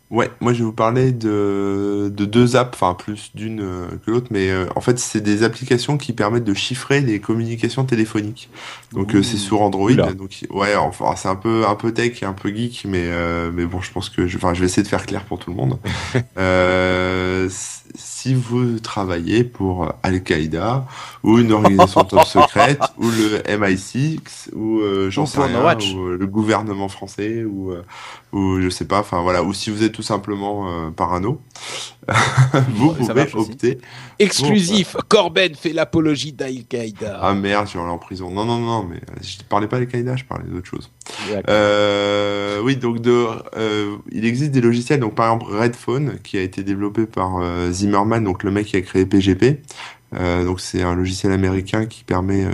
Ouais, 0.09 0.31
moi 0.39 0.53
je 0.53 0.59
vais 0.59 0.63
vous 0.63 0.71
parler 0.71 1.11
de, 1.11 2.09
de 2.15 2.25
deux 2.25 2.55
apps, 2.55 2.73
enfin 2.73 2.93
plus 2.93 3.31
d'une 3.35 3.59
euh, 3.59 3.87
que 4.05 4.11
l'autre, 4.11 4.27
mais 4.31 4.49
euh, 4.49 4.65
en 4.77 4.79
fait 4.79 4.99
c'est 4.99 5.19
des 5.19 5.43
applications 5.43 5.97
qui 5.97 6.13
permettent 6.13 6.45
de 6.45 6.53
chiffrer 6.53 7.01
les 7.01 7.19
communications 7.19 7.83
téléphoniques. 7.83 8.49
Donc 8.93 9.15
euh, 9.15 9.21
c'est 9.21 9.35
sur 9.35 9.61
Android, 9.61 9.91
Oula. 9.91 10.13
donc 10.13 10.45
ouais, 10.49 10.75
enfin 10.77 11.13
c'est 11.17 11.27
un 11.27 11.35
peu 11.35 11.67
un 11.67 11.75
peu 11.75 11.91
tech 11.91 12.23
un 12.23 12.31
peu 12.31 12.55
geek, 12.55 12.85
mais 12.87 13.03
euh, 13.03 13.51
mais 13.53 13.65
bon 13.65 13.81
je 13.81 13.91
pense 13.91 14.09
que 14.09 14.27
je, 14.27 14.37
enfin 14.37 14.53
je 14.53 14.61
vais 14.61 14.67
essayer 14.67 14.83
de 14.83 14.87
faire 14.87 15.05
clair 15.05 15.25
pour 15.25 15.39
tout 15.39 15.49
le 15.49 15.57
monde. 15.57 15.77
si 17.95 18.33
vous 18.33 18.79
travaillez 18.79 19.43
pour 19.43 19.93
Al-Qaïda 20.03 20.85
ou 21.23 21.37
une 21.39 21.51
organisation 21.51 22.03
top 22.03 22.25
secrète 22.25 22.81
ou 22.97 23.05
le 23.09 23.39
MI6 23.57 24.53
ou 24.53 24.79
euh, 24.79 25.09
j'en 25.09 25.25
sais 25.25 25.41
rien, 25.41 25.77
ou 25.93 26.07
euh, 26.07 26.17
le 26.17 26.27
gouvernement 26.27 26.89
français 26.89 27.43
ou 27.43 27.71
euh, 27.71 27.83
ou 28.33 28.59
je 28.59 28.69
sais 28.69 28.85
pas, 28.85 28.99
enfin 28.99 29.21
voilà, 29.21 29.43
ou 29.43 29.53
si 29.53 29.69
vous 29.69 29.83
êtes 29.83 29.93
tout 29.93 30.03
simplement 30.03 30.67
euh, 30.69 30.89
parano, 30.91 31.41
vous 32.69 32.95
ça 33.05 33.13
pouvez 33.13 33.35
opter. 33.35 33.79
Exclusif. 34.19 34.95
Corben 35.09 35.55
fait 35.55 35.73
l'apologie 35.73 36.31
d'Al-Qaïda. 36.31 37.19
Ah 37.21 37.33
merde, 37.33 37.67
je 37.67 37.73
vais 37.73 37.83
aller 37.83 37.91
en 37.91 37.97
prison. 37.97 38.31
Non 38.31 38.45
non 38.45 38.59
non, 38.59 38.83
mais 38.83 38.97
euh, 38.97 39.21
je 39.21 39.43
parlais 39.47 39.67
pas 39.67 39.77
d'Al-Qaïda, 39.77 40.15
je 40.15 40.23
parlais 40.23 40.45
d'autre 40.45 40.67
chose. 40.67 40.89
Euh, 41.49 42.61
oui, 42.63 42.77
donc 42.77 43.01
de, 43.01 43.25
euh, 43.57 43.97
il 44.11 44.25
existe 44.25 44.51
des 44.51 44.61
logiciels, 44.61 44.99
donc 44.99 45.15
par 45.15 45.33
exemple 45.33 45.53
Redphone, 45.53 46.19
qui 46.23 46.37
a 46.37 46.41
été 46.41 46.63
développé 46.63 47.05
par 47.05 47.37
euh, 47.41 47.71
Zimmerman, 47.71 48.23
donc 48.23 48.43
le 48.43 48.51
mec 48.51 48.67
qui 48.67 48.77
a 48.77 48.81
créé 48.81 49.05
PGP. 49.05 49.61
Euh, 50.13 50.45
donc 50.45 50.61
c'est 50.61 50.81
un 50.83 50.95
logiciel 50.95 51.33
américain 51.33 51.85
qui 51.85 52.03
permet 52.03 52.45
euh, 52.45 52.51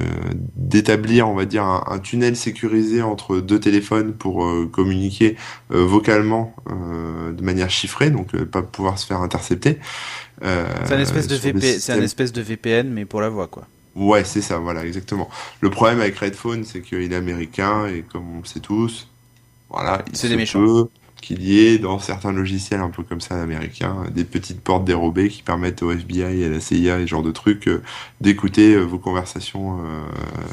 d'établir, 0.55 1.29
on 1.29 1.35
va 1.35 1.45
dire, 1.45 1.63
un, 1.63 1.83
un 1.87 1.99
tunnel 1.99 2.35
sécurisé 2.35 3.01
entre 3.01 3.39
deux 3.39 3.59
téléphones 3.59 4.13
pour 4.13 4.45
euh, 4.45 4.67
communiquer 4.71 5.37
vocalement 5.69 6.55
de 6.67 7.41
manière 7.43 7.69
chiffrée, 7.69 8.09
donc 8.09 8.35
pas 8.45 8.61
pouvoir 8.61 8.97
se 8.99 9.05
faire 9.05 9.21
intercepter. 9.21 9.77
C'est 10.41 10.93
un 10.93 10.99
espèce 10.99 11.27
de 11.27 11.37
c'est 11.59 11.93
un 11.93 12.01
espèce 12.01 12.33
VPN 12.33 12.89
mais 12.89 13.05
pour 13.05 13.21
la 13.21 13.29
voix 13.29 13.47
quoi. 13.47 13.67
Ouais, 13.95 14.23
c'est 14.23 14.41
ça, 14.41 14.57
voilà, 14.57 14.85
exactement. 14.85 15.29
Le 15.61 15.69
problème 15.69 16.01
avec 16.01 16.17
Redphone, 16.17 16.63
c'est 16.63 16.81
qu'il 16.81 17.13
est 17.13 17.15
américain 17.15 17.85
et 17.87 18.01
comme 18.01 18.37
on 18.37 18.39
le 18.39 18.45
sait 18.45 18.59
tous, 18.59 19.07
voilà, 19.69 20.03
il 20.07 20.17
C'est 20.17 20.29
des 20.29 20.35
méchants. 20.35 20.59
peut 20.59 20.87
qu'il 21.23 21.41
y 21.43 21.65
ait 21.65 21.77
dans 21.79 21.97
certains 21.99 22.31
logiciels 22.31 22.81
un 22.81 22.89
peu 22.89 23.01
comme 23.03 23.21
ça 23.21 23.41
américains 23.41 24.03
des 24.11 24.23
petites 24.23 24.61
portes 24.61 24.85
dérobées 24.85 25.29
qui 25.29 25.41
permettent 25.41 25.81
au 25.81 25.91
FBI 25.91 26.41
et 26.41 26.45
à 26.45 26.49
la 26.49 26.59
CIA 26.59 26.99
et 26.99 27.03
ce 27.03 27.07
genre 27.07 27.23
de 27.23 27.31
trucs 27.31 27.67
euh, 27.67 27.81
d'écouter 28.21 28.73
euh, 28.75 28.81
vos 28.83 28.99
conversations. 28.99 29.79
euh, 29.79 30.01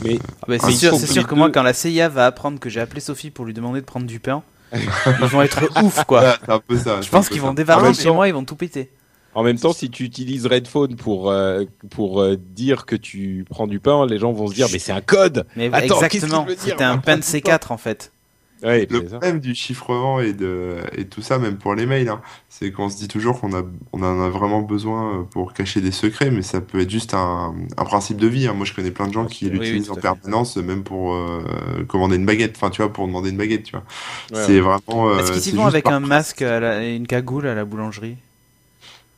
Mais 0.04 0.18
Ah 0.42 0.44
bah, 0.48 0.54
Ah, 0.60 0.66
c'est 0.66 0.72
sûr, 0.72 0.96
sûr 0.96 1.26
que 1.26 1.34
moi 1.34 1.50
quand 1.50 1.62
la 1.62 1.74
CIA 1.74 2.08
va 2.08 2.26
apprendre 2.26 2.58
que 2.58 2.70
j'ai 2.70 2.80
appelé 2.80 3.00
Sophie 3.00 3.30
pour 3.30 3.44
lui 3.44 3.52
demander 3.52 3.80
de 3.80 3.86
prendre 3.86 4.06
du 4.06 4.20
pain, 4.20 4.42
ils 4.72 5.26
vont 5.26 5.42
être 5.42 5.64
ouf 5.82 6.04
quoi. 6.04 6.20
voilà, 6.20 6.38
c'est 6.44 6.52
un 6.52 6.60
peu 6.60 6.76
ça. 6.78 7.00
Je 7.02 7.08
pense 7.10 7.28
qu'ils 7.28 7.40
vont 7.40 7.52
débarquer 7.54 7.92
chez 7.94 8.10
moi, 8.10 8.28
ils 8.28 8.34
vont 8.34 8.44
tout 8.44 8.56
péter. 8.56 8.90
en 9.34 9.42
même 9.42 9.58
temps, 9.58 9.72
si 9.72 9.90
tu 9.90 10.04
utilises 10.04 10.46
Redphone 10.46 10.96
pour 10.96 11.30
euh, 11.30 11.64
pour 11.90 12.20
euh, 12.20 12.36
dire 12.36 12.86
que 12.86 12.96
tu 12.96 13.44
prends 13.50 13.66
du 13.66 13.80
pain, 13.80 14.06
les 14.06 14.18
gens 14.18 14.32
vont 14.32 14.46
se 14.48 14.54
dire 14.54 14.68
mais 14.72 14.78
c'est 14.78 14.92
un 14.92 15.00
code. 15.00 15.46
Mais 15.56 15.70
Attends, 15.72 16.00
exactement, 16.02 16.46
c'était 16.56 16.84
un 16.84 16.98
pain. 16.98 17.18
C4 17.18 17.72
en 17.72 17.76
fait. 17.78 18.12
Ouais, 18.62 18.86
Le 18.88 19.02
ça. 19.08 19.22
problème 19.22 19.40
du 19.40 19.54
chiffrement 19.54 20.20
et 20.20 20.32
de 20.32 20.78
et 20.96 21.08
tout 21.08 21.22
ça, 21.22 21.38
même 21.38 21.58
pour 21.58 21.74
les 21.76 21.86
mails, 21.86 22.08
hein, 22.08 22.20
c'est 22.48 22.72
qu'on 22.72 22.88
se 22.90 22.96
dit 22.96 23.06
toujours 23.08 23.40
qu'on 23.40 23.54
a 23.54 23.62
on 23.92 24.02
en 24.02 24.20
a 24.20 24.28
vraiment 24.28 24.62
besoin 24.62 25.20
euh, 25.20 25.22
pour 25.24 25.52
cacher 25.54 25.80
des 25.80 25.92
secrets, 25.92 26.30
mais 26.32 26.42
ça 26.42 26.60
peut 26.60 26.80
être 26.80 26.90
juste 26.90 27.14
un, 27.14 27.54
un 27.76 27.84
principe 27.84 28.16
de 28.18 28.26
vie. 28.26 28.48
hein. 28.48 28.52
Moi, 28.54 28.66
je 28.66 28.74
connais 28.74 28.90
plein 28.90 29.06
de 29.06 29.12
gens 29.12 29.26
qui 29.28 29.48
Oui, 29.48 29.50
l'utilisent 29.50 29.90
en 29.90 29.96
permanence, 29.96 30.56
même 30.56 30.82
pour 30.84 31.14
euh, 31.14 31.84
commander 31.88 32.16
une 32.16 32.26
baguette. 32.26 32.56
Enfin, 32.56 32.70
tu 32.70 32.82
vois, 32.82 32.92
pour 32.92 33.06
demander 33.06 33.30
une 33.30 33.36
baguette, 33.36 33.62
tu 33.64 33.72
vois. 33.72 33.84
Ouais, 34.30 34.54
c'est 34.54 34.60
vraiment. 34.60 35.08
euh, 35.10 35.38
Est-ce 35.38 35.42
qu'ils 35.42 35.54
vont 35.56 35.66
avec 35.66 35.90
un 35.90 36.00
masque 36.00 36.42
à 36.42 36.58
la- 36.60 36.82
et 36.84 36.94
une 36.96 37.06
cagoule 37.06 37.46
à 37.46 37.54
la 37.54 37.64
boulangerie? 37.64 38.16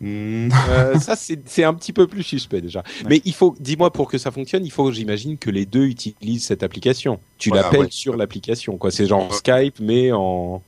Hmm, 0.03 0.49
Euh, 0.69 0.99
ça, 0.99 1.15
c'est 1.17 1.65
un 1.65 1.75
petit 1.75 1.93
peu 1.93 2.07
plus 2.09 2.25
suspect 2.25 2.61
déjà. 2.61 2.83
Mais 3.09 3.23
il 3.25 3.33
faut, 3.33 3.55
dis-moi, 3.61 3.93
pour 3.93 4.09
que 4.11 4.19
ça 4.19 4.31
fonctionne, 4.33 4.65
il 4.67 4.73
faut, 4.73 4.91
j'imagine, 4.93 5.39
que 5.39 5.49
les 5.49 5.65
deux 5.65 5.85
utilisent 5.87 6.45
cette 6.45 6.63
application. 6.65 7.21
Tu 7.39 7.51
Voilà, 7.51 7.65
l'appelles 7.65 7.81
ouais. 7.83 7.91
sur 7.91 8.17
l'application, 8.17 8.77
quoi. 8.79 8.91
C'est 8.91 9.07
genre. 9.07 9.33
Skype, 9.33 9.79
mais 9.81 10.11
en, 10.13 10.63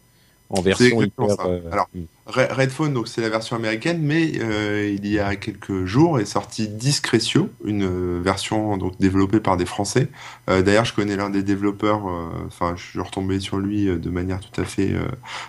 en 0.51 0.61
version 0.62 1.03
hyper. 1.03 1.31
ça. 1.31 1.47
euh, 1.47 1.61
Alors, 1.73 1.88
hmm. 1.94 2.05
Re- 2.26 2.50
Redphone, 2.50 2.94
donc 2.94 3.06
c'est 3.06 3.20
la 3.20 3.28
version 3.28 3.54
américaine, 3.54 3.98
mais 4.00 4.32
euh, 4.40 4.96
il 4.96 5.06
y 5.06 5.18
a 5.18 5.37
quelques 5.37 5.84
jours 5.84 6.18
est 6.18 6.24
sorti 6.24 6.68
Discretio, 6.68 7.50
une 7.66 7.82
euh, 7.84 8.18
version 8.24 8.78
donc 8.78 8.98
développée 8.98 9.40
par 9.40 9.58
des 9.58 9.66
Français. 9.66 10.08
Euh, 10.48 10.62
D'ailleurs, 10.62 10.87
je 10.87 10.94
connais 10.94 11.16
l'un 11.16 11.28
des 11.28 11.42
développeurs. 11.42 12.08
euh, 12.08 12.30
Enfin, 12.46 12.76
je 12.78 12.82
suis 12.82 12.98
retombé 13.00 13.40
sur 13.40 13.58
lui 13.58 13.88
euh, 13.90 13.98
de 13.98 14.08
manière 14.08 14.40
tout 14.40 14.58
à 14.58 14.64
fait, 14.64 14.94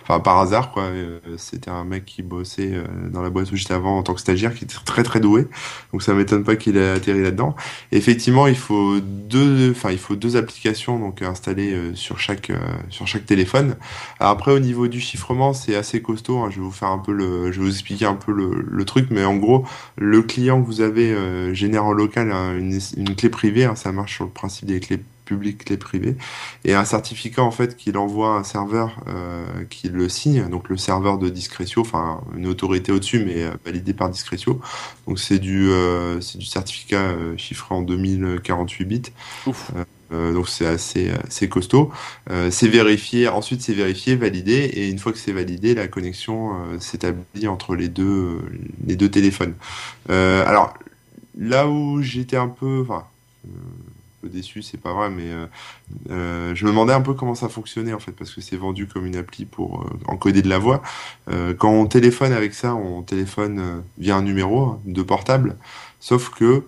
enfin 0.03 0.19
par 0.19 0.37
hasard 0.39 0.71
quoi. 0.71 0.89
C'était 1.37 1.69
un 1.69 1.85
mec 1.85 2.03
qui 2.03 2.23
bossait 2.23 2.73
dans 3.09 3.21
la 3.21 3.29
boîte 3.29 3.51
où 3.53 3.55
j'étais 3.55 3.73
avant 3.73 3.97
en 3.97 4.03
tant 4.03 4.13
que 4.13 4.19
stagiaire, 4.19 4.53
qui 4.53 4.65
était 4.65 4.75
très 4.85 5.03
très 5.03 5.21
doué. 5.21 5.47
Donc 5.93 6.03
ça 6.03 6.13
m'étonne 6.13 6.43
pas 6.43 6.57
qu'il 6.57 6.75
ait 6.75 6.89
atterri 6.91 7.23
là-dedans. 7.23 7.55
Effectivement, 7.93 8.47
il 8.47 8.57
faut 8.57 8.99
deux, 8.99 9.71
enfin 9.71 9.91
il 9.91 9.97
faut 9.97 10.17
deux 10.17 10.35
applications 10.35 10.99
donc 10.99 11.21
installées 11.21 11.91
sur 11.95 12.19
chaque 12.19 12.51
sur 12.89 13.07
chaque 13.07 13.25
téléphone. 13.25 13.75
Alors 14.19 14.33
après, 14.33 14.51
au 14.51 14.59
niveau 14.59 14.89
du 14.89 14.99
chiffrement, 14.99 15.53
c'est 15.53 15.75
assez 15.75 16.01
costaud. 16.01 16.39
hein. 16.39 16.49
Je 16.51 16.64
vous 16.65 16.71
faire 16.71 16.89
un 16.89 16.97
peu 16.99 17.13
le, 17.13 17.51
je 17.51 17.59
vais 17.59 17.65
vous 17.65 17.71
expliquer 17.71 18.05
un 18.05 18.15
peu 18.15 18.31
le, 18.31 18.65
le 18.67 18.85
truc, 18.85 19.07
mais 19.11 19.23
en 19.25 19.35
gros, 19.37 19.65
le 19.97 20.21
client 20.21 20.61
que 20.61 20.65
vous 20.67 20.81
avez 20.81 21.11
euh, 21.13 21.53
génère 21.53 21.85
en 21.85 21.93
local 21.93 22.31
hein, 22.31 22.55
une, 22.57 22.79
une 22.97 23.15
clé 23.15 23.29
privée. 23.29 23.65
hein. 23.65 23.75
ça 23.75 23.91
marche 23.91 24.15
sur 24.15 24.25
le 24.25 24.31
principe 24.31 24.67
des 24.67 24.79
clés 24.79 24.99
publiques, 25.25 25.65
clés 25.65 25.77
privées, 25.77 26.15
et 26.65 26.75
un 26.75 26.85
certificat 26.85 27.41
en 27.41 27.49
fait 27.49 27.75
qu'il 27.77 27.97
envoie 27.97 28.35
à 28.35 28.39
un 28.39 28.43
serveur 28.43 28.99
euh, 29.07 29.43
qui 29.69 29.89
le 29.89 30.07
signe, 30.07 30.47
donc 30.49 30.69
le 30.69 30.77
serveur 30.77 31.17
de 31.17 31.29
Discretio, 31.29 31.81
enfin 31.81 32.21
une 32.37 32.45
autorité 32.45 32.91
au-dessus, 32.91 33.23
mais 33.25 33.43
euh, 33.43 33.51
validé 33.65 33.93
par 33.95 34.09
Discretio. 34.09 34.61
Donc 35.07 35.19
c'est 35.19 35.39
du, 35.39 35.69
c'est 36.21 36.37
du 36.37 36.45
certificat 36.45 37.15
chiffré 37.37 37.73
en 37.73 37.81
2048 37.81 38.85
bits. 38.85 39.01
Ouf. 39.47 39.71
Euh, 40.11 40.33
donc 40.33 40.47
c'est 40.49 40.67
assez, 40.67 41.49
costaud. 41.49 41.91
Euh, 42.29 42.51
c'est 42.51 42.67
vérifié, 42.67 43.27
ensuite 43.27 43.61
c'est 43.61 43.73
vérifié, 43.73 44.15
validé, 44.15 44.53
et 44.73 44.89
une 44.89 44.99
fois 44.99 45.11
que 45.11 45.17
c'est 45.17 45.31
validé, 45.31 45.73
la 45.75 45.87
connexion 45.87 46.53
euh, 46.53 46.79
s'établit 46.79 47.47
entre 47.47 47.75
les 47.75 47.89
deux, 47.89 48.41
les 48.85 48.95
deux 48.95 49.09
téléphones. 49.09 49.55
Alors 50.09 50.73
là 51.37 51.67
où 51.67 52.01
j'étais 52.01 52.37
un 52.37 52.47
peu, 52.47 52.81
enfin, 52.81 53.05
un 53.45 54.21
peu 54.21 54.29
déçu, 54.29 54.61
c'est 54.61 54.79
pas 54.79 54.93
vrai, 54.93 55.09
mais 55.09 55.29
je 56.09 56.65
me 56.65 56.69
demandais 56.69 56.93
un 56.93 57.01
peu 57.01 57.13
comment 57.13 57.35
ça 57.35 57.49
fonctionnait 57.49 57.93
en 57.93 57.99
fait, 57.99 58.11
parce 58.11 58.33
que 58.33 58.41
c'est 58.41 58.55
vendu 58.55 58.87
comme 58.87 59.05
une 59.05 59.15
appli 59.15 59.45
pour 59.45 59.85
encoder 60.07 60.41
de 60.41 60.49
la 60.49 60.59
voix. 60.59 60.81
Quand 61.57 61.71
on 61.71 61.87
téléphone 61.87 62.31
avec 62.31 62.53
ça, 62.53 62.75
on 62.75 63.01
téléphone 63.01 63.83
via 63.97 64.15
un 64.15 64.21
numéro 64.21 64.63
hein, 64.63 64.79
de 64.85 65.01
portable, 65.01 65.57
sauf 65.99 66.29
que 66.29 66.63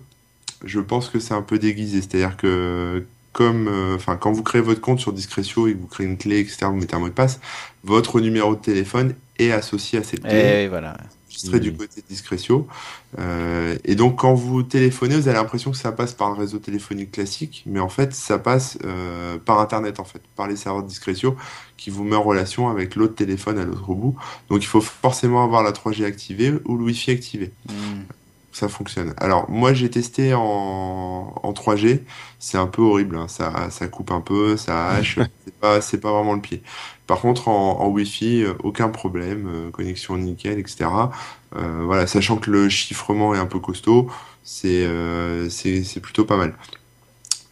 je 0.64 0.80
pense 0.80 1.08
que 1.08 1.20
c'est 1.20 1.34
un 1.34 1.42
peu 1.42 1.58
déguisé. 1.58 2.00
C'est-à-dire 2.00 2.36
que 2.36 3.06
comme, 3.32 3.68
euh, 3.68 3.94
enfin, 3.96 4.16
quand 4.16 4.32
vous 4.32 4.42
créez 4.42 4.60
votre 4.62 4.80
compte 4.80 5.00
sur 5.00 5.12
Discretio 5.12 5.68
et 5.68 5.74
que 5.74 5.78
vous 5.80 5.86
créez 5.86 6.06
une 6.06 6.16
clé, 6.18 6.40
etc., 6.40 6.58
vous 6.66 6.76
mettez 6.76 6.94
un 6.96 6.98
mot 7.00 7.08
de 7.08 7.14
passe, 7.14 7.40
votre 7.84 8.20
numéro 8.20 8.54
de 8.54 8.60
téléphone 8.60 9.14
est 9.38 9.52
associé 9.52 9.98
à 9.98 10.02
cette 10.02 10.22
clé. 10.22 10.32
Et 10.34 10.64
Eh, 10.64 10.68
voilà. 10.68 10.96
enregistré 11.28 11.60
du 11.60 11.72
côté 11.72 12.00
de 12.00 12.06
Discretio. 12.08 12.66
Euh, 13.20 13.76
et 13.84 13.94
donc, 13.94 14.16
quand 14.18 14.34
vous 14.34 14.62
téléphonez, 14.64 15.14
vous 15.14 15.28
avez 15.28 15.36
l'impression 15.38 15.70
que 15.70 15.76
ça 15.76 15.92
passe 15.92 16.12
par 16.12 16.28
un 16.28 16.34
réseau 16.34 16.58
téléphonique 16.58 17.12
classique, 17.12 17.62
mais 17.66 17.78
en 17.80 17.88
fait, 17.88 18.12
ça 18.12 18.38
passe 18.38 18.76
euh, 18.84 19.38
par 19.38 19.60
Internet, 19.60 20.00
en 20.00 20.04
fait, 20.04 20.20
par 20.34 20.48
les 20.48 20.56
serveurs 20.56 20.82
de 20.82 20.88
Discretio, 20.88 21.36
qui 21.76 21.90
vous 21.90 22.02
met 22.02 22.16
en 22.16 22.22
relation 22.24 22.68
avec 22.68 22.96
l'autre 22.96 23.14
téléphone 23.14 23.58
à 23.58 23.64
l'autre 23.64 23.94
bout. 23.94 24.16
Donc, 24.48 24.62
il 24.62 24.66
faut 24.66 24.80
forcément 24.80 25.44
avoir 25.44 25.62
la 25.62 25.70
3G 25.72 26.04
activée 26.04 26.52
ou 26.64 26.76
le 26.76 26.84
Wi-Fi 26.84 27.12
activé. 27.12 27.52
Hmm. 27.68 28.02
Ça 28.58 28.68
fonctionne. 28.68 29.14
Alors, 29.18 29.48
moi, 29.48 29.72
j'ai 29.72 29.88
testé 29.88 30.34
en, 30.34 30.40
en 31.40 31.52
3G. 31.52 32.00
C'est 32.40 32.58
un 32.58 32.66
peu 32.66 32.82
horrible. 32.82 33.16
hein. 33.16 33.28
Ça, 33.28 33.70
ça 33.70 33.86
coupe 33.86 34.10
un 34.10 34.20
peu, 34.20 34.56
ça 34.56 34.88
hache. 34.88 35.20
c'est 35.44 35.54
pas, 35.60 35.80
c'est 35.80 35.98
pas 35.98 36.10
vraiment 36.12 36.34
le 36.34 36.40
pied. 36.40 36.64
Par 37.06 37.20
contre, 37.20 37.46
en, 37.46 37.78
en 37.80 37.88
Wi-Fi, 37.88 38.42
euh, 38.42 38.54
aucun 38.64 38.88
problème. 38.88 39.46
euh, 39.48 39.70
connexion 39.70 40.16
nickel, 40.18 40.58
etc. 40.58 40.86
Euh, 41.54 41.82
voilà, 41.84 42.08
sachant 42.08 42.36
que 42.38 42.50
le 42.50 42.68
chiffrement 42.68 43.32
est 43.32 43.38
un 43.38 43.46
peu 43.46 43.60
costaud, 43.60 44.10
c'est, 44.42 44.84
euh, 44.86 45.48
c'est, 45.48 46.00
plutôt 46.00 46.24
pas 46.24 46.36
mal. 46.36 46.56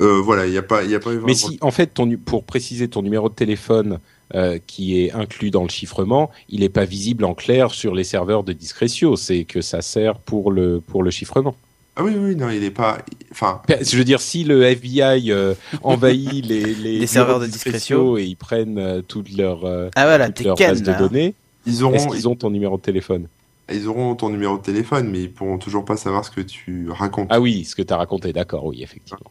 Voilà, 0.01 0.47
il 0.47 0.51
n'y 0.51 0.59
a 0.59 0.63
pas, 0.63 0.83
il 0.85 0.91
y 0.91 0.95
a 0.97 1.01
pas 1.01 1.13
eu 1.15 1.21
Mais 1.25 1.35
si, 1.35 1.57
en 1.61 1.71
fait, 1.71 1.87
ton, 1.87 2.17
pour 2.17 2.45
préciser 2.45 2.89
ton 2.89 3.03
numéro 3.03 3.29
de 3.29 3.35
téléphone 3.35 4.01
euh, 4.35 4.59
qui 4.67 5.01
est 5.01 5.13
inclus 5.13 5.51
dans 5.51 5.63
le 5.63 5.69
chiffrement, 5.69 6.31
il 6.49 6.61
n'est 6.61 6.69
pas 6.69 6.85
visible 6.85 7.25
en 7.25 7.35
clair 7.35 7.71
sur 7.73 7.95
les 7.95 8.05
serveurs 8.05 8.43
de 8.43 8.53
Discretio. 8.53 9.17
C'est 9.17 9.45
que 9.45 9.61
ça 9.61 9.83
sert 9.83 10.19
pour 10.19 10.51
le, 10.51 10.81
pour 10.81 11.03
le 11.03 11.11
chiffrement. 11.11 11.55
Ah 11.99 12.05
oui, 12.05 12.13
oui, 12.15 12.37
non, 12.37 12.51
il 12.51 12.63
est 12.63 12.71
pas. 12.71 12.99
Enfin, 13.31 13.63
Je 13.81 13.97
veux 13.97 14.05
dire, 14.05 14.21
si 14.21 14.45
le 14.45 14.63
FBI 14.65 15.33
euh, 15.33 15.55
envahit 15.83 16.45
les, 16.47 16.75
les, 16.75 16.99
Les 16.99 17.07
serveurs 17.07 17.41
de 17.41 17.47
Discretio. 17.47 18.19
et 18.19 18.25
ils 18.25 18.37
prennent 18.37 18.77
euh, 18.79 19.01
toutes 19.01 19.35
leurs, 19.35 19.65
euh, 19.65 19.89
Ah 19.97 20.05
voilà, 20.05 20.29
bases 20.29 20.83
de 20.83 20.93
données, 20.99 21.35
ils 21.65 21.73
est-ce 21.77 21.83
auront, 21.85 22.07
qu'ils 22.09 22.29
ont 22.29 22.37
ton 22.37 22.51
numéro 22.51 22.77
de 22.77 22.83
téléphone? 22.83 23.29
Ils 23.73 23.89
auront 23.89 24.15
ton 24.15 24.29
numéro 24.29 24.59
de 24.59 24.63
téléphone, 24.63 25.09
mais 25.11 25.23
ils 25.23 25.33
pourront 25.33 25.57
toujours 25.57 25.87
pas 25.87 25.97
savoir 25.97 26.25
ce 26.25 26.31
que 26.31 26.43
tu 26.43 26.91
racontes. 26.91 27.29
Ah 27.31 27.41
oui, 27.41 27.65
ce 27.65 27.75
que 27.75 27.83
tu 27.83 27.93
as 27.95 27.97
raconté, 27.97 28.33
d'accord, 28.35 28.67
oui, 28.67 28.83
effectivement. 28.83 29.31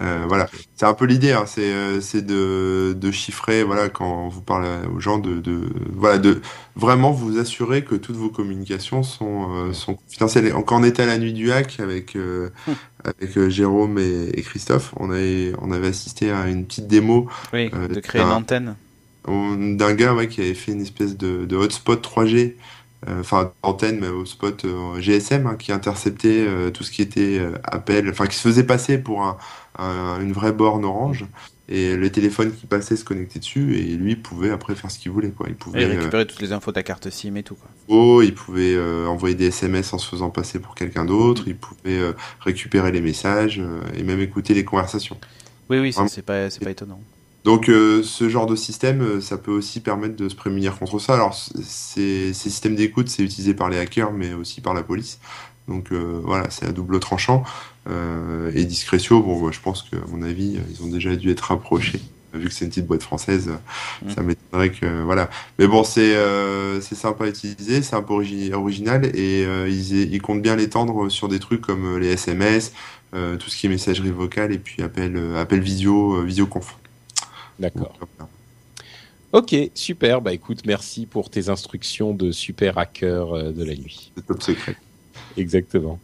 Euh, 0.00 0.24
voilà, 0.26 0.48
c'est 0.74 0.86
un 0.86 0.94
peu 0.94 1.04
l'idée, 1.04 1.32
hein, 1.32 1.44
c'est 1.46 1.70
euh, 1.72 2.00
c'est 2.00 2.22
de, 2.24 2.94
de 2.98 3.10
chiffrer, 3.10 3.62
voilà, 3.62 3.90
quand 3.90 4.28
vous 4.28 4.40
parlez 4.40 4.68
aux 4.94 5.00
gens, 5.00 5.18
de, 5.18 5.38
de 5.40 5.68
voilà, 5.92 6.16
de 6.18 6.40
vraiment 6.76 7.12
vous 7.12 7.38
assurer 7.38 7.84
que 7.84 7.94
toutes 7.94 8.16
vos 8.16 8.30
communications 8.30 9.02
sont 9.02 9.50
euh, 9.68 9.72
sont 9.74 9.96
confidentielles. 9.96 10.50
Quand 10.66 10.80
on 10.80 10.84
était 10.84 11.02
à 11.02 11.06
la 11.06 11.18
nuit 11.18 11.34
du 11.34 11.52
hack 11.52 11.78
avec 11.78 12.16
euh, 12.16 12.48
avec 13.04 13.38
Jérôme 13.50 13.98
et, 13.98 14.30
et 14.34 14.42
Christophe, 14.42 14.94
on 14.96 15.10
avait 15.10 15.52
on 15.60 15.70
avait 15.72 15.88
assisté 15.88 16.30
à 16.30 16.48
une 16.48 16.66
petite 16.66 16.86
démo 16.88 17.28
Oui, 17.52 17.76
de 17.88 18.00
créer 18.00 18.22
une 18.22 18.30
un- 18.30 18.32
antenne. 18.32 18.76
d'un 19.26 19.94
gars 19.94 20.14
ouais, 20.14 20.28
qui 20.28 20.40
avait 20.40 20.54
fait 20.54 20.72
une 20.72 20.80
espèce 20.82 21.16
de, 21.16 21.44
de 21.46 21.56
hotspot 21.56 21.96
3G, 22.02 22.56
euh, 23.08 23.20
enfin 23.20 23.52
antenne, 23.62 23.98
mais 24.00 24.08
hotspot 24.08 24.64
euh, 24.64 25.00
GSM, 25.00 25.46
hein, 25.46 25.56
qui 25.56 25.72
interceptait 25.72 26.44
euh, 26.46 26.70
tout 26.70 26.82
ce 26.84 26.90
qui 26.90 27.02
était 27.02 27.38
euh, 27.38 27.52
appel, 27.64 28.08
enfin 28.10 28.26
qui 28.26 28.36
se 28.36 28.42
faisait 28.42 28.64
passer 28.64 28.98
pour 28.98 29.22
un, 29.22 29.36
un- 29.78 30.20
une 30.20 30.32
vraie 30.32 30.52
borne 30.52 30.84
orange. 30.84 31.26
Et 31.68 31.96
le 31.96 32.10
téléphone 32.10 32.52
qui 32.54 32.66
passait 32.66 32.96
se 32.96 33.04
connectait 33.04 33.38
dessus 33.38 33.76
et 33.76 33.96
lui 33.96 34.16
pouvait 34.16 34.50
après 34.50 34.74
faire 34.74 34.90
ce 34.90 34.98
qu'il 34.98 35.12
voulait 35.12 35.30
quoi. 35.30 35.46
Il 35.48 35.52
Et 35.52 35.54
pouvait 35.56 35.84
euh, 35.84 35.88
récupérer 35.88 36.26
toutes 36.26 36.40
les 36.42 36.52
infos 36.52 36.70
de 36.70 36.74
ta 36.74 36.82
carte 36.82 37.08
SIM 37.10 37.36
et 37.36 37.42
tout 37.42 37.54
quoi. 37.54 37.70
oh, 37.88 38.20
il 38.22 38.34
pouvait 38.34 38.74
euh, 38.74 39.06
envoyer 39.06 39.34
des 39.34 39.46
SMS 39.46 39.92
en 39.92 39.98
se 39.98 40.08
faisant 40.08 40.30
passer 40.30 40.58
pour 40.58 40.74
quelqu'un 40.74 41.04
d'autre, 41.04 41.44
il 41.46 41.56
pouvait 41.56 41.98
euh, 41.98 42.12
récupérer 42.40 42.92
les 42.92 43.00
messages 43.00 43.62
et 43.96 44.02
même 44.02 44.20
écouter 44.20 44.54
les 44.54 44.64
conversations. 44.64 45.18
Oui, 45.70 45.78
oui, 45.78 45.92
c'est 46.08 46.22
pas, 46.22 46.50
c'est 46.50 46.60
pas 46.62 46.70
étonnant. 46.70 47.00
Donc 47.44 47.66
ce 47.66 48.28
genre 48.28 48.46
de 48.46 48.54
système, 48.54 49.20
ça 49.20 49.36
peut 49.36 49.50
aussi 49.50 49.80
permettre 49.80 50.14
de 50.14 50.28
se 50.28 50.36
prémunir 50.36 50.78
contre 50.78 50.98
ça. 51.00 51.14
Alors 51.14 51.34
ces 51.34 52.32
systèmes 52.34 52.76
d'écoute, 52.76 53.08
c'est 53.08 53.22
utilisé 53.24 53.52
par 53.54 53.68
les 53.68 53.78
hackers, 53.78 54.12
mais 54.12 54.32
aussi 54.32 54.60
par 54.60 54.74
la 54.74 54.82
police. 54.84 55.18
Donc 55.66 55.92
voilà, 55.92 56.50
c'est 56.50 56.66
à 56.66 56.72
double 56.72 57.00
tranchant. 57.00 57.42
Euh, 57.88 58.52
et 58.54 58.64
Discretio, 58.64 59.22
bon, 59.22 59.50
je 59.50 59.60
pense 59.60 59.82
qu'à 59.82 59.96
mon 60.08 60.22
avis, 60.22 60.58
ils 60.70 60.82
ont 60.84 60.88
déjà 60.88 61.16
dû 61.16 61.30
être 61.30 61.40
rapprochés. 61.40 62.00
Vu 62.34 62.48
que 62.48 62.54
c'est 62.54 62.64
une 62.64 62.70
petite 62.70 62.86
boîte 62.86 63.02
française, 63.02 63.50
Mm. 64.02 64.10
ça 64.10 64.22
m'étonnerait 64.22 64.70
que 64.70 65.02
voilà. 65.02 65.28
Mais 65.58 65.66
bon, 65.66 65.84
c'est 65.84 66.16
euh, 66.16 66.80
c'est 66.80 66.94
sympa 66.94 67.24
à 67.24 67.28
utiliser, 67.28 67.82
c'est 67.82 67.94
un 67.94 68.00
peu 68.02 68.14
origi- 68.14 68.54
original 68.54 69.04
et 69.14 69.44
euh, 69.44 69.68
ils, 69.68 70.10
ils 70.14 70.22
comptent 70.22 70.40
bien 70.40 70.56
l'étendre 70.56 71.10
sur 71.10 71.28
des 71.28 71.38
trucs 71.38 71.60
comme 71.60 71.98
les 71.98 72.08
SMS, 72.12 72.72
euh, 73.14 73.36
tout 73.36 73.50
ce 73.50 73.56
qui 73.58 73.66
est 73.66 73.68
messagerie 73.68 74.10
vocale 74.10 74.50
et 74.52 74.58
puis 74.58 74.82
appel 74.82 75.20
appel 75.36 75.60
visio, 75.60 76.22
visioconf. 76.22 76.78
D'accord. 77.58 77.92
Voilà. 78.16 78.30
Ok, 79.32 79.54
super. 79.74 80.22
Bah 80.22 80.32
écoute, 80.32 80.60
merci 80.64 81.04
pour 81.04 81.28
tes 81.28 81.50
instructions 81.50 82.14
de 82.14 82.32
super 82.32 82.78
hacker 82.78 83.52
de 83.52 83.62
la 83.64 83.74
nuit. 83.74 84.10
C'est 84.16 84.26
top 84.26 84.42
secret. 84.42 84.76
Exactement. 85.36 85.98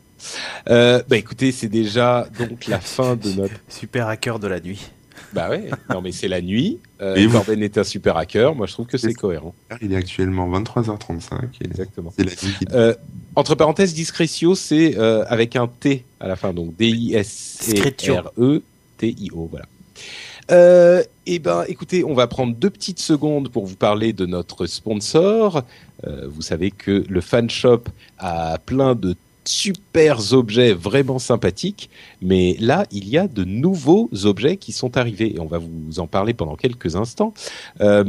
Euh, 0.68 1.02
bah 1.09 1.16
écoutez, 1.16 1.52
c'est 1.52 1.68
déjà 1.68 2.28
donc 2.38 2.66
la 2.66 2.81
fin 2.81 3.16
de 3.16 3.31
notre. 3.33 3.54
Super 3.68 4.09
hacker 4.09 4.38
de 4.38 4.48
la 4.48 4.61
nuit. 4.61 4.90
Bah 5.35 5.50
ouais. 5.50 5.68
Non 5.90 6.00
mais 6.00 6.11
c'est 6.12 6.28
la 6.28 6.40
nuit. 6.40 6.78
Euh, 7.02 7.14
Et 7.16 7.26
vous 7.26 7.33
Corben 7.37 7.62
est 7.62 7.76
un 7.76 7.85
super 7.85 8.16
hacker. 8.16 8.54
Moi 8.54 8.66
je 8.66 8.72
trouve 8.72 8.87
que 8.87 8.96
c'est 8.96 9.12
cohérent. 9.12 9.54
Il 9.83 9.92
est 9.92 9.96
actuellement 9.96 10.48
23h35 10.48 11.42
et 11.61 11.66
Exactement. 11.66 12.11
c'est 12.16 12.24
la 12.24 12.31
nuit 12.31 12.37
qui 12.59 12.64
Euh, 12.72 12.94
entre 13.37 13.54
parenthèses, 13.54 13.92
Discretio, 13.94 14.54
c'est 14.54 14.96
euh, 14.96 15.24
avec 15.28 15.54
un 15.57 15.66
T 15.68 16.04
à 16.20 16.28
la 16.28 16.37
fin, 16.37 16.52
donc 16.54 16.74
D-I-S-C-R-E-T-I-O, 16.76 19.48
voilà. 19.50 19.66
Euh, 20.50 21.02
eh 21.26 21.38
ben, 21.38 21.64
écoutez, 21.68 22.04
on 22.04 22.14
va 22.14 22.26
prendre 22.26 22.54
deux 22.54 22.70
petites 22.70 23.00
secondes 23.00 23.50
pour 23.50 23.66
vous 23.66 23.76
parler 23.76 24.12
de 24.14 24.24
notre 24.24 24.64
sponsor. 24.66 25.62
Euh, 26.07 26.26
vous 26.28 26.40
savez 26.42 26.70
que 26.70 27.04
le 27.09 27.20
fan 27.20 27.50
shop 27.50 27.83
a 28.18 28.57
plein 28.64 28.94
de 28.94 29.14
super 29.48 30.34
objets 30.34 30.74
vraiment 30.74 31.18
sympathiques, 31.18 31.88
mais 32.20 32.56
là, 32.61 32.84
il 32.92 33.08
y 33.08 33.16
a 33.16 33.26
de 33.26 33.44
nouveaux 33.44 34.11
objets 34.24 34.58
qui 34.58 34.72
sont 34.72 34.96
arrivés 34.98 35.34
et 35.34 35.40
on 35.40 35.46
va 35.46 35.58
vous 35.58 36.00
en 36.00 36.06
parler 36.06 36.34
pendant 36.34 36.54
quelques 36.54 36.96
instants. 36.96 37.32
Euh, 37.80 38.04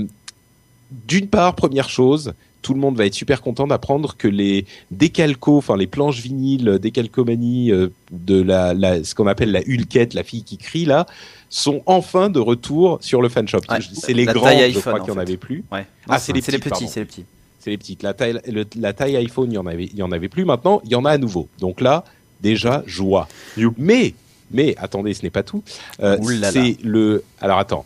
D'une 1.08 1.28
part, 1.28 1.56
première 1.56 1.90
chose, 1.90 2.34
tout 2.62 2.74
le 2.74 2.80
monde 2.80 2.98
va 2.98 3.06
être 3.06 3.14
super 3.14 3.42
content 3.42 3.68
d'apprendre 3.68 4.18
que 4.18 4.28
les 4.28 4.66
décalcos, 4.92 5.60
enfin 5.60 5.78
les 5.78 5.88
planches 5.88 6.20
vinyles 6.20 6.78
décalcomanie 6.80 7.72
euh, 7.72 7.88
de 8.12 8.42
la, 8.42 8.74
la, 8.74 9.04
ce 9.04 9.16
qu'on 9.16 9.28
appelle 9.28 9.52
la 9.52 9.62
Hulkette, 9.62 10.14
la 10.14 10.24
fille 10.24 10.44
qui 10.44 10.58
crie 10.58 10.86
là, 10.86 11.06
sont 11.50 11.82
enfin 11.86 12.30
de 12.30 12.40
retour 12.40 12.98
sur 13.02 13.22
le 13.22 13.30
fan 13.30 13.48
shop. 13.48 13.62
Ouais, 13.70 13.80
c'est 13.94 14.14
les 14.14 14.26
grands, 14.26 14.50
je 14.50 14.80
crois 14.80 15.00
qu'il 15.00 15.06
n'y 15.06 15.12
en 15.12 15.14
fait. 15.14 15.22
avait 15.22 15.38
plus. 15.38 15.64
Ouais. 15.72 15.86
Ah, 16.10 16.20
c'est 16.20 16.34
les 16.34 16.42
petits, 16.42 16.88
c'est 16.88 17.00
les 17.00 17.06
petits. 17.06 17.26
Les 17.70 17.78
petites. 17.78 18.04
La 18.04 18.14
taille, 18.14 18.40
le- 18.48 18.66
la 18.76 18.94
taille 18.94 19.16
iPhone, 19.18 19.52
il 19.52 19.56
y 19.56 19.58
en 19.58 19.66
avait, 19.68 19.86
il 19.86 19.96
y 19.96 20.04
en 20.04 20.12
avait 20.12 20.30
plus. 20.30 20.46
Maintenant, 20.46 20.82
il 20.84 20.92
y 20.92 20.96
en 20.96 21.06
a 21.06 21.12
à 21.12 21.18
nouveau. 21.18 21.48
Donc 21.60 21.82
là, 21.82 22.04
déjà, 22.42 22.84
joie. 22.86 23.28
You. 23.58 23.74
Mais, 23.78 24.14
mais 24.52 24.76
attendez, 24.78 25.14
ce 25.14 25.24
n'est 25.24 25.30
pas 25.30 25.44
tout. 25.44 25.64
Euh, 26.02 26.18
c'est 26.52 26.78
le. 26.84 27.24
Alors 27.40 27.60
attends. 27.60 27.86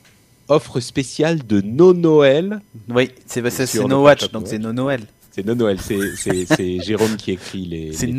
Offre 0.49 0.79
spéciale 0.79 1.45
de 1.45 1.61
No 1.61 1.93
Noël. 1.93 2.61
Oui, 2.89 3.11
c'est 3.25 3.41
No 3.87 4.03
Watch, 4.03 4.29
donc 4.31 4.43
No 4.43 4.49
c'est. 4.49 4.59
No 4.59 4.73
Noël. 4.73 5.01
C'est 5.31 5.45
No 5.45 5.55
Noël. 5.55 5.79
C'est 5.81 6.79
Jérôme 6.83 7.15
qui 7.15 7.31
écrit 7.31 7.65
les. 7.65 7.93
C'est 7.93 8.11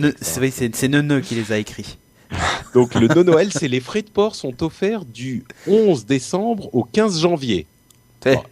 c'est 0.71 0.85
hein. 0.85 0.89
Neuneu 0.89 1.21
qui 1.21 1.35
les 1.35 1.53
a 1.53 1.59
écrits. 1.59 1.99
Donc 2.75 2.95
le 2.95 3.07
No 3.09 3.23
Noël, 3.23 3.51
c'est 3.53 3.69
les 3.69 3.81
frais 3.81 4.03
de 4.03 4.11
port 4.11 4.35
sont 4.35 4.63
offerts 4.63 5.05
du 5.05 5.45
11 5.69 6.07
décembre 6.07 6.75
au 6.75 6.83
15 6.83 7.21
janvier. 7.21 7.67
Eh, 8.27 8.35
Bon. 8.35 8.43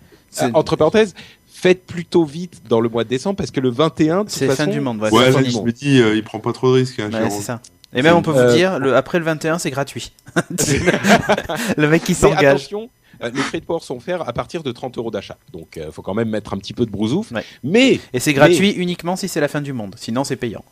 Euh, 0.40 0.50
entre 0.54 0.76
parenthèses, 0.76 1.14
faites 1.62 1.86
plutôt 1.86 2.24
vite 2.24 2.62
dans 2.68 2.80
le 2.80 2.88
mois 2.88 3.04
de 3.04 3.08
décembre 3.08 3.36
parce 3.36 3.52
que 3.52 3.60
le 3.60 3.70
21, 3.70 4.18
de 4.18 4.20
toute 4.22 4.30
C'est 4.30 4.46
la 4.48 4.56
fin 4.56 4.64
façon, 4.64 4.72
du 4.72 4.80
monde. 4.80 5.00
ouais, 5.00 5.10
Ouais, 5.10 5.30
fin 5.30 5.42
du 5.42 5.50
je 5.50 5.56
monde. 5.56 5.66
me 5.66 5.72
dis, 5.72 6.00
euh, 6.00 6.16
il 6.16 6.24
prend 6.24 6.40
pas 6.40 6.52
trop 6.52 6.68
de 6.68 6.80
risques. 6.80 6.98
Hein, 6.98 7.04
Ouais, 7.12 7.18
Jérôme. 7.18 7.30
c'est 7.30 7.42
ça. 7.42 7.60
Et 7.94 8.02
même 8.02 8.16
on 8.16 8.22
peut 8.22 8.36
Euh, 8.36 8.48
vous 8.50 8.56
dire, 8.56 8.78
le, 8.80 8.96
après 8.96 9.18
le 9.18 9.24
21, 9.24 9.58
c'est 9.58 9.70
gratuit. 9.70 10.12
le 11.76 11.88
mec 11.88 12.02
qui 12.04 12.14
s'engage. 12.14 12.44
attention, 12.62 12.90
euh, 13.22 13.30
les 13.34 13.40
frais 13.42 13.60
de 13.60 13.64
port 13.64 13.82
sont 13.84 13.96
offerts 13.96 14.26
à 14.28 14.32
partir 14.32 14.62
de 14.62 14.72
30 14.72 14.98
euros 14.98 15.10
d'achat. 15.10 15.36
Donc, 15.52 15.76
il 15.82 15.92
faut 15.92 16.02
quand 16.02 16.14
même 16.14 16.28
mettre 16.30 16.54
un 16.54 16.58
petit 16.58 16.72
peu 16.72 16.86
de 16.86 16.90
brousouf. 16.90 17.30
Ouais. 17.32 17.44
Mais, 17.62 18.00
Et 18.12 18.18
c'est 18.20 18.32
gratuit 18.32 18.70
uniquement 18.70 19.16
si 19.16 19.28
c'est 19.28 19.40
la 19.40 19.48
fin 19.48 19.60
du 19.60 19.72
monde. 19.72 19.94
Sinon, 19.98 20.24
c'est 20.24 20.36
payant. 20.36 20.64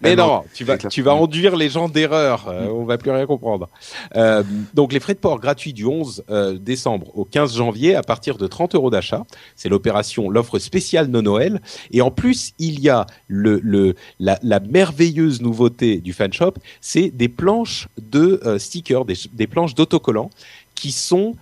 Mais 0.00 0.12
Ah 0.12 0.16
non, 0.16 0.26
non, 0.26 0.44
tu 0.54 0.64
vas, 0.64 0.78
tu 0.78 1.02
vas 1.02 1.14
enduire 1.14 1.56
les 1.56 1.68
gens 1.68 1.88
d'erreur. 1.88 2.46
euh, 2.48 2.68
On 2.68 2.84
va 2.84 2.98
plus 2.98 3.10
rien 3.10 3.26
comprendre. 3.26 3.68
Euh, 4.14 4.42
donc, 4.74 4.92
les 4.92 5.00
frais 5.00 5.14
de 5.14 5.18
port 5.18 5.40
gratuits 5.40 5.72
du 5.72 5.84
11 5.84 6.24
euh, 6.30 6.58
décembre 6.58 7.16
au 7.16 7.24
15 7.24 7.56
janvier 7.56 7.94
à 7.94 8.02
partir 8.02 8.36
de 8.38 8.46
30 8.46 8.74
euros 8.74 8.90
d'achat. 8.90 9.24
C'est 9.56 9.68
l'opération, 9.68 10.28
l'offre 10.30 10.58
spéciale 10.58 11.08
no 11.08 11.22
Noël. 11.22 11.60
Et 11.90 12.02
en 12.02 12.10
plus, 12.10 12.52
il 12.58 12.80
y 12.80 12.88
a 12.88 13.06
le, 13.28 13.60
le, 13.62 13.94
la, 14.20 14.38
la 14.42 14.60
merveilleuse 14.60 15.40
nouveauté 15.40 15.98
du 15.98 16.12
fan 16.12 16.32
shop, 16.32 16.54
c'est 16.80 17.10
des 17.10 17.28
planches 17.28 17.88
de 18.00 18.40
euh, 18.44 18.58
stickers, 18.58 19.04
des, 19.04 19.16
des 19.32 19.46
planches 19.46 19.74
d'autocollants 19.74 20.30
qui 20.74 20.92
sont 20.92 21.34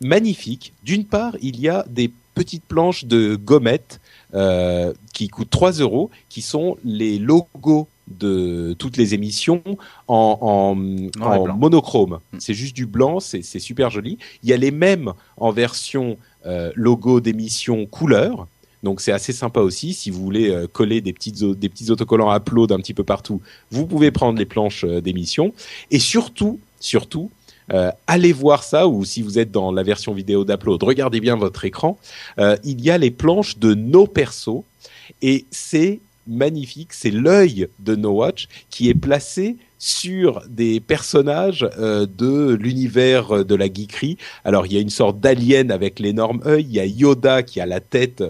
magnifiques. 0.00 0.72
D'une 0.84 1.04
part, 1.04 1.34
il 1.42 1.58
y 1.58 1.68
a 1.68 1.84
des 1.88 2.12
petites 2.34 2.62
planches 2.64 3.04
de 3.06 3.34
gommettes 3.34 4.00
euh, 4.34 4.92
qui 5.12 5.28
coûtent 5.28 5.50
3 5.50 5.72
euros, 5.72 6.10
qui 6.28 6.42
sont 6.42 6.76
les 6.84 7.18
logos 7.18 7.88
de 8.08 8.74
toutes 8.78 8.96
les 8.96 9.14
émissions 9.14 9.62
en, 10.08 10.74
monochrome. 10.74 12.18
Mm. 12.32 12.36
C'est 12.38 12.54
juste 12.54 12.74
du 12.74 12.86
blanc, 12.86 13.20
c'est 13.20 13.42
super 13.42 13.90
joli. 13.90 14.18
Il 14.42 14.50
y 14.50 14.52
a 14.52 14.56
les 14.56 14.70
mêmes 14.70 15.12
en 15.36 15.50
version 15.50 16.16
euh, 16.46 16.72
logo 16.74 17.20
d'émission 17.20 17.86
couleur. 17.86 18.46
Donc 18.82 19.00
c'est 19.00 19.12
assez 19.12 19.32
sympa 19.32 19.60
aussi. 19.60 19.92
Si 19.92 20.10
vous 20.10 20.22
voulez 20.22 20.50
euh, 20.50 20.66
coller 20.66 21.00
des, 21.00 21.12
petites, 21.12 21.44
des 21.44 21.68
petits 21.68 21.90
autocollants 21.90 22.34
Upload 22.34 22.72
un 22.72 22.78
petit 22.78 22.94
peu 22.94 23.04
partout, 23.04 23.40
vous 23.70 23.86
pouvez 23.86 24.10
prendre 24.10 24.38
les 24.38 24.44
planches 24.44 24.84
euh, 24.84 25.00
d'émission. 25.00 25.54
Et 25.90 25.98
surtout, 25.98 26.58
surtout, 26.80 27.30
euh, 27.72 27.90
allez 28.06 28.32
voir 28.32 28.64
ça, 28.64 28.86
ou 28.86 29.04
si 29.04 29.22
vous 29.22 29.38
êtes 29.38 29.50
dans 29.50 29.72
la 29.72 29.82
version 29.82 30.12
vidéo 30.12 30.44
d'Upload, 30.44 30.82
regardez 30.82 31.20
bien 31.20 31.36
votre 31.36 31.64
écran. 31.64 31.98
Euh, 32.38 32.56
il 32.64 32.80
y 32.80 32.90
a 32.90 32.98
les 32.98 33.10
planches 33.10 33.58
de 33.58 33.74
nos 33.74 34.06
persos, 34.06 34.64
et 35.20 35.46
c'est 35.50 36.00
magnifique. 36.26 36.92
C'est 36.92 37.10
l'œil 37.10 37.68
de 37.80 37.96
No 37.96 38.10
Watch 38.10 38.48
qui 38.70 38.88
est 38.88 38.94
placé 38.94 39.56
sur 39.78 40.42
des 40.48 40.78
personnages 40.78 41.68
euh, 41.78 42.06
de 42.06 42.52
l'univers 42.54 43.44
de 43.44 43.54
la 43.56 43.66
geekerie. 43.66 44.16
Alors 44.44 44.66
il 44.66 44.74
y 44.74 44.76
a 44.76 44.80
une 44.80 44.90
sorte 44.90 45.18
d'alien 45.18 45.72
avec 45.72 45.98
l'énorme 45.98 46.40
œil, 46.46 46.64
il 46.68 46.74
y 46.74 46.80
a 46.80 46.86
Yoda 46.86 47.42
qui 47.42 47.60
a 47.60 47.66
la 47.66 47.80
tête, 47.80 48.22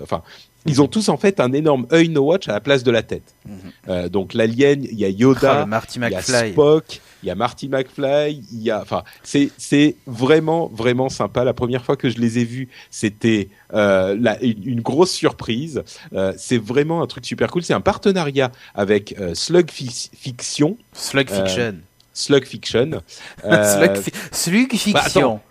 ils 0.66 0.80
ont 0.80 0.86
tous 0.88 1.08
en 1.08 1.16
fait 1.16 1.40
un 1.40 1.52
énorme 1.52 1.86
œil 1.92 2.08
No 2.08 2.22
Watch 2.22 2.48
à 2.48 2.52
la 2.52 2.60
place 2.60 2.82
de 2.82 2.90
la 2.90 3.02
tête. 3.02 3.34
Mhm. 3.46 3.56
Euh, 3.88 4.08
donc 4.08 4.34
l'alien, 4.34 4.84
il 4.84 4.98
y 4.98 5.04
a 5.04 5.08
Yoda, 5.08 5.66
Marty 5.66 5.98
il 6.00 6.10
y 6.10 6.14
a. 6.14 6.22
Spock, 6.22 7.00
il 7.22 7.26
y 7.26 7.30
a 7.30 7.34
Marty 7.34 7.68
McFly, 7.68 8.42
il 8.52 8.62
y 8.62 8.70
a, 8.70 8.80
enfin, 8.80 9.02
c'est 9.22 9.50
c'est 9.56 9.96
vraiment 10.06 10.68
vraiment 10.72 11.08
sympa. 11.08 11.44
La 11.44 11.54
première 11.54 11.84
fois 11.84 11.96
que 11.96 12.10
je 12.10 12.18
les 12.18 12.38
ai 12.38 12.44
vus, 12.44 12.68
c'était 12.90 13.48
euh, 13.74 14.16
une, 14.40 14.80
grosse 14.80 15.12
surprise. 15.12 15.82
Euh, 16.12 16.32
c'est 16.36 16.58
vraiment 16.58 17.02
un 17.02 17.06
truc 17.06 17.24
super 17.24 17.50
cool. 17.50 17.62
C'est 17.62 17.74
un 17.74 17.80
partenariat 17.80 18.50
avec 18.74 19.14
euh, 19.20 19.34
Slug 19.34 19.70
Fi- 19.70 20.10
Fiction, 20.16 20.76
Slug 20.92 21.30
Fiction. 21.30 21.74
Slug 22.12 22.44
Fiction. 22.44 22.90
Euh, 23.44 23.64
Slug, 23.64 23.96
fi- 23.96 24.12
Slug 24.30 24.72
Fiction. 24.72 24.96
attends, 25.20 25.42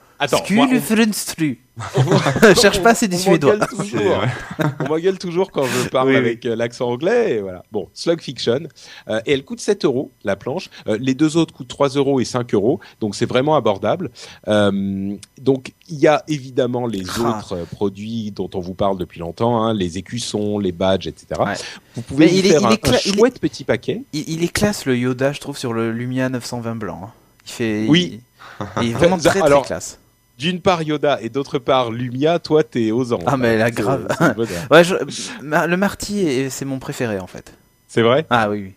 moi, 0.52 0.68
on- 1.98 2.56
Cherche 2.56 2.82
pas, 2.84 2.94
c'est 2.94 3.08
du 3.08 3.16
on 3.16 3.20
suédois. 3.20 3.56
on 4.82 4.88
m'engueule 4.90 5.18
toujours 5.18 5.52
quand 5.52 5.64
je 5.66 5.90
parle 5.90 6.10
Oui, 6.10 6.16
avec 6.16 6.46
euh, 6.46 6.56
l'accent 6.56 6.90
anglais. 6.90 7.38
Et 7.38 7.42
voilà. 7.42 7.64
Bon, 7.72 7.88
Slug 7.94 8.22
Fiction. 8.22 8.60
Euh, 9.10 9.22
et 9.26 9.34
elle 9.34 9.44
coûte 9.44 9.60
7 9.62 9.86
euros, 9.86 10.12
la 10.24 10.36
planche. 10.36 10.70
Euh, 10.88 10.98
les 11.00 11.16
deux 11.16 11.38
autres 11.38 11.54
coûtent 11.54 11.68
3 11.70 11.90
euros 11.90 12.20
et 12.20 12.26
5 12.26 12.54
euros. 12.54 12.80
Donc, 13.00 13.16
c'est 13.16 13.26
vraiment 13.26 13.56
abordable. 13.56 14.12
Euh, 14.48 15.16
donc, 15.40 15.74
il 15.90 15.98
y 15.98 16.08
a 16.08 16.24
évidemment 16.28 16.86
les 16.88 17.04
Ah. 17.18 17.30
autres 17.40 17.66
produits 17.72 18.32
dont 18.32 18.50
on 18.54 18.60
vous 18.60 18.74
parle 18.76 18.98
depuis 18.98 19.20
longtemps, 19.20 19.64
hein, 19.64 19.74
les 19.74 19.98
écussons, 19.98 20.60
les 20.60 20.72
badges, 20.74 21.08
etc. 21.08 21.42
Ouais. 21.44 21.54
Vous 21.96 22.02
pouvez 22.04 22.26
Mais 22.26 22.32
y 22.34 22.40
il 22.40 22.46
est- 22.46 22.50
faire 22.52 22.62
il 22.62 22.66
un, 22.68 22.72
est 22.72 22.84
cla- 22.86 22.96
un 22.96 23.00
il 23.06 23.12
est- 23.14 23.18
chouette 23.18 23.40
petit 23.40 23.64
paquet. 23.64 24.02
Il, 24.14 24.30
il 24.30 24.44
est 24.44 24.50
classe 24.54 24.86
le 24.86 24.96
Yoda, 24.98 25.32
je 25.32 25.40
trouve, 25.40 25.58
sur 25.58 25.74
le 25.74 25.92
Lumia 25.92 26.30
920 26.30 26.76
blanc. 26.76 27.02
hein. 27.06 27.10
Il 27.48 27.52
fait. 27.52 27.86
Oui. 27.88 28.20
Il, 28.78 28.84
il 28.84 28.90
est 28.90 28.94
vraiment 28.94 29.18
très 29.18 29.30
très 29.40 29.42
Alors, 29.42 29.66
classe. 29.66 29.98
D'une 30.42 30.60
part 30.60 30.82
Yoda 30.82 31.20
et 31.22 31.30
d'autre 31.30 31.60
part 31.60 31.92
Lumia, 31.92 32.40
toi, 32.40 32.64
t'es 32.64 32.90
aux 32.90 33.14
anges. 33.14 33.22
Ah, 33.28 33.38
mais 33.38 33.58
la 33.60 33.70
grave. 33.70 34.08
le 34.20 34.34
bonheur. 34.34 34.68
Ouais, 34.72 34.84
je- 34.84 34.96
ma- 35.44 35.68
le 35.68 35.78
Marty, 35.78 36.20
est- 36.26 36.50
c'est 36.50 36.66
mon 36.66 36.80
préféré 36.80 37.20
en 37.20 37.28
fait. 37.28 37.54
C'est 37.88 38.02
vrai? 38.02 38.26
Ah 38.32 38.50
oui, 38.50 38.62
oui. 38.64 38.74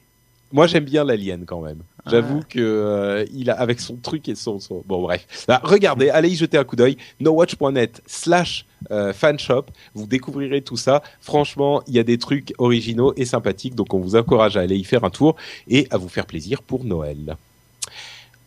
Moi, 0.52 0.66
j'aime 0.66 0.84
bien 0.84 1.04
l'alien 1.04 1.44
quand 1.46 1.62
même. 1.62 1.78
Ah. 2.04 2.10
J'avoue 2.10 2.42
que 2.48 2.60
euh, 2.60 3.24
il 3.32 3.48
a 3.48 3.54
avec 3.54 3.80
son 3.80 3.96
truc 3.96 4.28
et 4.28 4.34
son, 4.34 4.60
son... 4.60 4.82
bon 4.86 5.00
bref. 5.02 5.26
Bah, 5.48 5.60
regardez, 5.64 6.10
allez 6.10 6.28
y 6.28 6.36
jeter 6.36 6.58
un 6.58 6.64
coup 6.64 6.76
d'œil. 6.76 6.96
nowatch.net 7.18 8.02
slash 8.06 8.66
euh, 8.90 9.12
fanshop. 9.14 9.64
Vous 9.94 10.06
découvrirez 10.06 10.60
tout 10.60 10.76
ça. 10.76 11.02
Franchement, 11.22 11.82
il 11.88 11.94
y 11.94 11.98
a 11.98 12.02
des 12.04 12.18
trucs 12.18 12.52
originaux 12.58 13.14
et 13.16 13.24
sympathiques. 13.24 13.74
Donc, 13.74 13.94
on 13.94 13.98
vous 14.00 14.16
encourage 14.16 14.56
à 14.58 14.60
aller 14.60 14.76
y 14.76 14.84
faire 14.84 15.02
un 15.04 15.10
tour 15.10 15.34
et 15.66 15.88
à 15.90 15.96
vous 15.96 16.08
faire 16.10 16.26
plaisir 16.26 16.60
pour 16.62 16.84
Noël. 16.84 17.36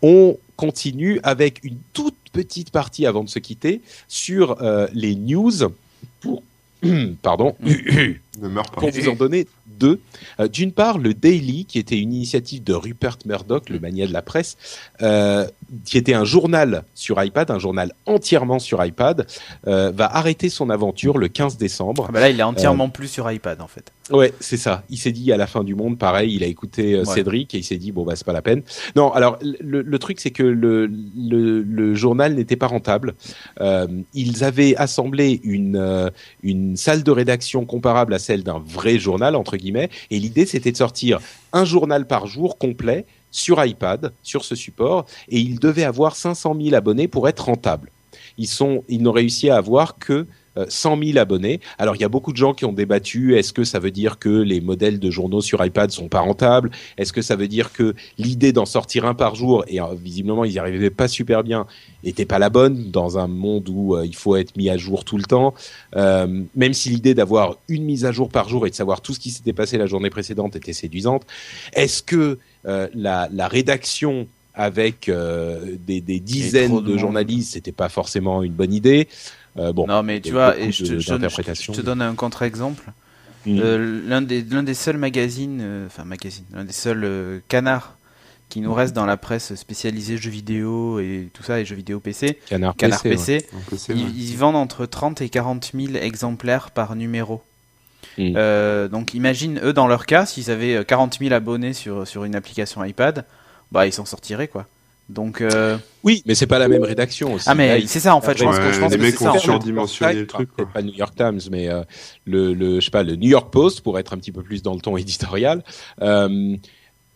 On 0.04 0.38
continue 0.56 1.20
avec 1.24 1.60
une 1.64 1.78
toute 1.94 2.16
petite 2.38 2.70
partie 2.70 3.08
avant 3.08 3.24
de 3.24 3.30
se 3.30 3.40
quitter 3.40 3.82
sur 4.08 4.62
euh, 4.62 4.88
les 4.94 5.16
news 5.16 5.54
pardon 7.24 7.56
Ne 8.42 8.48
meurs 8.48 8.70
pas. 8.72 8.82
pour 8.82 8.90
vous 8.92 9.10
en 9.10 9.16
donner 9.16 9.48
deux. 9.66 10.00
Euh, 10.40 10.48
D'une 10.48 10.72
part, 10.72 10.98
le 10.98 11.14
Daily, 11.14 11.66
qui 11.66 11.80
était 11.80 11.98
une 11.98 12.14
initiative 12.14 12.64
de 12.64 12.74
Rupert 12.74 13.18
Murdoch, 13.26 13.70
le 13.70 13.80
mania 13.80 14.08
de 14.08 14.14
la 14.14 14.22
presse, 14.22 14.58
euh, 15.02 15.48
qui 15.86 15.98
était 15.98 16.14
un 16.14 16.26
journal 16.26 16.84
sur 16.96 17.22
iPad, 17.24 17.50
un 17.52 17.60
journal 17.60 17.94
entièrement 18.06 18.60
sur 18.60 18.84
iPad, 18.84 19.28
euh, 19.68 19.92
va 19.94 20.06
arrêter 20.16 20.50
son 20.50 20.70
aventure 20.70 21.18
le 21.18 21.28
15 21.28 21.58
décembre. 21.58 22.06
Ah 22.10 22.12
bah 22.12 22.20
là, 22.20 22.30
il 22.30 22.40
est 22.40 22.44
entièrement 22.44 22.90
plus 22.90 23.08
sur 23.08 23.30
iPad 23.32 23.62
en 23.62 23.68
fait. 23.68 23.92
Ouais, 24.12 24.34
c'est 24.40 24.56
ça. 24.58 24.84
Il 24.90 24.98
s'est 24.98 25.12
dit 25.12 25.32
à 25.34 25.38
la 25.38 25.48
fin 25.48 25.64
du 25.66 25.76
monde, 25.76 25.98
pareil, 25.98 26.34
il 26.34 26.44
a 26.44 26.48
écouté 26.48 26.94
euh, 26.94 27.04
Ouais. 27.04 27.14
Cédric 27.16 27.54
et 27.54 27.58
il 27.58 27.64
s'est 27.64 27.78
dit 27.78 27.92
bon 27.92 28.06
bah 28.06 28.14
c'est 28.16 28.26
pas 28.26 28.34
la 28.34 28.42
peine. 28.42 28.62
Non, 28.96 29.12
alors 29.12 29.38
le, 29.42 29.82
le 29.82 30.00
truc 30.00 30.20
c'est 30.20 30.32
que 30.32 30.44
le, 30.44 30.86
le, 30.88 31.62
le 31.62 31.96
journal 31.96 32.34
n'était 32.36 32.56
pas 32.56 32.68
rentable. 32.68 33.16
Euh, 33.62 33.88
ils 34.14 34.44
avaient 34.44 34.76
assemblé 34.78 35.42
une 35.44 35.76
euh, 35.76 36.10
une 36.44 36.78
salle 36.78 37.04
de 37.04 37.12
rédaction 37.12 37.66
comparable 37.66 38.14
à 38.14 38.20
celle 38.28 38.44
d'un 38.44 38.60
vrai 38.60 39.00
journal 39.00 39.36
entre 39.38 39.56
guillemets 39.56 39.90
et 40.12 40.20
l'idée 40.20 40.46
c'était 40.46 40.74
de 40.74 40.78
sortir 40.78 41.20
un 41.54 41.64
journal 41.64 42.06
par 42.06 42.28
jour 42.28 42.58
complet 42.58 43.06
sur 43.32 43.64
iPad 43.64 44.14
sur 44.22 44.44
ce 44.44 44.54
support 44.54 45.06
et 45.30 45.40
ils 45.40 45.60
devaient 45.60 45.86
avoir 45.86 46.16
500 46.16 46.58
000 46.62 46.76
abonnés 46.76 47.08
pour 47.08 47.30
être 47.30 47.46
rentables. 47.46 47.90
Ils 48.38 48.48
sont 48.48 48.84
ils 48.90 49.02
n'ont 49.02 49.14
réussi 49.14 49.50
à 49.50 49.56
avoir 49.56 49.98
que 49.98 50.28
100 50.68 50.98
000 51.04 51.18
abonnés. 51.18 51.60
Alors 51.78 51.96
il 51.96 52.02
y 52.02 52.06
a 52.06 52.10
beaucoup 52.10 52.32
de 52.32 52.38
gens 52.38 52.54
qui 52.54 52.66
ont 52.66 52.74
débattu. 52.74 53.38
Est-ce 53.38 53.54
que 53.54 53.64
ça 53.64 53.80
veut 53.80 53.92
dire 53.92 54.20
que 54.20 54.30
les 54.30 54.62
modèles 54.62 55.00
de 55.00 55.12
journaux 55.12 55.42
sur 55.42 55.64
iPad 55.64 55.92
sont 55.92 56.08
pas 56.08 56.20
rentables? 56.20 56.72
Est-ce 56.98 57.14
que 57.14 57.22
ça 57.22 57.36
veut 57.36 57.48
dire 57.48 57.72
que 57.74 57.96
l'idée 58.18 58.54
d'en 58.54 58.66
sortir 58.66 59.06
un 59.06 59.14
par 59.14 59.36
jour 59.36 59.64
et 59.68 59.82
euh, 59.82 59.86
visiblement 59.96 60.46
ils 60.46 60.52
n'y 60.52 60.60
arrivaient 60.60 60.90
pas 60.90 61.08
super 61.08 61.44
bien 61.44 61.66
était 62.04 62.26
pas 62.26 62.40
la 62.40 62.50
bonne 62.50 62.92
dans 62.92 63.18
un 63.18 63.28
monde 63.28 63.68
où 63.70 63.96
euh, 63.96 64.06
il 64.06 64.16
faut 64.16 64.36
être 64.36 64.56
mis 64.56 64.70
à 64.70 64.78
jour 64.78 65.04
tout 65.04 65.18
le 65.18 65.24
temps? 65.24 65.54
Euh, 65.96 66.44
même 66.56 66.74
si 66.74 66.90
l'idée 66.90 67.14
d'avoir 67.14 67.58
une 67.68 67.84
mise 67.84 68.06
à 68.06 68.12
jour 68.12 68.30
par 68.30 68.50
jour 68.50 68.68
et 68.68 68.70
de 68.70 68.76
savoir 68.76 69.02
tout 69.02 69.14
ce 69.14 69.20
qui 69.20 69.32
s'était 69.32 69.54
passé 69.54 69.78
la 69.78 69.86
journée 69.86 70.10
précédente 70.10 70.56
était 70.56 70.74
séduisante. 70.74 71.26
Est-ce 71.74 72.04
que 72.04 72.40
euh, 72.66 72.88
la, 72.94 73.30
la 73.32 73.48
rédaction 73.48 74.28
avec 74.54 75.08
euh, 75.08 75.76
des, 75.86 76.02
des 76.02 76.20
dizaines 76.20 76.82
de 76.82 76.92
de, 76.92 76.98
journalistes, 76.98 77.54
c'était 77.54 77.72
pas 77.72 77.90
forcément 77.90 78.44
une 78.44 78.54
bonne 78.54 78.74
idée? 78.74 79.08
Euh, 79.60 79.74
bon, 79.74 79.88
non, 79.88 80.04
mais 80.04 80.22
tu 80.22 80.30
a 80.30 80.32
vois, 80.34 80.60
et 80.60 80.72
je 80.72 80.84
te, 80.84 80.94
de- 80.94 81.00
je 81.00 81.08
donne- 81.08 81.22
d'interprétations. 81.22 81.74
je 81.74 81.80
te 81.82 81.86
donne 81.86 82.02
un 82.02 82.16
contre-exemple. 82.16 82.84
Mm. 83.46 83.60
Euh, 83.62 84.02
l'un 84.08 84.22
des 84.22 84.42
l'un 84.44 84.64
des 84.64 84.74
seuls 84.74 84.98
magazines, 84.98 85.60
euh, 85.62 85.88
enfin 85.88 86.04
magazines, 86.04 86.46
l'un 86.54 86.66
des 86.66 86.74
seuls 86.74 87.04
euh, 87.04 87.40
canards 87.48 87.98
qui 88.50 88.62
nous 88.62 88.74
reste 88.74 88.96
dans 88.96 89.06
la 89.06 89.18
presse 89.18 89.56
spécialisée 89.56 90.18
jeux 90.18 90.30
vidéo 90.30 91.00
et 91.00 91.30
tout 91.34 91.44
ça 91.44 91.60
et 91.60 91.66
jeux 91.66 91.76
vidéo 91.76 92.00
PC, 92.00 92.40
Canard, 92.48 92.76
Canard 92.78 93.02
PC, 93.02 93.46
ouais. 93.52 93.96
Ils, 93.96 94.38
vendent 94.38 94.56
entre 94.56 94.86
30 94.86 95.22
et 95.22 95.28
40 95.28 95.72
000 95.76 95.96
exemplaires 95.96 96.72
par 96.72 96.96
numéro. 96.96 97.42
Mm. 98.18 98.34
Euh, 98.38 98.88
donc 98.88 99.14
imagine 99.14 99.60
eux 99.64 99.74
dans 99.74 99.88
leur 99.88 100.06
cas, 100.06 100.26
s'ils 100.26 100.50
avaient 100.50 100.76
euh, 100.76 100.84
40 100.84 101.20
000 101.20 101.34
abonnés 101.34 101.74
sur 101.74 102.08
sur 102.08 102.24
une 102.24 102.36
application 102.36 102.84
iPad, 102.84 103.26
bah 103.72 103.86
ils 103.86 103.94
s'en 103.94 104.06
sortiraient 104.06 104.48
quoi. 104.48 104.66
Donc 105.10 105.40
euh, 105.42 105.78
Oui, 106.04 106.22
mais 106.26 106.36
c'est 106.36 106.48
pas 106.48 106.60
la 106.60 106.68
même 106.68 106.84
rédaction 106.84 107.34
aussi. 107.34 107.46
ah 107.50 107.56
mais 107.56 107.86
c'est 107.88 108.02
ça 108.02 108.14
en 108.14 108.22
fait, 108.22 108.38
je 108.38 108.44
Ouais, 108.44 108.50
pense 108.50 108.60
que 108.60 108.72
je 108.74 108.80
pense 108.80 108.92
les 108.92 108.98
que 108.98 109.02
mecs 109.04 109.16
c'est 109.16 109.28
ont 109.28 109.40
surdimensionné 109.40 110.14
le 110.16 110.28
truc. 110.28 110.54
Peut-être 110.54 110.72
pas 110.74 110.82
le 110.82 110.88
New 110.88 110.94
York 110.96 111.16
Times, 111.16 111.40
mais 111.50 111.70
euh, 111.70 111.84
le, 112.26 112.54
le, 112.54 112.80
je 112.82 112.86
sais 112.86 112.92
pas, 112.92 113.04
le 113.04 113.16
New 113.16 113.30
York 113.30 113.52
Post 113.52 113.82
pour 113.82 113.98
être 114.00 114.14
un 114.14 114.18
petit 114.18 114.32
peu 114.34 114.44
plus 114.44 114.62
dans 114.62 114.74
le 114.74 114.82
ton 114.82 114.98
éditorial. 115.06 115.64
Euh, 116.02 116.56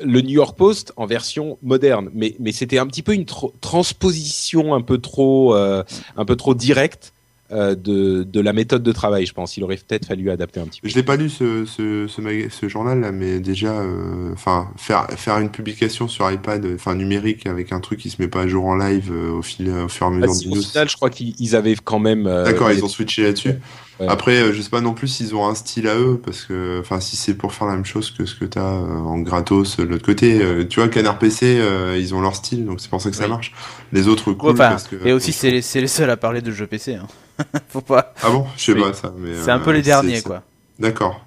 le 0.03 0.21
New 0.21 0.31
York 0.31 0.57
Post 0.57 0.93
en 0.95 1.05
version 1.05 1.57
moderne, 1.61 2.09
mais 2.13 2.35
mais 2.39 2.51
c'était 2.53 2.79
un 2.79 2.87
petit 2.87 3.03
peu 3.03 3.13
une 3.13 3.25
transposition 3.25 4.73
un 4.73 4.81
peu 4.81 4.97
trop 4.97 5.53
euh, 5.55 5.83
un 6.15 6.25
peu 6.25 6.35
trop 6.35 6.55
directe 6.55 7.13
euh, 7.51 7.75
de 7.75 8.23
de 8.23 8.39
la 8.39 8.53
méthode 8.53 8.83
de 8.83 8.91
travail. 8.91 9.25
Je 9.25 9.33
pense, 9.33 9.57
il 9.57 9.63
aurait 9.63 9.77
peut-être 9.77 10.05
fallu 10.05 10.29
adapter 10.29 10.59
un 10.59 10.65
petit 10.65 10.81
peu. 10.81 10.87
Je 10.89 10.95
l'ai 10.95 11.03
pas 11.03 11.15
lu 11.15 11.29
ce, 11.29 11.65
ce, 11.65 12.07
ce, 12.07 12.21
maga- 12.21 12.49
ce 12.49 12.67
journal 12.69 12.99
là, 13.01 13.11
mais 13.11 13.39
déjà, 13.39 13.73
euh, 13.81 14.33
faire 14.77 15.07
faire 15.11 15.37
une 15.39 15.49
publication 15.49 16.07
sur 16.07 16.29
iPad, 16.31 16.65
enfin 16.75 16.95
numérique 16.95 17.47
avec 17.47 17.71
un 17.71 17.79
truc 17.79 17.99
qui 17.99 18.09
se 18.09 18.21
met 18.21 18.27
pas 18.27 18.41
à 18.41 18.47
jour 18.47 18.65
en 18.65 18.75
live 18.75 19.11
euh, 19.11 19.31
au 19.31 19.41
fil 19.41 19.69
au 19.69 19.87
fur 19.87 20.07
et 20.07 20.09
à 20.09 20.11
Bah, 20.11 20.27
mesure 20.27 20.33
si, 20.35 20.49
du 20.49 20.59
au 20.59 20.61
final, 20.61 20.89
je 20.89 20.95
crois 20.95 21.09
qu'ils 21.09 21.33
ils 21.39 21.55
avaient 21.55 21.75
quand 21.83 21.99
même. 21.99 22.23
D'accord, 22.23 22.71
ils 22.71 22.83
ont 22.83 22.87
switché 22.89 23.23
là-dessus. 23.23 23.53
Ouais. 23.99 24.07
Après, 24.09 24.37
euh, 24.41 24.53
je 24.53 24.61
sais 24.61 24.69
pas 24.69 24.81
non 24.81 24.93
plus 24.93 25.07
s'ils 25.07 25.35
ont 25.35 25.47
un 25.47 25.53
style 25.53 25.87
à 25.87 25.95
eux, 25.95 26.19
parce 26.23 26.43
que, 26.45 26.79
enfin, 26.79 26.99
si 26.99 27.17
c'est 27.17 27.35
pour 27.35 27.53
faire 27.53 27.67
la 27.67 27.75
même 27.75 27.85
chose 27.85 28.09
que 28.09 28.25
ce 28.25 28.33
que 28.35 28.45
t'as 28.45 28.61
euh, 28.61 28.97
en 28.97 29.19
gratos 29.19 29.79
euh, 29.79 29.83
de 29.85 29.89
l'autre 29.89 30.05
côté, 30.05 30.41
tu 30.69 30.79
vois, 30.79 30.89
Canard 30.89 31.19
PC, 31.19 31.57
euh, 31.59 31.97
ils 31.99 32.15
ont 32.15 32.21
leur 32.21 32.35
style, 32.35 32.65
donc 32.65 32.81
c'est 32.81 32.89
pour 32.89 32.99
ça 33.01 33.09
que 33.11 33.15
ça 33.15 33.25
Oui. 33.25 33.29
marche. 33.29 33.53
Les 33.91 34.07
autres, 34.07 34.31
cool, 34.33 34.55
parce 34.55 34.87
que. 34.87 34.95
et 35.05 35.13
aussi 35.13 35.31
c'est 35.33 35.51
les, 35.51 35.61
c'est 35.61 35.81
les 35.81 35.87
seuls 35.87 36.09
à 36.09 36.17
parler 36.17 36.41
de 36.41 36.51
jeux 36.51 36.65
PC. 36.67 36.95
Hein. 36.95 37.05
Faut 37.69 37.81
pas. 37.81 38.13
Ah 38.23 38.29
bon, 38.31 38.47
je 38.57 38.63
sais 38.63 38.73
Oui. 38.73 38.81
pas 38.81 38.93
ça, 38.93 39.13
mais. 39.17 39.35
C'est 39.43 39.51
un 39.51 39.59
peu 39.59 39.71
les 39.71 39.81
derniers 39.83 40.21
quoi. 40.21 40.41
D'accord. 40.79 41.23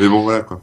Mais 0.00 0.08
bon, 0.08 0.22
voilà 0.22 0.40
quoi. 0.42 0.60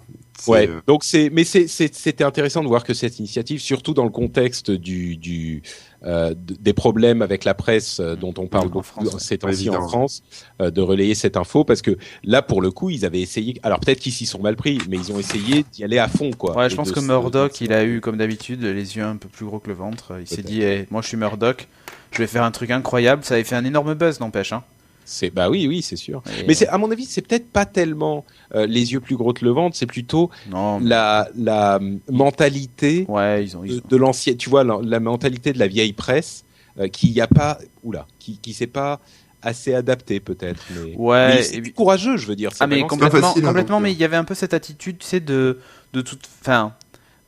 Ouais, 0.47 0.67
euh, 0.67 0.81
donc 0.87 1.03
c'est, 1.03 1.29
mais 1.31 1.43
c'était 1.43 2.23
intéressant 2.23 2.63
de 2.63 2.67
voir 2.67 2.83
que 2.83 2.93
cette 2.93 3.19
initiative, 3.19 3.59
surtout 3.59 3.93
dans 3.93 4.03
le 4.03 4.09
contexte 4.09 4.71
du, 4.71 5.17
du 5.17 5.61
euh, 6.05 6.35
des 6.37 6.73
problèmes 6.73 7.23
avec 7.23 7.45
la 7.45 7.55
presse 7.55 7.99
euh, 7.99 8.15
dont 8.15 8.33
on 8.37 8.45
parle 8.45 8.69
beaucoup 8.69 9.03
ces 9.17 9.39
temps-ci 9.39 9.71
en. 9.71 9.87
France, 9.87 10.21
euh, 10.61 10.69
de 10.69 10.79
relayer 10.79 11.15
cette 11.15 11.35
info 11.35 11.63
parce 11.63 11.81
que 11.81 11.97
là, 12.23 12.43
pour 12.43 12.61
le 12.61 12.69
coup, 12.69 12.91
ils 12.91 13.05
avaient 13.05 13.21
essayé. 13.21 13.59
Alors 13.63 13.79
peut-être 13.79 13.99
qu'ils 13.99 14.11
s'y 14.11 14.27
sont 14.27 14.39
mal 14.39 14.55
pris, 14.55 14.77
mais 14.87 14.97
ils 14.97 15.11
ont 15.11 15.17
essayé 15.17 15.65
d'y 15.71 15.83
aller 15.83 15.97
à 15.97 16.07
fond, 16.07 16.29
quoi. 16.31 16.55
Ouais, 16.55 16.69
je 16.69 16.75
pense 16.75 16.91
que 16.91 16.99
Murdoch, 16.99 17.59
il 17.59 17.73
a 17.73 17.83
eu, 17.83 18.01
comme 18.01 18.17
d'habitude, 18.17 18.61
les 18.61 18.97
yeux 18.97 19.03
un 19.03 19.15
peu 19.15 19.29
plus 19.29 19.47
gros 19.47 19.57
que 19.57 19.67
le 19.67 19.73
ventre. 19.73 20.13
Il 20.19 20.27
s'est 20.27 20.43
dit, 20.43 20.61
eh, 20.61 20.85
moi 20.91 21.01
je 21.01 21.07
suis 21.07 21.17
Murdoch, 21.17 21.67
je 22.11 22.19
vais 22.19 22.27
faire 22.27 22.43
un 22.43 22.51
truc 22.51 22.69
incroyable. 22.69 23.23
Ça 23.23 23.33
avait 23.33 23.43
fait 23.43 23.55
un 23.55 23.65
énorme 23.65 23.95
buzz, 23.95 24.19
n'empêche. 24.19 24.53
Hein. 24.53 24.63
C'est 25.07 25.29
bah 25.29 25.49
oui, 25.49 25.67
oui, 25.67 25.81
c'est 25.83 25.95
sûr. 25.95 26.23
Et- 26.41 26.45
Mais 26.47 26.53
c'est 26.55 26.67
à 26.67 26.77
mon 26.79 26.89
avis, 26.91 27.05
c'est 27.05 27.21
peut-être 27.21 27.49
pas 27.51 27.65
tellement 27.65 28.25
euh, 28.55 28.65
les 28.65 28.91
yeux 28.93 28.99
plus 28.99 29.15
gros 29.15 29.33
que 29.33 29.45
le 29.45 29.51
ventre, 29.51 29.77
c'est 29.77 29.85
plutôt 29.85 30.31
Non, 30.49 30.79
mais- 30.79 30.89
la 30.89 31.29
la 31.37 31.75
euh, 31.75 31.97
mentalité 32.11 33.05
ouais, 33.07 33.43
ils 33.43 33.55
ont. 33.57 33.63
Ils 33.63 33.75
de, 33.75 33.77
ont... 33.77 33.87
de 33.87 33.95
l'ancienne, 33.97 34.37
tu 34.37 34.49
vois, 34.49 34.63
la, 34.63 34.79
la 34.81 34.99
mentalité 34.99 35.53
de 35.53 35.59
la 35.59 35.67
vieille 35.67 35.93
presse 35.93 36.43
euh, 36.79 36.87
qui 36.87 37.09
y 37.11 37.21
a 37.21 37.27
pas, 37.27 37.59
oula, 37.83 38.07
qui 38.19 38.37
qui 38.39 38.53
s'est 38.53 38.67
pas 38.67 38.99
assez 39.41 39.75
adapté 39.75 40.19
peut-être. 40.19 40.63
Mais, 40.71 40.95
Ouais, 40.95 41.35
mais 41.35 41.43
c'est 41.43 41.61
courageux, 41.71 42.17
je 42.17 42.25
veux 42.25 42.35
dire. 42.35 42.51
c'est 42.53 42.63
Ah 42.63 42.67
mais 42.67 42.81
complètement- 42.81 43.21
facile, 43.21 43.43
hein, 43.43 43.47
complètement 43.49 43.79
mais 43.79 43.89
euh. 43.89 43.93
il 43.93 43.99
y 43.99 44.03
avait 44.03 44.15
un 44.17 44.23
peu 44.23 44.33
cette 44.33 44.55
attitude, 44.55 44.97
tu 44.97 45.05
sais, 45.05 45.19
de, 45.19 45.59
de 45.93 46.01
toute, 46.01 46.27
enfin, 46.41 46.73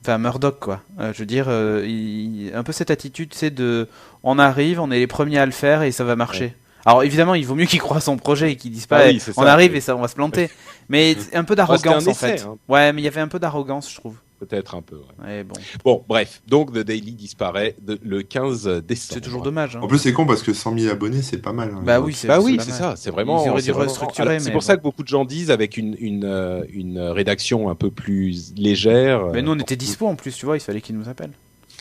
enfin 0.01 0.17
Murdoch 0.17 0.59
quoi. 0.59 0.81
Euh, 0.99 1.13
je 1.13 1.19
veux 1.19 1.25
dire, 1.27 1.45
euh, 1.47 1.85
il- 1.87 2.51
un 2.55 2.63
peu 2.63 2.71
cette 2.71 2.89
attitude, 2.89 3.29
tu 3.29 3.37
sais, 3.37 3.51
de, 3.51 3.87
on 4.23 4.39
arrive, 4.39 4.79
on 4.79 4.89
est 4.89 4.97
les 4.97 5.05
premiers 5.07 5.37
à 5.37 5.45
le 5.45 5.51
faire 5.51 5.83
et 5.83 5.91
ça 5.91 6.03
va 6.03 6.15
marcher. 6.15 6.55
Alors 6.87 7.03
évidemment, 7.03 7.35
il 7.35 7.45
vaut 7.45 7.53
mieux 7.55 7.65
qu'il 7.65 7.79
croient 7.81 7.97
à 7.97 8.01
son 8.01 8.15
projet 8.17 8.53
et 8.53 8.55
qu'il 8.55 8.71
disent 8.71 8.85
pas, 8.87 8.99
Ah 9.03 9.07
oui, 9.09 9.21
on 9.35 9.43
ça. 9.43 9.51
arrive 9.53 9.75
et 9.75 9.81
ça, 9.81 9.95
on 9.95 9.99
va 10.01 10.07
se 10.07 10.15
planter. 10.15 10.49
mais 10.89 11.15
un 11.33 11.43
peu 11.43 11.53
d'arrogance 11.55 12.07
en 12.07 12.13
fait. 12.13 12.41
hein. 12.43 12.57
Ouais, 12.69 12.93
mais 12.93 13.01
il 13.01 13.05
y 13.05 13.09
avait 13.09 13.19
un 13.21 13.27
peu 13.27 13.39
d'arrogance, 13.39 13.91
je 13.91 13.95
trouve. 13.97 14.15
peut-être 14.39 14.73
un 14.75 14.81
peu. 14.81 14.95
ouais. 14.95 15.25
Ouais, 15.27 15.43
bon, 15.43 15.55
Bon, 15.83 16.05
bref, 16.07 16.41
donc 16.47 16.71
The 16.71 16.79
Daily 16.85 17.11
disparaît 17.11 17.75
de- 17.81 17.99
le 18.03 18.21
15 18.21 18.67
décembre. 18.87 19.13
c'est 19.15 19.19
toujours 19.21 19.41
dommage. 19.41 19.75
hein. 19.75 19.79
En 19.83 19.87
plus, 19.87 19.97
c'est 19.97 20.13
con 20.13 20.25
parce 20.25 20.43
que 20.43 20.53
100 20.53 20.77
000 20.79 20.89
abonnés, 20.93 21.21
c'est 21.23 21.39
pas 21.39 21.51
mal. 21.53 21.71
hein. 21.75 21.81
Bah 21.83 21.99
oui, 21.99 22.13
c'est 22.13 22.27
Bah 22.29 22.39
oui, 22.39 22.57
ça, 22.59 22.95
c'est 22.95 23.11
vraiment. 23.11 23.43
C'est 23.43 23.71
vraiment- 23.71 24.43
pour 24.45 24.53
bon. 24.53 24.61
ça 24.61 24.77
que 24.77 24.81
beaucoup 24.81 25.03
de 25.03 25.07
gens 25.09 25.25
disent 25.25 25.51
avec 25.51 25.75
une 25.75 25.95
une 25.99 26.23
euh, 26.23 26.63
une 26.71 26.99
rédaction 26.99 27.69
un 27.69 27.75
peu 27.75 27.91
plus 27.91 28.53
légère. 28.55 29.25
Mais 29.33 29.41
nous, 29.41 29.51
on 29.51 29.57
euh, 29.57 29.61
était 29.61 29.75
dispo 29.75 30.07
en 30.07 30.15
plus, 30.15 30.33
tu 30.35 30.45
vois, 30.45 30.55
il 30.55 30.61
fallait 30.61 30.79
qu'ils 30.81 30.97
nous 30.97 31.09
appellent. 31.09 31.33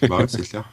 Bah 0.09 0.17
ouais, 0.19 0.25
c'est 0.27 0.43
clair. 0.49 0.65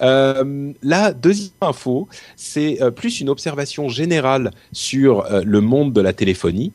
Euh, 0.00 0.72
la 0.82 1.12
deuxième 1.12 1.50
info, 1.60 2.08
c'est 2.36 2.82
euh, 2.82 2.90
plus 2.90 3.20
une 3.20 3.28
observation 3.28 3.88
générale 3.88 4.50
sur 4.72 5.24
euh, 5.26 5.42
le 5.44 5.60
monde 5.60 5.92
de 5.92 6.00
la 6.00 6.12
téléphonie 6.12 6.72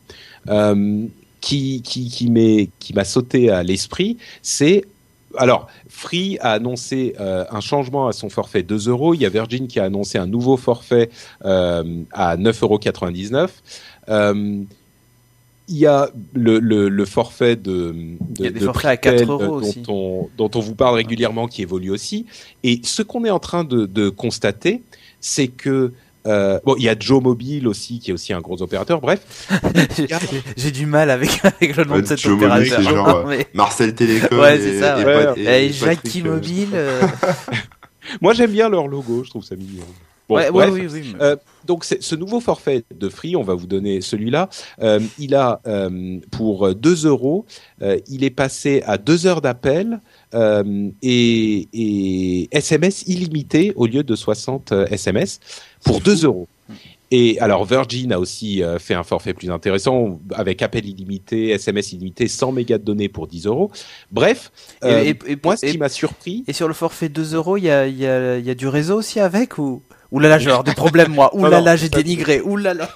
qui 1.40 2.22
m'a 2.94 3.04
sauté 3.04 3.50
à 3.50 3.62
l'esprit. 3.62 4.16
C'est 4.42 4.84
alors, 5.38 5.66
Free 5.88 6.38
a 6.40 6.52
annoncé 6.52 7.14
un 7.18 7.60
changement 7.60 8.08
à 8.08 8.12
son 8.12 8.30
forfait 8.30 8.62
2 8.62 8.88
euros. 8.88 9.12
Il 9.12 9.20
y 9.20 9.26
a 9.26 9.28
Virgin 9.28 9.66
qui 9.66 9.78
a 9.78 9.84
annoncé 9.84 10.16
un 10.16 10.26
nouveau 10.26 10.56
forfait 10.56 11.10
à 11.42 12.36
9,99 12.36 12.62
euros. 12.62 12.80
Euh, 15.68 15.72
il 15.72 15.78
y 15.78 15.86
a 15.86 16.10
le, 16.34 16.58
le, 16.60 16.88
le 16.88 17.04
forfait 17.04 17.56
de, 17.56 17.92
de, 17.92 17.94
Il 18.38 18.44
y 18.44 18.46
a 18.46 18.50
des 18.50 18.60
de 18.60 18.64
forfaits 18.64 18.84
à 18.86 18.96
Pritel, 18.96 19.26
4 19.26 19.30
euros 19.30 19.60
dont 19.60 19.66
aussi. 19.66 19.82
on, 19.88 20.28
dont 20.36 20.50
on 20.54 20.60
vous 20.60 20.74
parle 20.74 20.94
régulièrement 20.94 21.48
qui 21.48 21.62
évolue 21.62 21.90
aussi. 21.90 22.26
Et 22.62 22.80
ce 22.84 23.02
qu'on 23.02 23.24
est 23.24 23.30
en 23.30 23.38
train 23.40 23.64
de, 23.64 23.86
de 23.86 24.08
constater, 24.08 24.82
c'est 25.20 25.48
que 25.48 25.92
euh, 26.26 26.58
bon, 26.64 26.74
il 26.76 26.82
y 26.84 26.88
a 26.88 26.96
Joe 26.98 27.22
Mobile 27.22 27.68
aussi 27.68 28.00
qui 28.00 28.10
est 28.10 28.12
aussi 28.14 28.32
un 28.32 28.40
gros 28.40 28.60
opérateur. 28.60 29.00
Bref, 29.00 29.48
J'ai- 29.96 30.08
J'ai 30.56 30.70
du 30.72 30.84
mal 30.86 31.10
avec, 31.10 31.40
avec 31.44 31.76
le 31.76 31.84
nom 31.84 31.94
Ouais, 31.94 32.02
de 32.02 32.06
cet 32.06 32.18
Joe 32.20 32.34
opérateur. 32.34 32.82
genre, 32.82 33.08
euh, 33.28 33.38
Marcel 33.54 33.94
Télécom. 33.94 34.38
Ouais, 34.40 34.56
et- 34.56 34.60
c'est 34.60 34.80
ça, 34.80 35.00
et 35.00 35.04
ouais. 35.04 35.24
Pat- 35.24 35.38
et- 35.38 35.44
Eh, 35.46 35.66
et 35.66 35.72
Jackie 35.72 36.20
Patrick, 36.22 36.26
euh, 36.26 36.30
Mobile. 36.34 36.68
euh, 36.74 37.02
moi 38.20 38.34
j'aime 38.34 38.50
bien 38.52 38.68
leur 38.68 38.88
logo, 38.88 39.22
je 39.24 39.30
trouve 39.30 39.44
ça 39.44 39.54
mignon. 39.56 39.84
Bon, 40.28 40.34
ouais, 40.36 40.44
ouais, 40.50 40.50
bref. 40.50 40.70
oui, 40.74 40.86
oui. 40.92 41.14
mais- 41.18 41.22
Euh, 41.24 41.36
donc 41.66 41.84
ce 41.84 42.14
nouveau 42.14 42.40
forfait 42.40 42.82
de 42.94 43.08
Free, 43.08 43.36
on 43.36 43.42
va 43.42 43.54
vous 43.54 43.66
donner 43.66 44.00
celui-là. 44.00 44.48
euh, 44.82 45.00
il 45.18 45.34
a 45.34 45.60
euh, 45.66 46.18
pour 46.30 46.74
2 46.74 47.06
euros, 47.06 47.44
il 48.08 48.24
est 48.24 48.30
passé 48.30 48.82
à 48.86 48.98
2 48.98 49.26
heures 49.26 49.40
d'appel 49.40 50.00
euh, 50.34 50.88
et, 51.02 51.68
et 51.72 52.48
SMS 52.52 53.02
illimité 53.06 53.72
au 53.76 53.86
lieu 53.86 54.02
de 54.02 54.14
60 54.16 54.72
euh, 54.72 54.86
SMS 54.90 55.40
pour 55.84 56.00
2 56.00 56.24
euros. 56.24 56.48
Et 57.12 57.38
alors 57.38 57.64
Virgin 57.64 58.12
a 58.12 58.18
aussi 58.18 58.64
euh, 58.64 58.80
fait 58.80 58.94
un 58.94 59.04
forfait 59.04 59.32
plus 59.32 59.50
intéressant 59.52 60.18
avec 60.34 60.60
appel 60.62 60.88
illimité, 60.88 61.50
SMS 61.50 61.92
illimité, 61.92 62.26
100 62.26 62.50
mégas 62.50 62.78
de 62.78 62.82
données 62.84 63.08
pour 63.08 63.28
10 63.28 63.46
euros. 63.46 63.70
Bref, 64.10 64.50
Et- 64.82 64.86
euh, 64.86 65.04
et- 65.04 65.32
et- 65.32 65.36
moi 65.44 65.56
ce 65.56 65.66
qui 65.66 65.78
m'a 65.78 65.88
surpris, 65.88 66.42
Et 66.48 66.52
sur 66.52 66.66
le 66.66 66.74
forfait 66.74 67.08
2 67.08 67.34
euros, 67.34 67.56
il 67.56 67.64
y 67.64 67.70
a, 67.70 67.86
y 67.86 68.04
a 68.50 68.54
du 68.56 68.66
réseau 68.66 68.96
aussi 68.98 69.20
avec 69.20 69.58
ou 69.58 69.82
Ouh 70.16 70.18
là 70.18 70.28
là, 70.30 70.38
j'ai 70.38 70.46
avoir 70.48 70.64
des 70.64 70.72
problèmes 70.72 71.12
moi. 71.12 71.30
Là 71.34 71.60
là, 71.60 71.76
j'ai 71.76 71.90
dénigré. 71.90 72.40
Ouh 72.40 72.56
là 72.56 72.72
là. 72.72 72.88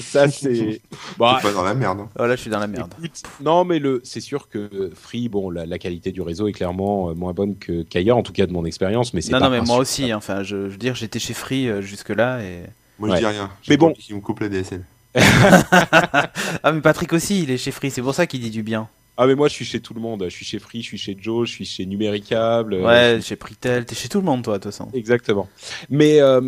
ça 0.00 0.28
c'est... 0.28 0.80
Bah, 1.18 1.38
pas 1.40 1.52
dans 1.52 1.62
la 1.62 1.74
merde. 1.74 2.00
hein. 2.00 2.08
Oh 2.18 2.26
là, 2.26 2.34
je 2.34 2.40
suis 2.40 2.50
dans 2.50 2.58
la 2.58 2.66
merde. 2.66 2.92
Écoute, 2.98 3.22
non, 3.40 3.64
mais 3.64 3.78
le, 3.78 4.00
c'est 4.02 4.20
sûr 4.20 4.48
que 4.48 4.90
Free, 4.94 5.28
bon, 5.28 5.50
la, 5.50 5.66
la 5.66 5.78
qualité 5.78 6.10
du 6.10 6.20
réseau 6.20 6.48
est 6.48 6.52
clairement 6.52 7.10
euh, 7.10 7.14
moins 7.14 7.32
bonne 7.32 7.56
que, 7.56 7.82
qu'ailleurs, 7.84 8.16
en 8.16 8.22
tout 8.24 8.32
cas 8.32 8.46
de 8.46 8.52
mon 8.52 8.64
expérience, 8.64 9.14
mais 9.14 9.20
c'est 9.20 9.30
Non, 9.30 9.38
pas 9.38 9.44
non, 9.44 9.50
mais 9.52 9.60
moi 9.60 9.76
aussi. 9.78 10.10
hein. 10.10 10.16
Enfin, 10.16 10.42
je, 10.42 10.66
je 10.66 10.72
veux 10.72 10.76
dire, 10.78 10.96
j'étais 10.96 11.20
chez 11.20 11.34
Free 11.34 11.68
euh, 11.68 11.80
jusque-là 11.80 12.40
et. 12.42 12.62
Moi, 12.98 13.10
Ouais. 13.10 13.14
je 13.16 13.20
dis 13.20 13.26
rien. 13.26 13.48
Mais 13.68 13.76
bon. 13.76 13.92
Qui 13.92 14.12
me 14.14 14.20
coupe 14.20 14.40
la 14.40 14.48
DSL. 14.48 14.82
Ah, 15.14 16.72
mais 16.72 16.80
Patrick 16.80 17.12
aussi, 17.12 17.42
il 17.42 17.50
est 17.52 17.56
chez 17.58 17.70
Free. 17.70 17.90
C'est 17.92 18.02
pour 18.02 18.14
ça 18.14 18.26
qu'il 18.26 18.40
dit 18.40 18.50
du 18.50 18.62
bien. 18.64 18.88
Ah, 19.20 19.26
mais 19.26 19.34
moi, 19.34 19.48
je 19.48 19.54
suis 19.54 19.64
chez 19.64 19.80
tout 19.80 19.94
le 19.94 20.00
monde. 20.00 20.22
Je 20.24 20.28
suis 20.30 20.44
chez 20.44 20.60
Free, 20.60 20.80
je 20.80 20.86
suis 20.86 20.96
chez 20.98 21.16
Joe, 21.20 21.48
je 21.48 21.52
suis 21.52 21.64
chez 21.64 21.84
Numéricable. 21.86 22.74
euh, 22.74 22.82
Ouais, 22.86 23.14
je 23.16 23.20
suis- 23.20 23.30
chez 23.30 23.36
Pritel. 23.36 23.84
T'es 23.84 23.96
chez 23.96 24.08
tout 24.08 24.18
le 24.18 24.24
monde, 24.24 24.44
toi, 24.44 24.58
de 24.58 24.62
toute 24.62 24.70
façon. 24.72 24.88
Exactement. 24.94 25.48
Mais, 25.90 26.20
euh, 26.20 26.40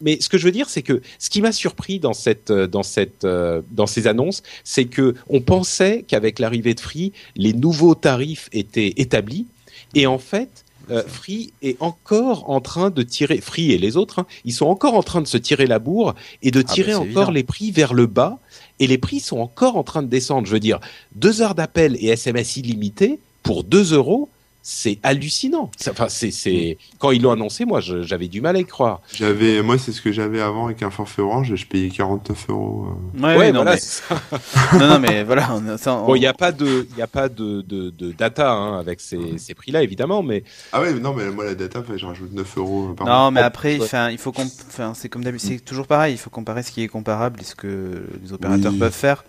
mais 0.00 0.20
ce 0.20 0.28
que 0.28 0.36
je 0.36 0.44
veux 0.44 0.50
dire, 0.50 0.68
c'est 0.68 0.82
que 0.82 1.00
ce 1.20 1.30
qui 1.30 1.40
m'a 1.40 1.52
surpris 1.52 2.00
dans 2.00 2.12
cette, 2.12 2.50
euh, 2.50 2.66
dans 2.66 2.82
cette, 2.82 3.24
euh, 3.24 3.62
dans 3.70 3.86
ces 3.86 4.08
annonces, 4.08 4.42
c'est 4.64 4.86
que 4.86 5.14
on 5.28 5.40
pensait 5.40 6.04
qu'avec 6.06 6.40
l'arrivée 6.40 6.74
de 6.74 6.80
Free, 6.80 7.12
les 7.36 7.52
nouveaux 7.52 7.94
tarifs 7.94 8.48
étaient 8.52 8.94
établis, 8.96 9.46
et 9.94 10.08
en 10.08 10.18
fait, 10.18 10.64
euh, 10.90 11.04
Free 11.06 11.52
est 11.62 11.80
encore 11.80 12.50
en 12.50 12.60
train 12.60 12.90
de 12.90 13.02
tirer, 13.04 13.40
Free 13.40 13.70
et 13.70 13.78
les 13.78 13.96
autres, 13.96 14.18
hein, 14.18 14.26
ils 14.44 14.52
sont 14.52 14.66
encore 14.66 14.94
en 14.94 15.04
train 15.04 15.20
de 15.22 15.28
se 15.28 15.36
tirer 15.38 15.66
la 15.66 15.78
bourre 15.78 16.16
et 16.42 16.50
de 16.50 16.58
Ah, 16.66 16.72
tirer 16.72 16.90
bah, 16.92 16.98
encore 16.98 17.06
évident. 17.06 17.30
les 17.30 17.44
prix 17.44 17.70
vers 17.70 17.94
le 17.94 18.06
bas, 18.06 18.40
et 18.82 18.88
les 18.88 18.98
prix 18.98 19.20
sont 19.20 19.38
encore 19.38 19.76
en 19.76 19.84
train 19.84 20.02
de 20.02 20.08
descendre. 20.08 20.48
Je 20.48 20.52
veux 20.52 20.60
dire, 20.60 20.80
deux 21.14 21.40
heures 21.40 21.54
d'appel 21.54 21.96
et 22.00 22.08
SMS 22.08 22.56
illimité 22.56 23.20
pour 23.44 23.62
2 23.62 23.94
euros. 23.94 24.28
C'est 24.64 25.00
hallucinant. 25.02 25.72
Enfin, 25.90 26.06
c'est, 26.08 26.30
c'est 26.30 26.78
quand 27.00 27.10
ils 27.10 27.20
l'ont 27.20 27.32
annoncé, 27.32 27.64
moi, 27.64 27.80
je- 27.80 28.02
j'avais 28.02 28.28
du 28.28 28.40
mal 28.40 28.54
à 28.54 28.60
y 28.60 28.64
croire. 28.64 29.00
J'avais, 29.12 29.60
moi, 29.60 29.76
c'est 29.76 29.90
ce 29.90 30.00
que 30.00 30.12
j'avais 30.12 30.40
avant 30.40 30.66
avec 30.66 30.84
un 30.84 30.90
forfait 30.90 31.20
orange. 31.20 31.52
Je 31.56 31.66
payais 31.66 31.88
49 31.88 32.46
euros. 32.48 32.86
euh. 32.86 33.18
Ouais, 33.20 33.32
Ouais, 33.32 33.36
ouais, 33.38 33.52
non, 33.52 33.62
voilà. 33.64 33.72
mais... 33.72 33.80
ça. 33.80 34.20
non, 34.78 34.86
non, 34.86 34.98
mais 35.00 35.24
voilà. 35.24 35.48
on- 35.52 36.06
Bon, 36.06 36.14
il 36.14 36.20
n'y 36.20 36.26
a 36.26 36.32
pas 36.32 36.52
de, 36.52 36.86
il 36.92 36.96
y 36.96 37.02
a 37.02 37.06
pas 37.08 37.28
de, 37.28 37.62
de, 37.62 37.90
de 37.90 38.12
data 38.12 38.52
hein, 38.52 38.78
avec 38.78 39.00
ces, 39.00 39.36
ces 39.38 39.54
prix-là, 39.54 39.82
évidemment, 39.82 40.22
mais 40.22 40.44
Ah 40.72 40.80
ouais, 40.80 40.92
non, 40.94 41.12
mais 41.12 41.28
moi, 41.30 41.44
la 41.44 41.54
data, 41.56 41.82
je 41.96 42.06
rajoute 42.06 42.32
9 42.32 42.56
euros 42.58 42.94
par 42.96 43.06
Non, 43.06 43.12
mois. 43.14 43.30
mais 43.32 43.40
Oh, 43.42 43.46
après, 43.46 43.78
enfin, 43.80 44.10
il 44.10 44.18
faut 44.18 44.32
enfin, 44.36 44.92
c'est 44.94 45.08
comme 45.08 45.24
d'habitude, 45.24 45.48
c'est 45.58 45.64
toujours 45.64 45.88
pareil. 45.88 46.14
Il 46.14 46.18
faut 46.18 46.30
comparer 46.30 46.62
ce 46.62 46.70
qui 46.70 46.82
est 46.82 46.88
comparable 46.88 47.40
et 47.40 47.44
ce 47.44 47.56
que 47.56 48.06
les 48.22 48.32
opérateurs 48.32 48.72
Oui. 48.72 48.78
peuvent 48.78 48.92
faire. 48.92 49.24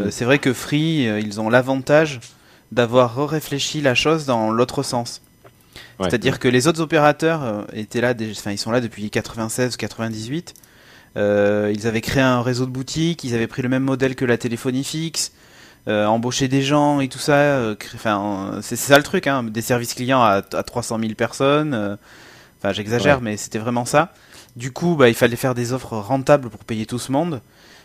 Euh, 0.00 0.12
c'est 0.12 0.24
vrai 0.24 0.38
que 0.38 0.52
Free, 0.52 1.08
euh, 1.08 1.18
ils 1.18 1.40
ont 1.40 1.50
l'avantage 1.50 2.20
d'avoir 2.72 3.28
réfléchi 3.28 3.80
la 3.80 3.94
chose 3.94 4.26
dans 4.26 4.50
l'autre 4.50 4.82
sens. 4.82 5.22
Ouais. 5.98 6.08
C'est-à-dire 6.08 6.38
que 6.38 6.48
les 6.48 6.66
autres 6.68 6.80
opérateurs 6.80 7.42
euh, 7.42 7.62
étaient 7.72 8.00
là, 8.00 8.14
enfin, 8.30 8.52
ils 8.52 8.58
sont 8.58 8.70
là 8.70 8.80
depuis 8.80 9.06
96-98. 9.06 10.54
Euh, 11.16 11.72
ils 11.74 11.86
avaient 11.86 12.00
créé 12.00 12.22
un 12.22 12.42
réseau 12.42 12.66
de 12.66 12.70
boutiques, 12.70 13.24
ils 13.24 13.34
avaient 13.34 13.46
pris 13.48 13.62
le 13.62 13.68
même 13.68 13.82
modèle 13.82 14.14
que 14.14 14.24
la 14.24 14.38
téléphonie 14.38 14.84
fixe, 14.84 15.32
euh, 15.88 16.06
embauché 16.06 16.46
des 16.48 16.62
gens 16.62 17.00
et 17.00 17.08
tout 17.08 17.18
ça. 17.18 17.34
euh, 17.34 17.74
Enfin, 17.94 18.58
c'est 18.62 18.76
c'est 18.76 18.92
ça 18.92 18.96
le 18.98 19.02
truc, 19.04 19.26
hein, 19.26 19.42
des 19.42 19.62
services 19.62 19.94
clients 19.94 20.22
à, 20.22 20.42
à 20.52 20.62
300 20.62 20.98
000 21.00 21.14
personnes. 21.14 21.98
Enfin, 22.58 22.72
j'exagère, 22.72 23.16
Ouais. 23.16 23.22
mais 23.24 23.36
c'était 23.36 23.58
vraiment 23.58 23.84
ça. 23.84 24.12
Du 24.56 24.72
coup, 24.72 24.94
bah, 24.96 25.08
il 25.08 25.14
fallait 25.14 25.36
faire 25.36 25.54
des 25.54 25.72
offres 25.72 25.96
rentables 25.96 26.48
pour 26.50 26.64
payer 26.64 26.86
tout 26.86 26.98
ce 26.98 27.10
monde. 27.12 27.40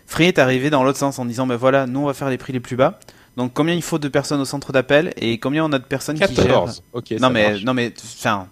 Free 0.07 0.25
est 0.25 0.37
arrivé 0.39 0.69
dans 0.69 0.83
l'autre 0.83 0.99
sens 0.99 1.17
en 1.17 1.25
disant, 1.25 1.47
bah 1.47 1.55
voilà, 1.57 1.87
nous 1.87 2.01
on 2.01 2.05
va 2.05 2.13
faire 2.13 2.29
les 2.29 2.37
prix 2.37 2.53
les 2.53 2.59
plus 2.59 2.75
bas. 2.75 2.99
Donc 3.37 3.53
combien 3.53 3.73
il 3.73 3.81
faut 3.81 3.99
de 3.99 4.07
personnes 4.07 4.39
au 4.39 4.45
centre 4.45 4.71
d'appel 4.71 5.13
et 5.17 5.37
combien 5.37 5.65
on 5.65 5.71
a 5.73 5.79
de 5.79 5.83
personnes 5.83 6.17
qui 6.19 6.35
gèrent 6.35 6.45
14. 6.45 6.83
Ok. 6.93 7.11
non 7.19 7.29
mais 7.29 7.49
marche. 7.49 7.63
non 7.63 7.73
mais 7.73 7.93
enfin 8.17 8.47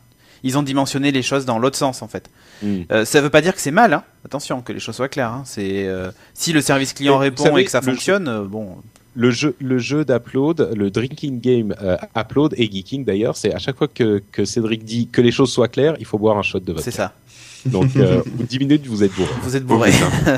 ils 0.45 0.57
ont 0.57 0.63
dimensionné 0.63 1.11
les 1.11 1.21
choses 1.21 1.45
dans 1.45 1.57
l'autre 1.57 1.77
sens 1.77 2.01
en 2.01 2.07
fait. 2.07 2.29
Hmm. 2.61 2.81
Euh, 2.91 3.05
ça 3.05 3.21
veut 3.21 3.29
pas 3.29 3.41
dire 3.41 3.55
que 3.55 3.61
c'est 3.61 3.71
mal 3.71 3.93
hein. 3.93 4.03
Attention 4.25 4.61
que 4.61 4.73
les 4.73 4.79
choses 4.79 4.95
soient 4.95 5.07
claires 5.07 5.31
hein. 5.31 5.43
C'est 5.45 5.87
euh, 5.87 6.11
si 6.33 6.51
le 6.51 6.61
service 6.61 6.93
client 6.93 7.17
Mais 7.17 7.25
répond 7.25 7.43
savez, 7.43 7.61
et 7.61 7.65
que 7.65 7.71
ça 7.71 7.81
fonctionne 7.81 8.27
euh, 8.27 8.43
bon 8.43 8.75
Le 9.15 9.31
jeu, 9.31 9.55
le 9.59 9.77
jeu 9.77 10.03
d'upload, 10.03 10.71
le 10.75 10.91
drinking 10.91 11.39
game 11.39 11.73
euh, 11.81 11.97
upload 12.17 12.53
et 12.57 12.69
geeking 12.69 13.05
d'ailleurs, 13.05 13.37
c'est 13.37 13.53
à 13.53 13.59
chaque 13.59 13.77
fois 13.77 13.87
que, 13.87 14.21
que 14.33 14.43
Cédric 14.43 14.83
dit 14.83 15.07
que 15.07 15.21
les 15.21 15.31
choses 15.31 15.51
soient 15.51 15.69
claires, 15.69 15.95
il 15.99 16.05
faut 16.05 16.17
boire 16.17 16.37
un 16.37 16.43
shot 16.43 16.59
de 16.59 16.73
vodka. 16.73 16.83
c'est 16.83 16.97
ça. 16.97 17.13
Donc, 17.65 17.95
euh, 17.95 18.21
au 18.21 18.29
bout 18.29 18.43
de 18.43 18.47
10 18.47 18.59
minutes, 18.59 18.87
vous 18.87 19.03
êtes 19.03 19.13
bourré. 19.13 19.29
Vous 19.41 19.55
êtes 19.55 19.65
bourré. 19.65 19.91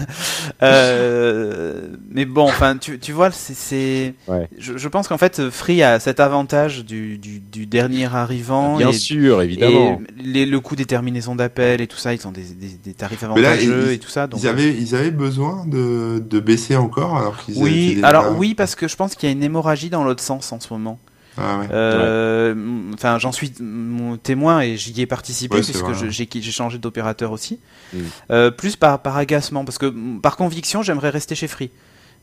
euh, 0.64 1.88
mais 2.12 2.26
bon, 2.26 2.44
enfin, 2.44 2.78
tu, 2.78 3.00
tu 3.00 3.12
vois, 3.12 3.32
c'est. 3.32 4.14
Ouais. 4.28 4.48
Je, 4.58 4.78
je 4.78 4.88
pense 4.88 5.08
qu'en 5.08 5.18
fait, 5.18 5.50
Free 5.50 5.84
a 5.84 6.00
cet 6.00 6.20
avantage 6.20 6.86
du, 6.86 7.18
du, 7.18 7.40
du 7.40 7.66
dernier 7.66 8.06
arrivant. 8.14 8.78
Bien 8.78 8.90
et, 8.90 8.94
sûr, 8.94 9.42
évidemment. 9.42 10.02
et 10.20 10.22
les, 10.24 10.46
le 10.46 10.60
coût 10.60 10.76
des 10.76 10.86
terminaisons 10.86 11.36
d'appel 11.36 11.82
et 11.82 11.88
tout 11.88 11.98
ça, 11.98 12.14
ils 12.14 12.28
ont 12.28 12.32
des, 12.32 12.44
des, 12.44 12.70
des 12.84 12.94
tarifs 12.94 13.22
là, 13.22 13.30
avantageux 13.30 13.86
ils- 13.88 13.94
et 13.94 13.98
tout 14.00 14.10
ça. 14.10 14.28
Donc, 14.28 14.42
Ils 14.42 14.48
avaient, 14.48 14.74
ils 14.74 14.96
avaient 14.96 15.12
besoin 15.12 15.66
de, 15.66 16.20
de 16.20 16.40
baisser 16.40 16.76
encore 16.76 17.18
alors 17.18 17.38
qu'ils 17.44 17.56
étaient 17.56 17.64
Oui, 17.64 17.96
déjà- 17.96 18.08
alors 18.08 18.38
oui, 18.38 18.54
parce 18.54 18.76
que 18.76 18.88
je 18.88 18.96
pense 18.96 19.16
qu'il 19.16 19.28
y 19.30 19.32
a 19.32 19.36
une 19.36 19.44
hémorragie 19.44 19.90
dans 19.90 20.04
l'autre 20.04 20.24
sens 20.24 20.52
en 20.52 20.60
ce 20.60 20.72
moment. 20.74 21.00
Ah 21.38 21.60
ouais. 21.60 21.68
Euh, 21.72 22.56
Enfin, 22.94 23.20
j'en 23.20 23.32
suis 23.32 23.52
mon 23.60 24.18
témoin 24.18 24.62
et 24.62 24.78
j'y 24.78 25.00
ai 25.02 25.06
participé 25.06 25.56
Ouais, 25.58 25.62
puisque 25.62 25.94
j'ai 26.42 26.52
changé 26.52 26.78
d'opérateur 26.78 27.32
aussi. 27.32 27.60
Mm. 27.94 28.00
Euh, 28.32 28.52
plus 28.52 28.76
par, 28.76 29.02
par 29.02 29.18
agacement, 29.18 29.66
parce 29.66 29.78
que 29.78 29.94
par 30.22 30.38
conviction, 30.38 30.82
j'aimerais 30.82 31.10
rester 31.10 31.36
chez 31.36 31.48
Free. 31.48 31.72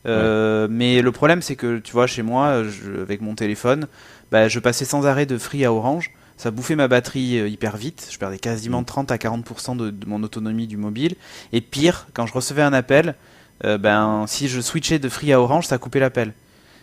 Euh, 0.05 0.67
Mais 0.69 1.01
le 1.01 1.11
problème, 1.11 1.41
c'est 1.41 1.55
que 1.55 1.77
tu 1.79 1.91
vois, 1.93 2.07
chez 2.07 2.23
moi, 2.23 2.63
je- 2.63 3.01
avec 3.01 3.21
mon 3.21 3.35
téléphone, 3.35 3.87
bah, 4.31 4.47
je 4.47 4.59
passais 4.59 4.85
sans 4.85 5.05
arrêt 5.05 5.25
de 5.25 5.37
Free 5.37 5.63
à 5.63 5.71
Orange. 5.71 6.11
Ça 6.35 6.49
bouffait 6.51 6.75
ma 6.75 6.87
batterie 6.87 7.49
hyper 7.51 7.77
vite. 7.77 8.07
Je 8.11 8.17
perdais 8.17 8.39
quasiment 8.39 8.81
Mm. 8.81 8.85
30 8.85 9.11
à 9.11 9.17
40% 9.17 9.75
de, 9.77 9.91
de 9.91 10.05
mon 10.07 10.23
autonomie 10.23 10.67
du 10.67 10.77
mobile. 10.77 11.15
Et 11.53 11.61
pire, 11.61 12.07
quand 12.13 12.25
je 12.25 12.33
recevais 12.33 12.63
un 12.63 12.73
appel, 12.73 13.15
ben, 13.63 14.25
si 14.27 14.47
je 14.49 14.59
switchais 14.59 14.99
de 14.99 15.07
Free 15.07 15.31
à 15.31 15.39
Orange, 15.39 15.67
ça 15.67 15.77
coupait 15.77 15.99
l'appel. 15.99 16.33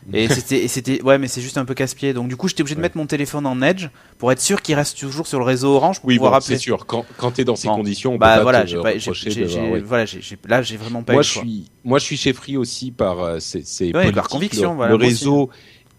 Et 0.13 0.29
c'était, 0.29 1.03
ouais, 1.03 1.19
mais 1.19 1.29
c'est 1.29 1.41
juste 1.43 1.59
un 1.59 1.65
peu 1.65 1.75
casse-pied. 1.75 2.13
Donc 2.15 2.29
du 2.29 2.37
coup, 2.37 2.49
j'étais 2.49 2.63
obligé 2.63 2.75
de 2.75 2.81
Ouais. 2.81 2.85
mettre 2.85 2.97
mon 2.97 3.07
téléphone 3.07 3.47
en 3.47 3.61
Edge 3.63 3.89
pour 4.19 4.33
être 4.33 4.41
sûr 4.41 4.63
qu'il 4.63 4.75
reste 4.75 4.99
toujours 4.99 5.27
sur 5.27 5.39
le 5.39 5.45
réseau 5.45 5.75
Orange 5.75 6.01
pour 6.01 6.09
Oui, 6.09 6.17
pouvoir 6.17 6.33
bon, 6.33 6.39
appeler. 6.39 6.57
c'est 6.57 6.63
sûr. 6.63 6.87
Quand, 6.87 7.05
quand 7.19 7.33
tu 7.33 7.43
es 7.43 7.45
dans 7.45 7.57
ces 7.57 7.69
Bon. 7.69 7.77
conditions, 7.77 8.15
on 8.15 8.19
Bah 8.19 8.37
peut 8.39 8.43
voilà, 8.43 8.59
pas 8.61 8.65
te 8.65 8.71
j'ai 8.71 8.77
pas, 8.81 8.91
reprocher 8.93 9.31
de- 9.31 9.71
ouais. 9.73 9.81
voilà, 9.81 10.05
là, 10.49 10.63
j'ai 10.63 10.77
vraiment 10.77 11.03
pas 11.03 11.13
moi, 11.13 11.21
eu 11.21 11.25
le 11.25 11.27
je 11.27 11.39
suis, 11.39 11.65
moi, 11.85 11.99
je 11.99 12.05
suis 12.05 12.17
chez 12.17 12.33
Free 12.33 12.57
aussi 12.57 12.91
par 12.91 13.21
euh, 13.21 13.39
c'est 13.41 13.95
Ouais, 13.95 14.11
par 14.13 14.29
conviction, 14.29 14.71
Le, 14.71 14.77
voilà, 14.77 14.91
le 14.91 14.97
réseau 14.97 15.51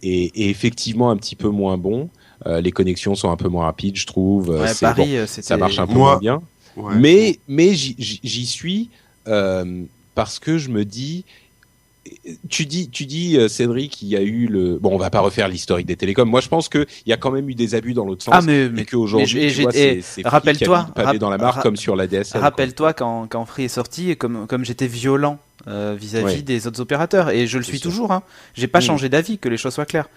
est, 0.04 0.36
est 0.36 0.50
effectivement 0.50 1.12
un 1.12 1.18
petit 1.18 1.36
peu 1.36 1.50
moins 1.50 1.78
bon. 1.78 2.10
Euh, 2.48 2.60
les 2.60 2.72
connexions 2.72 3.14
sont 3.14 3.30
un 3.30 3.38
peu 3.38 3.50
moins 3.50 3.66
rapides, 3.66 3.98
je 3.98 4.08
trouve. 4.08 4.50
Euh, 4.52 4.68
Paris, 4.82 5.04
bon, 5.12 5.16
euh, 5.16 5.28
ça 5.28 5.58
marche 5.58 5.78
un 5.78 5.86
peu 5.86 5.94
Moi- 5.94 6.10
moins 6.14 6.18
bien. 6.20 6.42
Ouais. 6.76 6.96
Mais, 6.96 7.40
mais 7.48 7.74
j'y- 7.76 8.46
suis 8.48 8.90
euh, 9.28 9.84
parce 10.16 10.40
que 10.40 10.58
je 10.58 10.70
me 10.70 10.84
dis. 10.86 11.24
Tu 12.50 12.66
dis, 12.66 12.90
tu 12.90 13.06
dis, 13.06 13.38
euh, 13.38 13.48
Cédric, 13.48 14.02
il 14.02 14.08
y 14.08 14.18
a 14.18 14.22
eu 14.22 14.48
le. 14.48 14.80
Bon, 14.80 14.90
on 14.94 14.98
va 14.98 15.12
pas 15.12 15.20
refaire 15.20 15.48
l'historique 15.48 15.86
des 15.86 15.96
télécoms. 15.96 16.28
Moi, 16.28 16.42
je 16.42 16.48
pense 16.50 16.68
qu'il 16.68 16.88
y 17.06 17.14
a 17.14 17.18
quand 17.18 17.30
même 17.30 17.48
eu 17.48 17.54
des 17.54 17.76
abus 17.76 17.94
dans 17.94 18.06
l'autre 18.06 18.24
sens. 18.24 18.34
Ah 18.36 18.42
mais, 18.42 18.66
et 18.66 18.70
mais 18.70 18.86
qu'aujourd'hui, 18.86 19.50
Free 19.52 20.24
rappelle-toi, 20.26 20.88
rap- 20.96 21.18
dans 21.18 21.30
la 21.30 21.38
mare 21.38 21.56
ra- 21.56 21.62
comme 21.62 21.76
sur 21.78 21.96
la 21.96 22.08
DSL. 22.08 22.42
Rappelle-toi 22.42 22.94
quand, 22.94 23.28
quand 23.30 23.46
Free 23.46 23.66
est 23.66 23.68
sorti, 23.68 24.10
et 24.10 24.16
comme, 24.16 24.48
comme 24.48 24.66
j'étais 24.66 24.88
violent 24.88 25.38
euh, 25.68 25.96
vis-à-vis 25.98 26.26
Ouais. 26.38 26.42
des 26.42 26.66
autres 26.66 26.82
opérateurs, 26.82 27.30
et 27.30 27.46
je 27.46 27.60
le 27.60 27.64
suis 27.64 27.78
sûr. 27.78 27.92
toujours, 27.92 28.12
hein. 28.12 28.24
j'ai 28.56 28.68
pas 28.68 28.80
Mm. 28.80 28.84
changé 28.84 29.10
d'avis, 29.10 29.38
que 29.38 29.48
les 29.48 29.58
choses 29.58 29.74
soient 29.76 29.86
claires. 29.86 30.10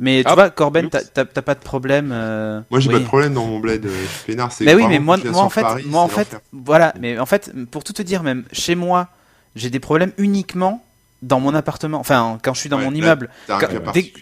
Mais 0.00 0.22
tu 0.24 0.30
Ah, 0.30 0.34
vois, 0.34 0.50
Corben, 0.50 0.88
t'as 0.90 1.24
pas 1.24 1.54
de 1.54 1.60
problème. 1.60 2.10
euh, 2.12 2.60
Moi, 2.70 2.80
j'ai 2.80 2.88
oui. 2.88 2.94
pas 2.94 3.00
de 3.00 3.04
problème 3.06 3.34
dans 3.34 3.46
mon 3.46 3.60
bled, 3.60 3.86
euh, 3.86 3.88
je 4.02 4.08
suis 4.08 4.32
peinard. 4.32 4.50
c'est 4.50 4.64
Mais 4.64 4.74
oui, 4.74 4.84
mais 4.88 4.98
moi, 4.98 5.16
moi 5.24 5.42
en 5.42 5.50
fait, 5.50 5.60
Paris, 5.62 5.84
moi 5.86 6.02
en 6.02 6.08
fait, 6.08 6.36
voilà. 6.52 6.92
Mais 7.00 7.16
en 7.20 7.26
fait, 7.26 7.52
pour 7.70 7.84
tout 7.84 7.92
te 7.92 8.02
dire, 8.02 8.24
même 8.24 8.44
chez 8.52 8.74
moi, 8.74 9.08
j'ai 9.54 9.70
des 9.70 9.80
problèmes 9.80 10.12
uniquement 10.18 10.84
dans 11.22 11.40
mon 11.40 11.54
appartement. 11.54 11.98
Enfin, 11.98 12.38
quand 12.42 12.54
je 12.54 12.60
suis 12.60 12.68
dans 12.68 12.78
Ouais, 12.78 12.84
mon 12.84 12.90
là, 12.90 12.96
immeuble. 12.96 13.30
Quand- 13.46 13.58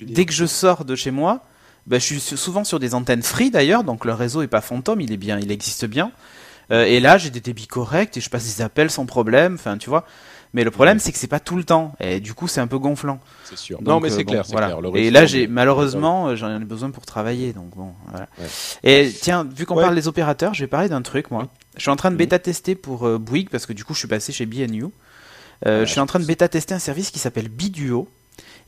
dès, 0.03 0.25
que 0.25 0.33
je 0.33 0.47
sors 0.47 0.85
de 0.85 0.95
chez 0.97 1.11
moi, 1.11 1.45
bah, 1.87 1.99
je 1.99 2.05
suis 2.05 2.21
su- 2.21 2.37
souvent 2.37 2.65
sur 2.65 2.79
des 2.79 2.95
antennes 2.95 3.23
free 3.23 3.51
d'ailleurs, 3.51 3.85
donc 3.85 4.05
le 4.05 4.13
réseau 4.13 4.43
est 4.43 4.47
pas 4.49 4.61
fantôme, 4.61 5.01
il 5.01 5.13
est 5.13 5.17
bien, 5.19 5.39
il 5.39 5.51
existe 5.53 5.85
bien. 5.87 6.11
Euh, 6.73 6.85
et 6.85 6.99
là, 6.99 7.17
j'ai 7.17 7.31
des 7.31 7.41
débits 7.41 7.69
corrects 7.69 8.17
et 8.17 8.21
je 8.21 8.29
passe 8.29 8.45
des 8.57 8.61
appels 8.63 8.91
sans 8.91 9.07
problème. 9.07 9.55
Enfin, 9.55 9.79
tu 9.79 9.89
vois. 9.89 10.05
Mais 10.55 10.65
le 10.65 10.71
problème, 10.71 10.99
c'est 10.99 11.13
que 11.13 11.19
c'est 11.19 11.27
pas 11.27 11.39
tout 11.41 11.57
le 11.57 11.65
temps, 11.65 11.95
et 12.01 12.19
du 12.19 12.33
coup, 12.33 12.49
c'est 12.49 12.61
un 12.63 12.67
peu 12.67 12.79
gonflant. 12.79 13.21
C'est 13.45 13.59
sûr. 13.59 13.77
Donc, 13.79 13.89
non, 13.89 14.01
mais 14.01 14.11
euh, 14.11 14.17
c'est 14.17 14.25
bon, 14.25 14.33
clair, 14.33 14.45
voilà. 14.49 14.69
clair. 14.73 14.97
Et 14.97 15.11
là, 15.11 15.27
j'ai 15.27 15.47
malheureusement, 15.49 16.29
euh, 16.29 16.37
j'en 16.37 16.49
ai 16.61 16.65
besoin 16.65 16.91
pour 16.91 17.05
travailler, 17.05 17.53
donc 17.53 17.77
bon, 17.77 17.93
voilà. 18.09 18.27
Ouais. 18.39 18.47
Et 18.83 19.13
tiens, 19.13 19.45
vu 19.45 19.67
qu'on 19.67 19.77
Ouais. 19.77 19.83
parle 19.83 19.95
des 19.97 20.09
opérateurs, 20.09 20.55
je 20.55 20.63
vais 20.63 20.67
parler 20.67 20.89
d'un 20.89 21.03
truc, 21.03 21.31
moi. 21.31 21.49
Je 21.77 21.83
suis 21.83 21.91
en 21.91 21.97
train 21.97 22.09
de 22.11 22.15
Mhm. 22.15 22.19
bêta 22.21 22.39
tester 22.39 22.75
pour 22.75 23.07
euh, 23.07 23.19
Bouygues 23.19 23.51
parce 23.51 23.67
que 23.67 23.75
du 23.75 23.85
coup, 23.85 23.93
je 23.93 23.99
suis 23.99 24.09
passé 24.09 24.33
chez 24.33 24.47
BNU. 24.47 24.87
Euh, 25.65 25.87
je 25.87 25.91
suis 25.91 26.01
en 26.01 26.07
train 26.07 26.19
de 26.19 26.27
bêta 26.27 26.49
tester 26.49 26.75
un 26.75 26.79
service 26.79 27.11
qui 27.11 27.19
s'appelle 27.19 27.49
Biduo 27.49 28.09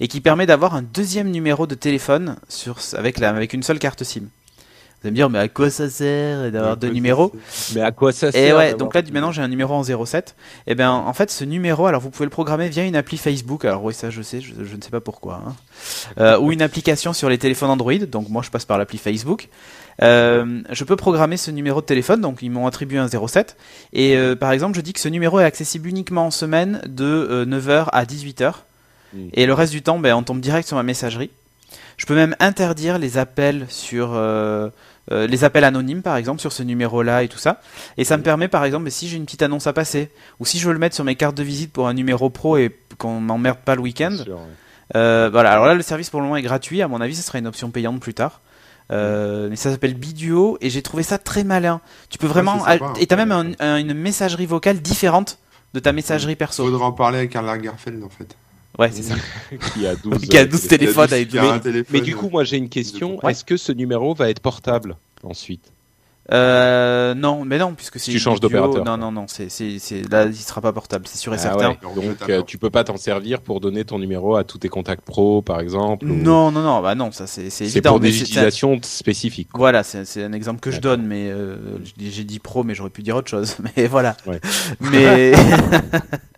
et 0.00 0.08
qui 0.08 0.20
permet 0.20 0.46
d'avoir 0.46 0.74
un 0.74 0.82
deuxième 0.82 1.30
numéro 1.30 1.66
de 1.66 1.74
téléphone 1.74 2.36
sur 2.48 2.78
avec 2.94 3.18
la 3.18 3.30
avec 3.30 3.52
une 3.52 3.62
seule 3.62 3.78
carte 3.78 4.04
SIM. 4.04 4.22
Vous 5.00 5.06
allez 5.06 5.12
me 5.12 5.16
dire, 5.16 5.30
mais 5.30 5.38
à 5.38 5.46
quoi 5.48 5.70
ça 5.70 5.88
sert 5.88 6.50
d'avoir 6.50 6.76
deux 6.76 6.88
numéros 6.90 7.32
Mais 7.74 7.82
à 7.82 7.92
quoi 7.92 8.10
ça 8.10 8.28
et 8.28 8.32
sert 8.32 8.56
ouais, 8.56 8.70
d'avoir- 8.72 8.78
donc 8.78 8.94
là 8.94 9.02
maintenant 9.12 9.30
j'ai 9.30 9.42
un 9.42 9.46
numéro 9.48 9.72
en 9.74 9.84
07. 9.84 10.34
Et 10.66 10.74
ben 10.74 10.90
en 10.90 11.12
fait 11.12 11.30
ce 11.30 11.44
numéro, 11.44 11.86
alors 11.86 12.00
vous 12.00 12.10
pouvez 12.10 12.24
le 12.26 12.30
programmer 12.30 12.68
via 12.68 12.84
une 12.84 12.96
appli 12.96 13.16
Facebook. 13.16 13.64
Alors 13.64 13.84
oui 13.84 13.94
ça 13.94 14.10
je 14.10 14.22
sais, 14.22 14.40
je, 14.40 14.54
je 14.64 14.76
ne 14.76 14.82
sais 14.82 14.90
pas 14.90 15.00
pourquoi. 15.00 15.40
hein. 15.46 15.54
Euh, 16.18 16.38
ou 16.40 16.50
une 16.50 16.62
application 16.62 17.12
sur 17.12 17.28
les 17.28 17.38
téléphones 17.38 17.70
Android. 17.70 17.94
Donc 18.10 18.28
moi 18.28 18.42
je 18.44 18.50
passe 18.50 18.64
par 18.64 18.76
l'appli 18.76 18.98
Facebook. 18.98 19.48
Euh, 20.02 20.62
je 20.70 20.84
peux 20.84 20.96
programmer 20.96 21.36
ce 21.36 21.50
numéro 21.52 21.80
de 21.80 21.86
téléphone. 21.86 22.20
Donc 22.20 22.38
ils 22.42 22.50
m'ont 22.50 22.66
attribué 22.66 22.98
un 22.98 23.06
07. 23.08 23.56
Et 23.92 24.16
euh, 24.16 24.34
par 24.34 24.50
exemple 24.50 24.76
je 24.76 24.80
dis 24.80 24.92
que 24.92 25.00
ce 25.00 25.08
numéro 25.08 25.38
est 25.38 25.44
accessible 25.44 25.88
uniquement 25.88 26.26
en 26.26 26.30
semaine 26.32 26.80
de 26.88 27.04
euh, 27.04 27.44
9h 27.46 27.86
à 27.92 28.04
18h. 28.04 28.52
Mm. 29.14 29.18
Et 29.34 29.46
le 29.46 29.54
reste 29.54 29.72
du 29.72 29.80
temps, 29.82 29.98
ben, 29.98 30.14
on 30.14 30.22
tombe 30.24 30.40
direct 30.40 30.66
sur 30.66 30.76
ma 30.76 30.82
messagerie. 30.82 31.30
Je 31.98 32.06
peux 32.06 32.14
même 32.14 32.34
interdire 32.40 32.98
les 32.98 33.18
appels 33.18 33.66
sur 33.68 34.12
euh, 34.14 34.70
euh, 35.12 35.26
les 35.26 35.44
appels 35.44 35.64
anonymes 35.64 36.00
par 36.02 36.16
exemple 36.16 36.40
sur 36.40 36.52
ce 36.52 36.62
numéro-là 36.62 37.22
et 37.24 37.28
tout 37.28 37.38
ça. 37.38 37.60
Et 37.98 38.04
ça 38.04 38.16
me 38.16 38.22
permet 38.22 38.48
par 38.48 38.64
exemple 38.64 38.90
si 38.90 39.08
j'ai 39.08 39.16
une 39.18 39.24
petite 39.26 39.42
annonce 39.42 39.66
à 39.66 39.72
passer 39.74 40.10
ou 40.40 40.46
si 40.46 40.58
je 40.58 40.66
veux 40.66 40.72
le 40.72 40.78
mettre 40.78 40.94
sur 40.94 41.04
mes 41.04 41.16
cartes 41.16 41.36
de 41.36 41.42
visite 41.42 41.72
pour 41.72 41.86
un 41.88 41.94
numéro 41.94 42.30
pro 42.30 42.56
et 42.56 42.74
qu'on 42.98 43.20
m'emmerde 43.20 43.58
pas 43.64 43.74
le 43.74 43.80
week-end. 43.82 44.10
Bien 44.12 44.24
sûr, 44.24 44.34
ouais. 44.36 44.42
Euh, 44.96 45.28
voilà. 45.30 45.50
Alors 45.52 45.66
là 45.66 45.74
le 45.74 45.82
service 45.82 46.08
pour 46.08 46.20
le 46.20 46.24
moment 46.26 46.36
est 46.36 46.42
gratuit. 46.42 46.80
À 46.82 46.88
mon 46.88 47.00
avis, 47.00 47.14
ce 47.16 47.22
sera 47.22 47.38
une 47.38 47.46
option 47.46 47.70
payante 47.70 48.00
plus 48.00 48.14
tard. 48.14 48.40
Euh, 48.90 49.48
mais 49.50 49.56
ça 49.56 49.70
s'appelle 49.70 49.92
Biduo 49.94 50.56
et 50.62 50.70
j'ai 50.70 50.80
trouvé 50.80 51.02
ça 51.02 51.18
très 51.18 51.44
malin. 51.44 51.80
Tu 52.08 52.16
peux 52.16 52.26
vraiment 52.26 52.64
c'est 52.64 52.78
sympa, 52.78 52.92
et 52.98 53.06
t'as 53.06 53.16
même 53.16 53.32
un- 53.32 53.52
un- 53.60 53.76
une 53.76 53.92
messagerie 53.92 54.46
vocale 54.46 54.80
différente 54.80 55.38
de 55.74 55.80
ta 55.80 55.92
messagerie 55.92 56.36
perso. 56.36 56.64
Faudra 56.64 56.86
en 56.86 56.92
parler 56.92 57.18
avec 57.18 57.30
Karl 57.30 57.44
Lagerfeld 57.44 58.02
en 58.02 58.08
fait. 58.08 58.34
Ouais, 58.78 58.90
c'est 58.92 59.02
ça. 59.02 59.14
Qui 59.74 59.86
a 59.86 59.96
12, 59.96 60.18
Qui 60.28 60.38
a 60.38 60.42
euh, 60.42 60.46
12 60.46 60.68
téléphones. 60.68 61.08
téléphones 61.08 61.50
un 61.54 61.58
téléphone, 61.58 61.86
Mais 61.92 62.00
du 62.00 62.14
coup, 62.14 62.28
moi, 62.30 62.44
j'ai 62.44 62.56
une 62.58 62.68
question. 62.68 63.20
Est-ce 63.22 63.44
que 63.44 63.56
ce 63.56 63.72
numéro 63.72 64.14
va 64.14 64.30
être 64.30 64.40
portable 64.40 64.96
ensuite? 65.24 65.72
Euh, 66.30 67.14
non, 67.14 67.46
mais 67.46 67.56
non, 67.56 67.72
puisque 67.72 67.98
c'est 67.98 68.12
Tu 68.12 68.18
changes 68.18 68.38
d'opérateur, 68.38 68.84
Non, 68.84 68.98
non, 68.98 69.10
non, 69.10 69.24
c'est, 69.28 69.48
c'est, 69.48 69.78
c'est- 69.78 70.02
là, 70.12 70.26
il 70.26 70.34
sera 70.36 70.60
pas 70.60 70.74
portable, 70.74 71.06
c'est 71.08 71.16
sûr 71.16 71.32
et 71.32 71.36
Ah 71.36 71.38
certain. 71.38 71.68
ouais. 71.70 71.78
Donc, 71.94 72.28
euh, 72.28 72.42
tu 72.42 72.58
peux 72.58 72.68
pas 72.68 72.84
t'en 72.84 72.98
servir 72.98 73.40
pour 73.40 73.60
donner 73.60 73.86
ton 73.86 73.98
numéro 73.98 74.36
à 74.36 74.44
tous 74.44 74.58
tes 74.58 74.68
contacts 74.68 75.02
pro, 75.06 75.40
par 75.40 75.58
exemple 75.58 76.04
ou- 76.04 76.14
Non, 76.14 76.50
non, 76.52 76.60
non, 76.60 76.82
bah 76.82 76.94
non, 76.94 77.12
ça 77.12 77.26
c'est, 77.26 77.44
c'est 77.44 77.64
C'est 77.64 77.64
évident. 77.78 77.92
pour 77.92 78.00
mais 78.02 78.08
des 78.08 78.12
c'est- 78.14 78.24
utilisations 78.24 78.78
spécifiques. 78.82 79.48
quoi. 79.48 79.58
Voilà, 79.58 79.82
c'est, 79.82 80.04
c'est 80.04 80.22
un 80.22 80.34
exemple 80.34 80.60
que 80.60 80.70
je 80.70 80.80
donne, 80.82 81.06
mais 81.06 81.30
euh, 81.30 81.56
j'ai 81.98 82.10
j'ai 82.10 82.24
dit 82.24 82.40
pro, 82.40 82.62
mais 82.62 82.74
j'aurais 82.74 82.90
pu 82.90 83.00
dire 83.02 83.16
autre 83.16 83.30
chose. 83.30 83.56
Mais 83.78 83.86
voilà. 83.86 84.14
Ouais. 84.26 84.38
Mais 84.80 85.32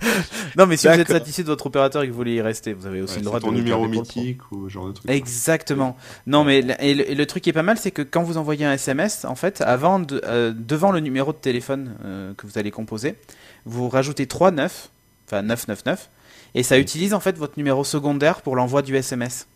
non, 0.56 0.66
mais 0.66 0.76
si 0.76 0.86
vous 0.88 0.94
êtes 0.94 1.08
satisfait 1.08 1.42
de 1.42 1.48
votre 1.48 1.66
opérateur 1.66 2.02
et 2.02 2.06
que 2.06 2.10
vous 2.12 2.16
voulez 2.16 2.34
y 2.34 2.40
rester, 2.40 2.72
vous 2.72 2.86
avez 2.86 3.02
aussi 3.02 3.14
Ouais, 3.14 3.18
le 3.20 3.24
droit 3.26 3.38
de 3.40 3.44
ton 3.44 3.50
le 3.50 3.58
numéro 3.58 3.86
mythique 3.86 4.50
ou 4.52 4.68
ce 4.68 4.72
genre 4.74 4.86
de 4.88 4.92
truc. 4.92 5.10
Exactement. 5.10 5.96
Non, 6.26 6.44
mais 6.44 6.62
le- 6.62 6.74
et 6.82 6.94
le, 6.94 7.10
et 7.10 7.14
le 7.14 7.26
truc 7.26 7.42
qui 7.44 7.50
est 7.50 7.54
pas 7.54 7.62
mal, 7.62 7.78
c'est 7.78 7.90
que 7.90 8.02
quand 8.02 8.22
vous 8.22 8.36
envoyez 8.38 8.64
un 8.64 8.72
SMS, 8.72 9.24
en 9.24 9.34
fait, 9.34 9.60
avant 9.60 9.98
de, 10.00 10.20
euh, 10.24 10.52
devant 10.56 10.92
le 10.92 11.00
numéro 11.00 11.32
de 11.32 11.38
téléphone 11.38 11.96
euh, 12.04 12.32
que 12.34 12.46
vous 12.46 12.58
allez 12.58 12.70
composer, 12.70 13.14
vous 13.66 13.88
rajoutez 13.88 14.26
3 14.26 14.50
9, 14.50 14.90
enfin 15.26 15.42
999, 15.42 16.08
et 16.54 16.62
ça 16.62 16.78
utilise 16.78 17.14
en 17.14 17.20
fait 17.20 17.36
votre 17.38 17.54
numéro 17.58 17.84
secondaire 17.84 18.42
pour 18.42 18.56
l'envoi 18.56 18.82
du 18.82 18.96
SMS. 18.96 19.46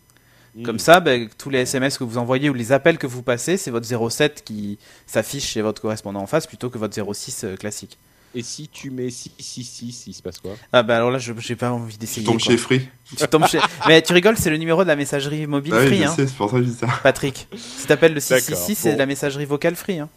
Comme 0.63 0.79
ça, 0.79 1.01
ben, 1.01 1.27
tous 1.37 1.49
les 1.49 1.59
SMS 1.59 1.97
que 1.97 2.05
vous 2.05 2.17
envoyez 2.17 2.49
ou 2.49 2.53
les 2.53 2.71
appels 2.71 2.97
que 2.97 3.07
vous 3.07 3.21
passez, 3.21 3.57
c'est 3.57 3.71
votre 3.71 3.85
07 3.85 4.41
qui 4.45 4.79
s'affiche 5.05 5.43
chez 5.43 5.61
votre 5.61 5.81
correspondant 5.81 6.21
en 6.21 6.27
face 6.27 6.47
plutôt 6.47 6.69
que 6.69 6.77
votre 6.77 6.95
06 7.13 7.43
euh, 7.43 7.55
classique. 7.57 7.97
Et 8.37 8.43
si 8.43 8.67
tu 8.67 8.89
mets 8.91 9.09
666, 9.09 10.07
il 10.07 10.13
se 10.13 10.21
passe 10.21 10.39
quoi 10.39 10.55
Ah 10.73 10.83
bah 10.83 10.97
alors 10.97 11.09
là, 11.09 11.17
je 11.19 11.31
j'ai 11.39 11.55
pas 11.55 11.71
envie 11.71 11.93
Tu 11.93 11.99
d'essayer. 11.99 12.25
tombes 12.25 12.41
quoi. 12.41 12.51
chez 12.51 12.57
Free. 12.57 12.81
Tu 13.05 13.27
tombes 13.27 13.47
chez- 13.47 13.59
Mais 13.87 14.01
tu 14.01 14.11
rigoles, 14.13 14.35
c'est 14.37 14.49
le 14.49 14.57
numéro 14.57 14.83
de 14.83 14.87
la 14.89 14.95
messagerie 14.97 15.47
mobile 15.47 15.73
Ah 15.75 15.79
oui, 15.81 15.87
free, 15.87 16.03
hein, 16.03 16.13
c'est 16.15 16.31
pour 16.33 16.49
ça 16.51 16.57
que 16.57 16.63
je 16.63 16.69
dis 16.69 16.75
ça. 16.77 16.87
Patrick. 17.01 17.47
Si 17.55 17.87
t'appelles 17.87 18.13
le 18.13 18.19
666, 18.19 18.57
D'accord, 18.57 18.75
c'est 18.77 18.91
bon. 18.91 18.97
la 18.97 19.05
messagerie 19.05 19.45
vocale 19.45 19.75
free. 19.75 19.99
Hein. 19.99 20.09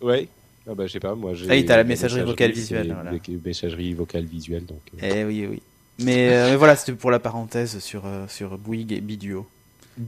Ouais. 0.00 0.28
Ah 0.68 0.74
bah 0.74 0.86
je 0.86 0.92
sais 0.92 1.00
pas, 1.00 1.14
moi 1.14 1.34
j'ai. 1.34 1.46
Ah 1.50 1.52
oui, 1.54 1.64
t'as 1.66 1.76
la 1.76 1.84
messagerie 1.84 2.22
vocale 2.22 2.52
visuelle, 2.52 2.92
voilà. 2.94 3.10
la 3.12 3.18
Messagerie 3.44 3.92
vocale 3.94 4.24
visuelle, 4.24 4.64
donc. 4.64 4.80
euh, 5.02 5.10
Eh 5.14 5.24
oui, 5.24 5.46
oui. 5.50 5.62
Mais, 5.98 6.30
euh, 6.32 6.50
mais 6.50 6.56
voilà, 6.56 6.74
c'était 6.76 6.92
pour 6.92 7.10
la 7.10 7.18
parenthèse 7.18 7.78
sur, 7.80 8.06
euh, 8.06 8.24
sur 8.28 8.56
Bouygues 8.58 8.92
et 8.92 9.00
Biduo. 9.00 9.46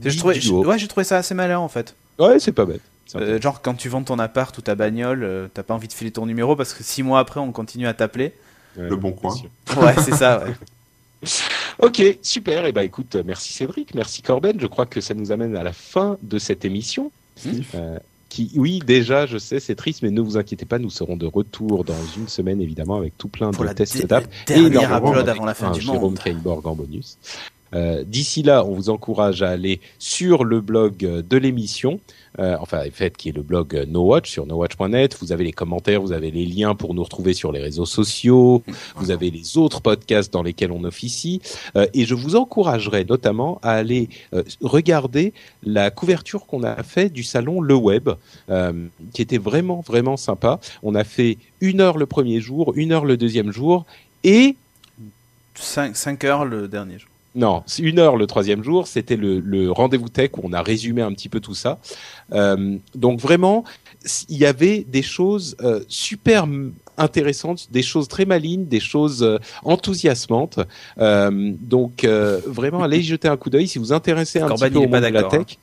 Je 0.03 0.17
trouvais, 0.17 0.33
je- 0.35 0.39
Biduo. 0.39 0.65
ouais, 0.65 0.79
j'ai 0.79 0.87
trouvé 0.87 1.03
ça 1.03 1.17
assez 1.17 1.35
malin 1.35 1.59
en 1.59 1.67
fait. 1.69 1.93
Ouais, 2.17 2.39
c'est 2.39 2.53
pas 2.53 2.65
bête. 2.65 2.81
Euh, 3.15 3.39
genre, 3.39 3.61
quand 3.61 3.75
tu 3.75 3.87
vends 3.89 4.03
ton 4.03 4.17
appart 4.19 4.57
ou 4.57 4.61
ta 4.61 4.75
bagnole, 4.75 5.23
euh, 5.23 5.47
t'as 5.53 5.63
pas 5.63 5.73
envie 5.73 5.87
de 5.87 5.93
filer 5.93 6.11
ton 6.11 6.25
numéro 6.25 6.55
parce 6.55 6.73
que 6.73 6.83
six 6.83 7.03
mois 7.03 7.19
après, 7.19 7.39
on 7.39 7.51
continue 7.51 7.87
à 7.87 7.93
t'appeler. 7.93 8.33
Ouais, 8.77 8.89
Le 8.89 8.95
bon 8.95 9.11
coin. 9.11 9.35
Ouais, 9.77 9.93
c'est 10.03 10.15
ça, 10.15 10.43
ouais. 10.43 10.53
Ok, 11.79 12.01
super. 12.21 12.65
Et 12.65 12.71
bah 12.71 12.83
écoute, 12.83 13.15
euh, 13.15 13.23
merci 13.25 13.51
Cédric, 13.53 13.93
merci 13.95 14.21
Corben. 14.21 14.59
Je 14.59 14.67
crois 14.67 14.85
que 14.85 15.01
ça 15.01 15.13
nous 15.13 15.31
amène 15.31 15.55
à 15.55 15.63
la 15.63 15.73
fin 15.73 16.17
de 16.23 16.39
cette 16.39 16.65
émission. 16.65 17.11
Euh, 17.73 17.97
qui, 18.29 18.51
oui, 18.55 18.79
déjà, 18.85 19.25
je 19.25 19.37
sais, 19.37 19.59
c'est 19.59 19.75
triste, 19.75 20.01
mais 20.01 20.11
ne 20.11 20.21
vous 20.21 20.37
inquiétez 20.37 20.65
pas, 20.65 20.77
nous 20.79 20.89
serons 20.89 21.15
de 21.17 21.25
retour 21.25 21.83
dans 21.83 21.93
une 22.17 22.27
semaine, 22.27 22.61
évidemment, 22.61 22.95
avec 22.97 23.17
tout 23.17 23.27
plein 23.27 23.51
Pour 23.51 23.63
de 23.63 23.67
la 23.69 23.73
tests 23.73 24.05
d'app. 24.05 24.25
dernière 24.47 24.67
énormément 24.67 24.97
upload 25.11 25.17
avec 25.29 25.35
avant 25.37 25.45
la 25.45 25.53
fin 25.53 25.67
un 25.67 25.71
du 25.71 25.81
Jérôme 25.81 26.01
monde. 26.01 26.19
Kainborg 26.19 26.65
en 26.67 26.75
bonus. 26.75 27.17
Euh, 27.73 28.03
D'ici 28.05 28.43
là, 28.43 28.63
on 28.65 28.73
vous 28.73 28.89
encourage 28.89 29.41
à 29.41 29.49
aller 29.49 29.81
sur 29.99 30.43
le 30.43 30.61
blog 30.61 31.03
euh, 31.03 31.21
de 31.21 31.37
l'émission, 31.37 31.99
euh, 32.39 32.55
enfin, 32.59 32.81
en 32.85 32.91
fait, 32.91 33.17
qui 33.17 33.29
est 33.29 33.31
le 33.31 33.41
blog 33.41 33.75
euh, 33.75 33.85
NoWatch 33.85 34.29
sur 34.29 34.45
nowatch.net. 34.45 35.17
Vous 35.19 35.31
avez 35.31 35.43
les 35.43 35.51
commentaires, 35.51 36.01
vous 36.01 36.11
avez 36.11 36.31
les 36.31 36.45
liens 36.45 36.75
pour 36.75 36.93
nous 36.93 37.03
retrouver 37.03 37.33
sur 37.33 37.51
les 37.51 37.59
réseaux 37.59 37.85
sociaux, 37.85 38.63
vous 38.95 39.11
avez 39.11 39.31
les 39.31 39.57
autres 39.57 39.81
podcasts 39.81 40.31
dans 40.31 40.43
lesquels 40.43 40.71
on 40.71 40.83
officie, 40.83 41.41
et 41.93 42.05
je 42.05 42.13
vous 42.13 42.35
encouragerai 42.35 43.05
notamment 43.05 43.59
à 43.61 43.71
aller 43.71 44.09
regarder 44.61 45.33
la 45.63 45.91
couverture 45.91 46.45
qu'on 46.45 46.63
a 46.63 46.83
fait 46.83 47.09
du 47.09 47.23
salon 47.23 47.61
Le 47.61 47.75
Web, 47.75 48.09
qui 49.13 49.21
était 49.21 49.37
vraiment 49.37 49.81
vraiment 49.81 50.17
sympa. 50.17 50.59
On 50.83 50.95
a 50.95 51.03
fait 51.03 51.37
une 51.61 51.81
heure 51.81 51.97
le 51.97 52.05
premier 52.05 52.39
jour, 52.41 52.73
une 52.75 52.91
heure 52.91 53.05
le 53.05 53.17
deuxième 53.17 53.51
jour, 53.51 53.85
et 54.23 54.55
5, 55.55 56.23
heures 56.23 56.45
le 56.45 56.67
dernier 56.67 56.99
jour. 56.99 57.09
Non, 57.35 57.63
c'est 57.65 57.83
une 57.83 57.99
heure 57.99 58.15
le 58.15 58.27
troisième 58.27 58.63
jour, 58.63 58.87
c'était 58.87 59.17
le, 59.17 59.39
le 59.39 59.69
rendez-vous 59.71 60.07
tech 60.09 60.31
où 60.37 60.41
on 60.43 60.53
a 60.53 60.61
résumé 60.61 61.01
un 61.01 61.11
petit 61.11 61.27
peu 61.27 61.41
tout 61.41 61.53
ça. 61.53 61.79
Euh, 62.31 62.77
donc 62.95 63.19
vraiment, 63.19 63.65
il 64.29 64.37
y 64.37 64.45
avait 64.45 64.85
des 64.87 65.01
choses 65.01 65.57
euh, 65.61 65.81
super 65.89 66.47
intéressantes, 66.97 67.67
des 67.71 67.83
choses 67.83 68.07
très 68.07 68.23
malines, 68.25 68.67
des 68.67 68.79
choses 68.79 69.21
euh, 69.21 69.37
enthousiasmantes. 69.63 70.59
Euh, 70.97 71.51
donc 71.59 72.05
euh, 72.05 72.39
vraiment, 72.45 72.83
allez 72.83 73.01
jeter 73.01 73.27
un 73.27 73.37
coup 73.37 73.49
d'œil 73.49 73.67
si 73.67 73.79
vous 73.79 73.91
intéressez 73.91 74.39
un 74.39 74.47
Corben, 74.47 74.69
petit 74.69 74.73
peu 74.73 74.79
au 74.79 74.87
monde 74.87 74.91
de 74.91 75.05
la 75.07 75.11
d'accord, 75.11 75.33
hein. 75.33 75.43
tech. 75.43 75.57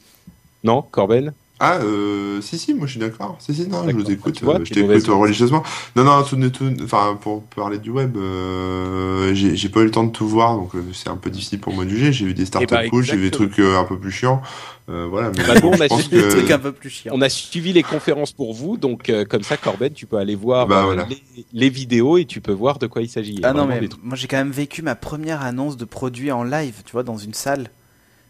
Non, 0.65 0.83
Corben? 0.83 1.33
Ah, 1.61 1.77
euh, 1.77 2.41
si, 2.41 2.59
si, 2.59 2.75
moi 2.75 2.87
je 2.87 2.93
suis 2.93 3.01
d'accord. 3.01 3.37
Si, 3.39 3.55
si, 3.55 3.69
non, 3.69 3.89
je 3.89 3.95
vous 3.95 4.11
écoute. 4.11 4.43
Vois, 4.43 4.57
euh, 4.57 4.65
je 4.65 4.73
t'écoute 4.73 5.07
religieusement. 5.07 5.63
Non, 5.95 6.03
non, 6.03 6.23
tout, 6.25 6.37
tout, 6.51 6.65
enfin, 6.83 7.17
pour 7.21 7.45
parler 7.45 7.79
du 7.79 7.91
web, 7.91 8.17
euh, 8.17 9.33
j'ai 9.35 9.55
j'ai 9.55 9.69
pas 9.69 9.81
eu 9.81 9.85
le 9.85 9.91
temps 9.93 10.03
de 10.03 10.11
tout 10.11 10.27
voir, 10.27 10.57
donc 10.57 10.73
c'est 10.93 11.09
un 11.09 11.17
peu 11.17 11.31
difficile 11.31 11.61
pour 11.61 11.73
moi 11.73 11.85
de 11.85 11.91
juger. 11.91 12.13
J'ai 12.13 12.25
vu 12.27 12.35
des 12.35 12.47
startups 12.47 12.67
bah, 12.75 12.89
cool, 12.89 13.05
j'ai 13.05 13.13
vu 13.17 13.21
des 13.23 13.27
exactement. 13.29 13.49
trucs 13.51 13.59
euh, 13.65 13.79
un 13.79 13.85
peu 13.85 13.97
plus 13.99 14.11
chiants. 14.11 14.43
Euh, 14.89 15.07
voilà, 15.09 15.31
mais 15.37 15.45
Bah, 15.47 15.55
nous, 15.63 15.69
on 15.69 15.81
a 15.81 15.89
suivi 15.89 16.17
Le 16.17 16.29
truc 16.29 16.47
que. 16.49 16.53
un 16.53 16.59
peu 16.59 16.73
plus 16.73 16.91
chiant. 16.91 17.13
On 17.15 17.21
a 17.23 17.29
suivi 17.29 17.73
les 17.73 17.85
conférences 17.85 18.33
pour 18.33 18.53
vous, 18.55 18.77
donc 18.77 19.09
euh, 19.09 19.25
comme 19.25 19.45
ça, 19.45 19.57
Corben, 19.57 19.93
tu 19.93 20.07
peux 20.07 20.17
aller 20.17 20.35
voir 20.35 20.67
Bah, 20.67 20.81
euh, 20.81 20.85
voilà. 20.87 21.07
les, 21.09 21.23
les 21.53 21.69
vidéos 21.71 22.19
et 22.19 22.25
tu 22.25 22.41
peux 22.41 22.51
voir 22.53 22.79
de 22.81 22.89
quoi 22.89 23.03
il 23.03 23.09
s'agit. 23.09 23.39
Ah 23.45 23.53
non, 23.53 23.67
mais 23.67 23.79
des 23.79 23.89
moi 24.03 24.17
j'ai 24.17 24.27
quand 24.27 24.39
même 24.39 24.51
vécu 24.51 24.83
ma 24.83 24.97
première 24.97 25.43
annonce 25.43 25.77
de 25.77 25.85
produit 25.85 26.33
en 26.33 26.43
live, 26.43 26.83
tu 26.85 26.91
vois, 26.93 27.05
dans 27.05 27.19
une 27.19 27.35
salle. 27.35 27.69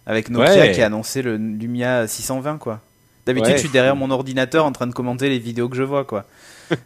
Avec 0.05 0.29
Nokia 0.31 0.53
Ouais. 0.55 0.73
qui 0.73 0.83
a 0.83 0.87
annoncé 0.87 1.23
le 1.23 1.37
Lumia 1.37 2.07
620, 2.09 2.59
quoi. 2.59 2.81
D'habitude, 3.25 3.51
Ouais. 3.51 3.57
je 3.57 3.61
suis 3.63 3.69
derrière 3.69 3.95
mon 3.95 4.11
ordinateur 4.11 4.65
en 4.65 4.73
train 4.73 4.87
de 4.89 4.93
commenter 4.93 5.29
les 5.29 5.39
vidéos 5.39 5.69
que 5.69 5.77
je 5.77 5.83
vois, 5.85 6.05
quoi. 6.05 6.25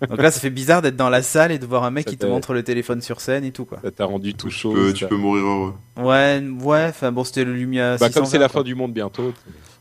Donc 0.08 0.20
là, 0.20 0.30
ça 0.30 0.38
fait 0.40 0.50
bizarre 0.50 0.82
d'être 0.82 0.96
dans 0.96 1.08
la 1.08 1.22
salle 1.22 1.50
et 1.52 1.58
de 1.58 1.64
voir 1.64 1.84
un 1.84 1.90
mec 1.90 2.04
Ça 2.04 2.10
qui 2.10 2.18
te 2.18 2.26
montre 2.26 2.52
le 2.52 2.62
téléphone 2.62 3.00
sur 3.00 3.20
scène 3.22 3.44
et 3.44 3.52
tout, 3.52 3.64
quoi. 3.64 3.78
Ça 3.82 3.90
t'a 3.90 4.04
rendu 4.04 4.34
tout 4.34 4.48
Tu 4.48 4.54
chaud. 4.54 4.72
peux, 4.72 4.92
tu 4.92 5.06
peux 5.06 5.16
mourir 5.16 5.44
heureux. 5.44 5.74
Ouais, 5.96 6.42
ouais, 6.62 6.86
enfin 6.90 7.10
bon, 7.12 7.24
c'était 7.24 7.44
le 7.44 7.54
Lumia 7.54 7.92
Bah, 7.96 8.08
620. 8.08 8.12
comme 8.20 8.26
c'est 8.30 8.38
la 8.38 8.48
quoi. 8.48 8.60
fin 8.60 8.64
du 8.64 8.74
monde 8.74 8.92
bientôt. 8.92 9.32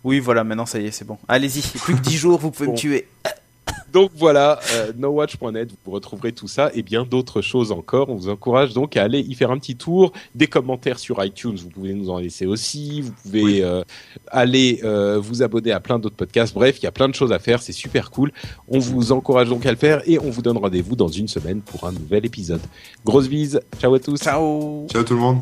Oui, 0.05 0.19
voilà, 0.19 0.43
maintenant 0.43 0.65
ça 0.65 0.79
y 0.79 0.85
est, 0.85 0.91
c'est 0.91 1.05
bon. 1.05 1.17
Allez-y, 1.27 1.61
plus 1.79 1.95
que 1.95 2.01
10 2.01 2.15
jours, 2.17 2.39
vous 2.39 2.51
pouvez 2.51 2.67
Bon. 2.67 2.73
me 2.73 2.77
tuer. 2.77 3.07
Donc 3.95 4.11
voilà, 4.13 4.59
euh, 4.73 4.91
nowatch.net, 4.97 5.69
vous 5.85 5.91
retrouverez 5.91 6.33
tout 6.33 6.49
ça 6.49 6.69
et 6.73 6.83
bien 6.83 7.05
d'autres 7.05 7.41
choses 7.41 7.71
encore. 7.71 8.09
On 8.09 8.15
vous 8.15 8.27
encourage 8.27 8.73
donc 8.73 8.97
à 8.97 9.03
aller 9.03 9.21
y 9.21 9.33
faire 9.35 9.51
un 9.51 9.57
petit 9.57 9.77
tour. 9.77 10.11
Des 10.35 10.47
commentaires 10.47 10.99
sur 10.99 11.23
iTunes, 11.23 11.55
vous 11.55 11.69
pouvez 11.69 11.93
nous 11.93 12.09
en 12.09 12.17
laisser 12.19 12.45
aussi. 12.45 12.99
Vous 12.99 13.13
pouvez 13.23 13.43
Oui. 13.43 13.61
euh, 13.63 13.85
aller 14.27 14.81
euh, 14.83 15.17
vous 15.17 15.43
abonner 15.43 15.71
à 15.71 15.79
plein 15.79 15.97
d'autres 15.97 16.17
podcasts. 16.17 16.53
Bref, 16.53 16.77
il 16.79 16.83
y 16.83 16.87
a 16.87 16.91
plein 16.91 17.07
de 17.07 17.15
choses 17.15 17.31
à 17.31 17.39
faire, 17.39 17.61
c'est 17.61 17.71
super 17.71 18.11
cool. 18.11 18.33
On 18.67 18.79
vous 18.79 19.13
encourage 19.13 19.47
donc 19.47 19.65
à 19.65 19.71
le 19.71 19.77
faire 19.77 20.01
et 20.05 20.19
on 20.19 20.29
vous 20.29 20.41
donne 20.41 20.57
rendez-vous 20.57 20.97
dans 20.97 21.07
une 21.07 21.29
semaine 21.29 21.61
pour 21.61 21.85
un 21.87 21.93
nouvel 21.93 22.25
épisode. 22.25 22.59
Grosse 23.05 23.29
bise, 23.29 23.61
ciao 23.79 23.93
à 23.93 23.99
tous. 24.01 24.17
Ciao 24.19 24.87
Ciao 24.91 25.03
tout 25.03 25.13
le 25.13 25.21
monde. 25.21 25.39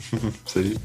Salut. 0.44 0.76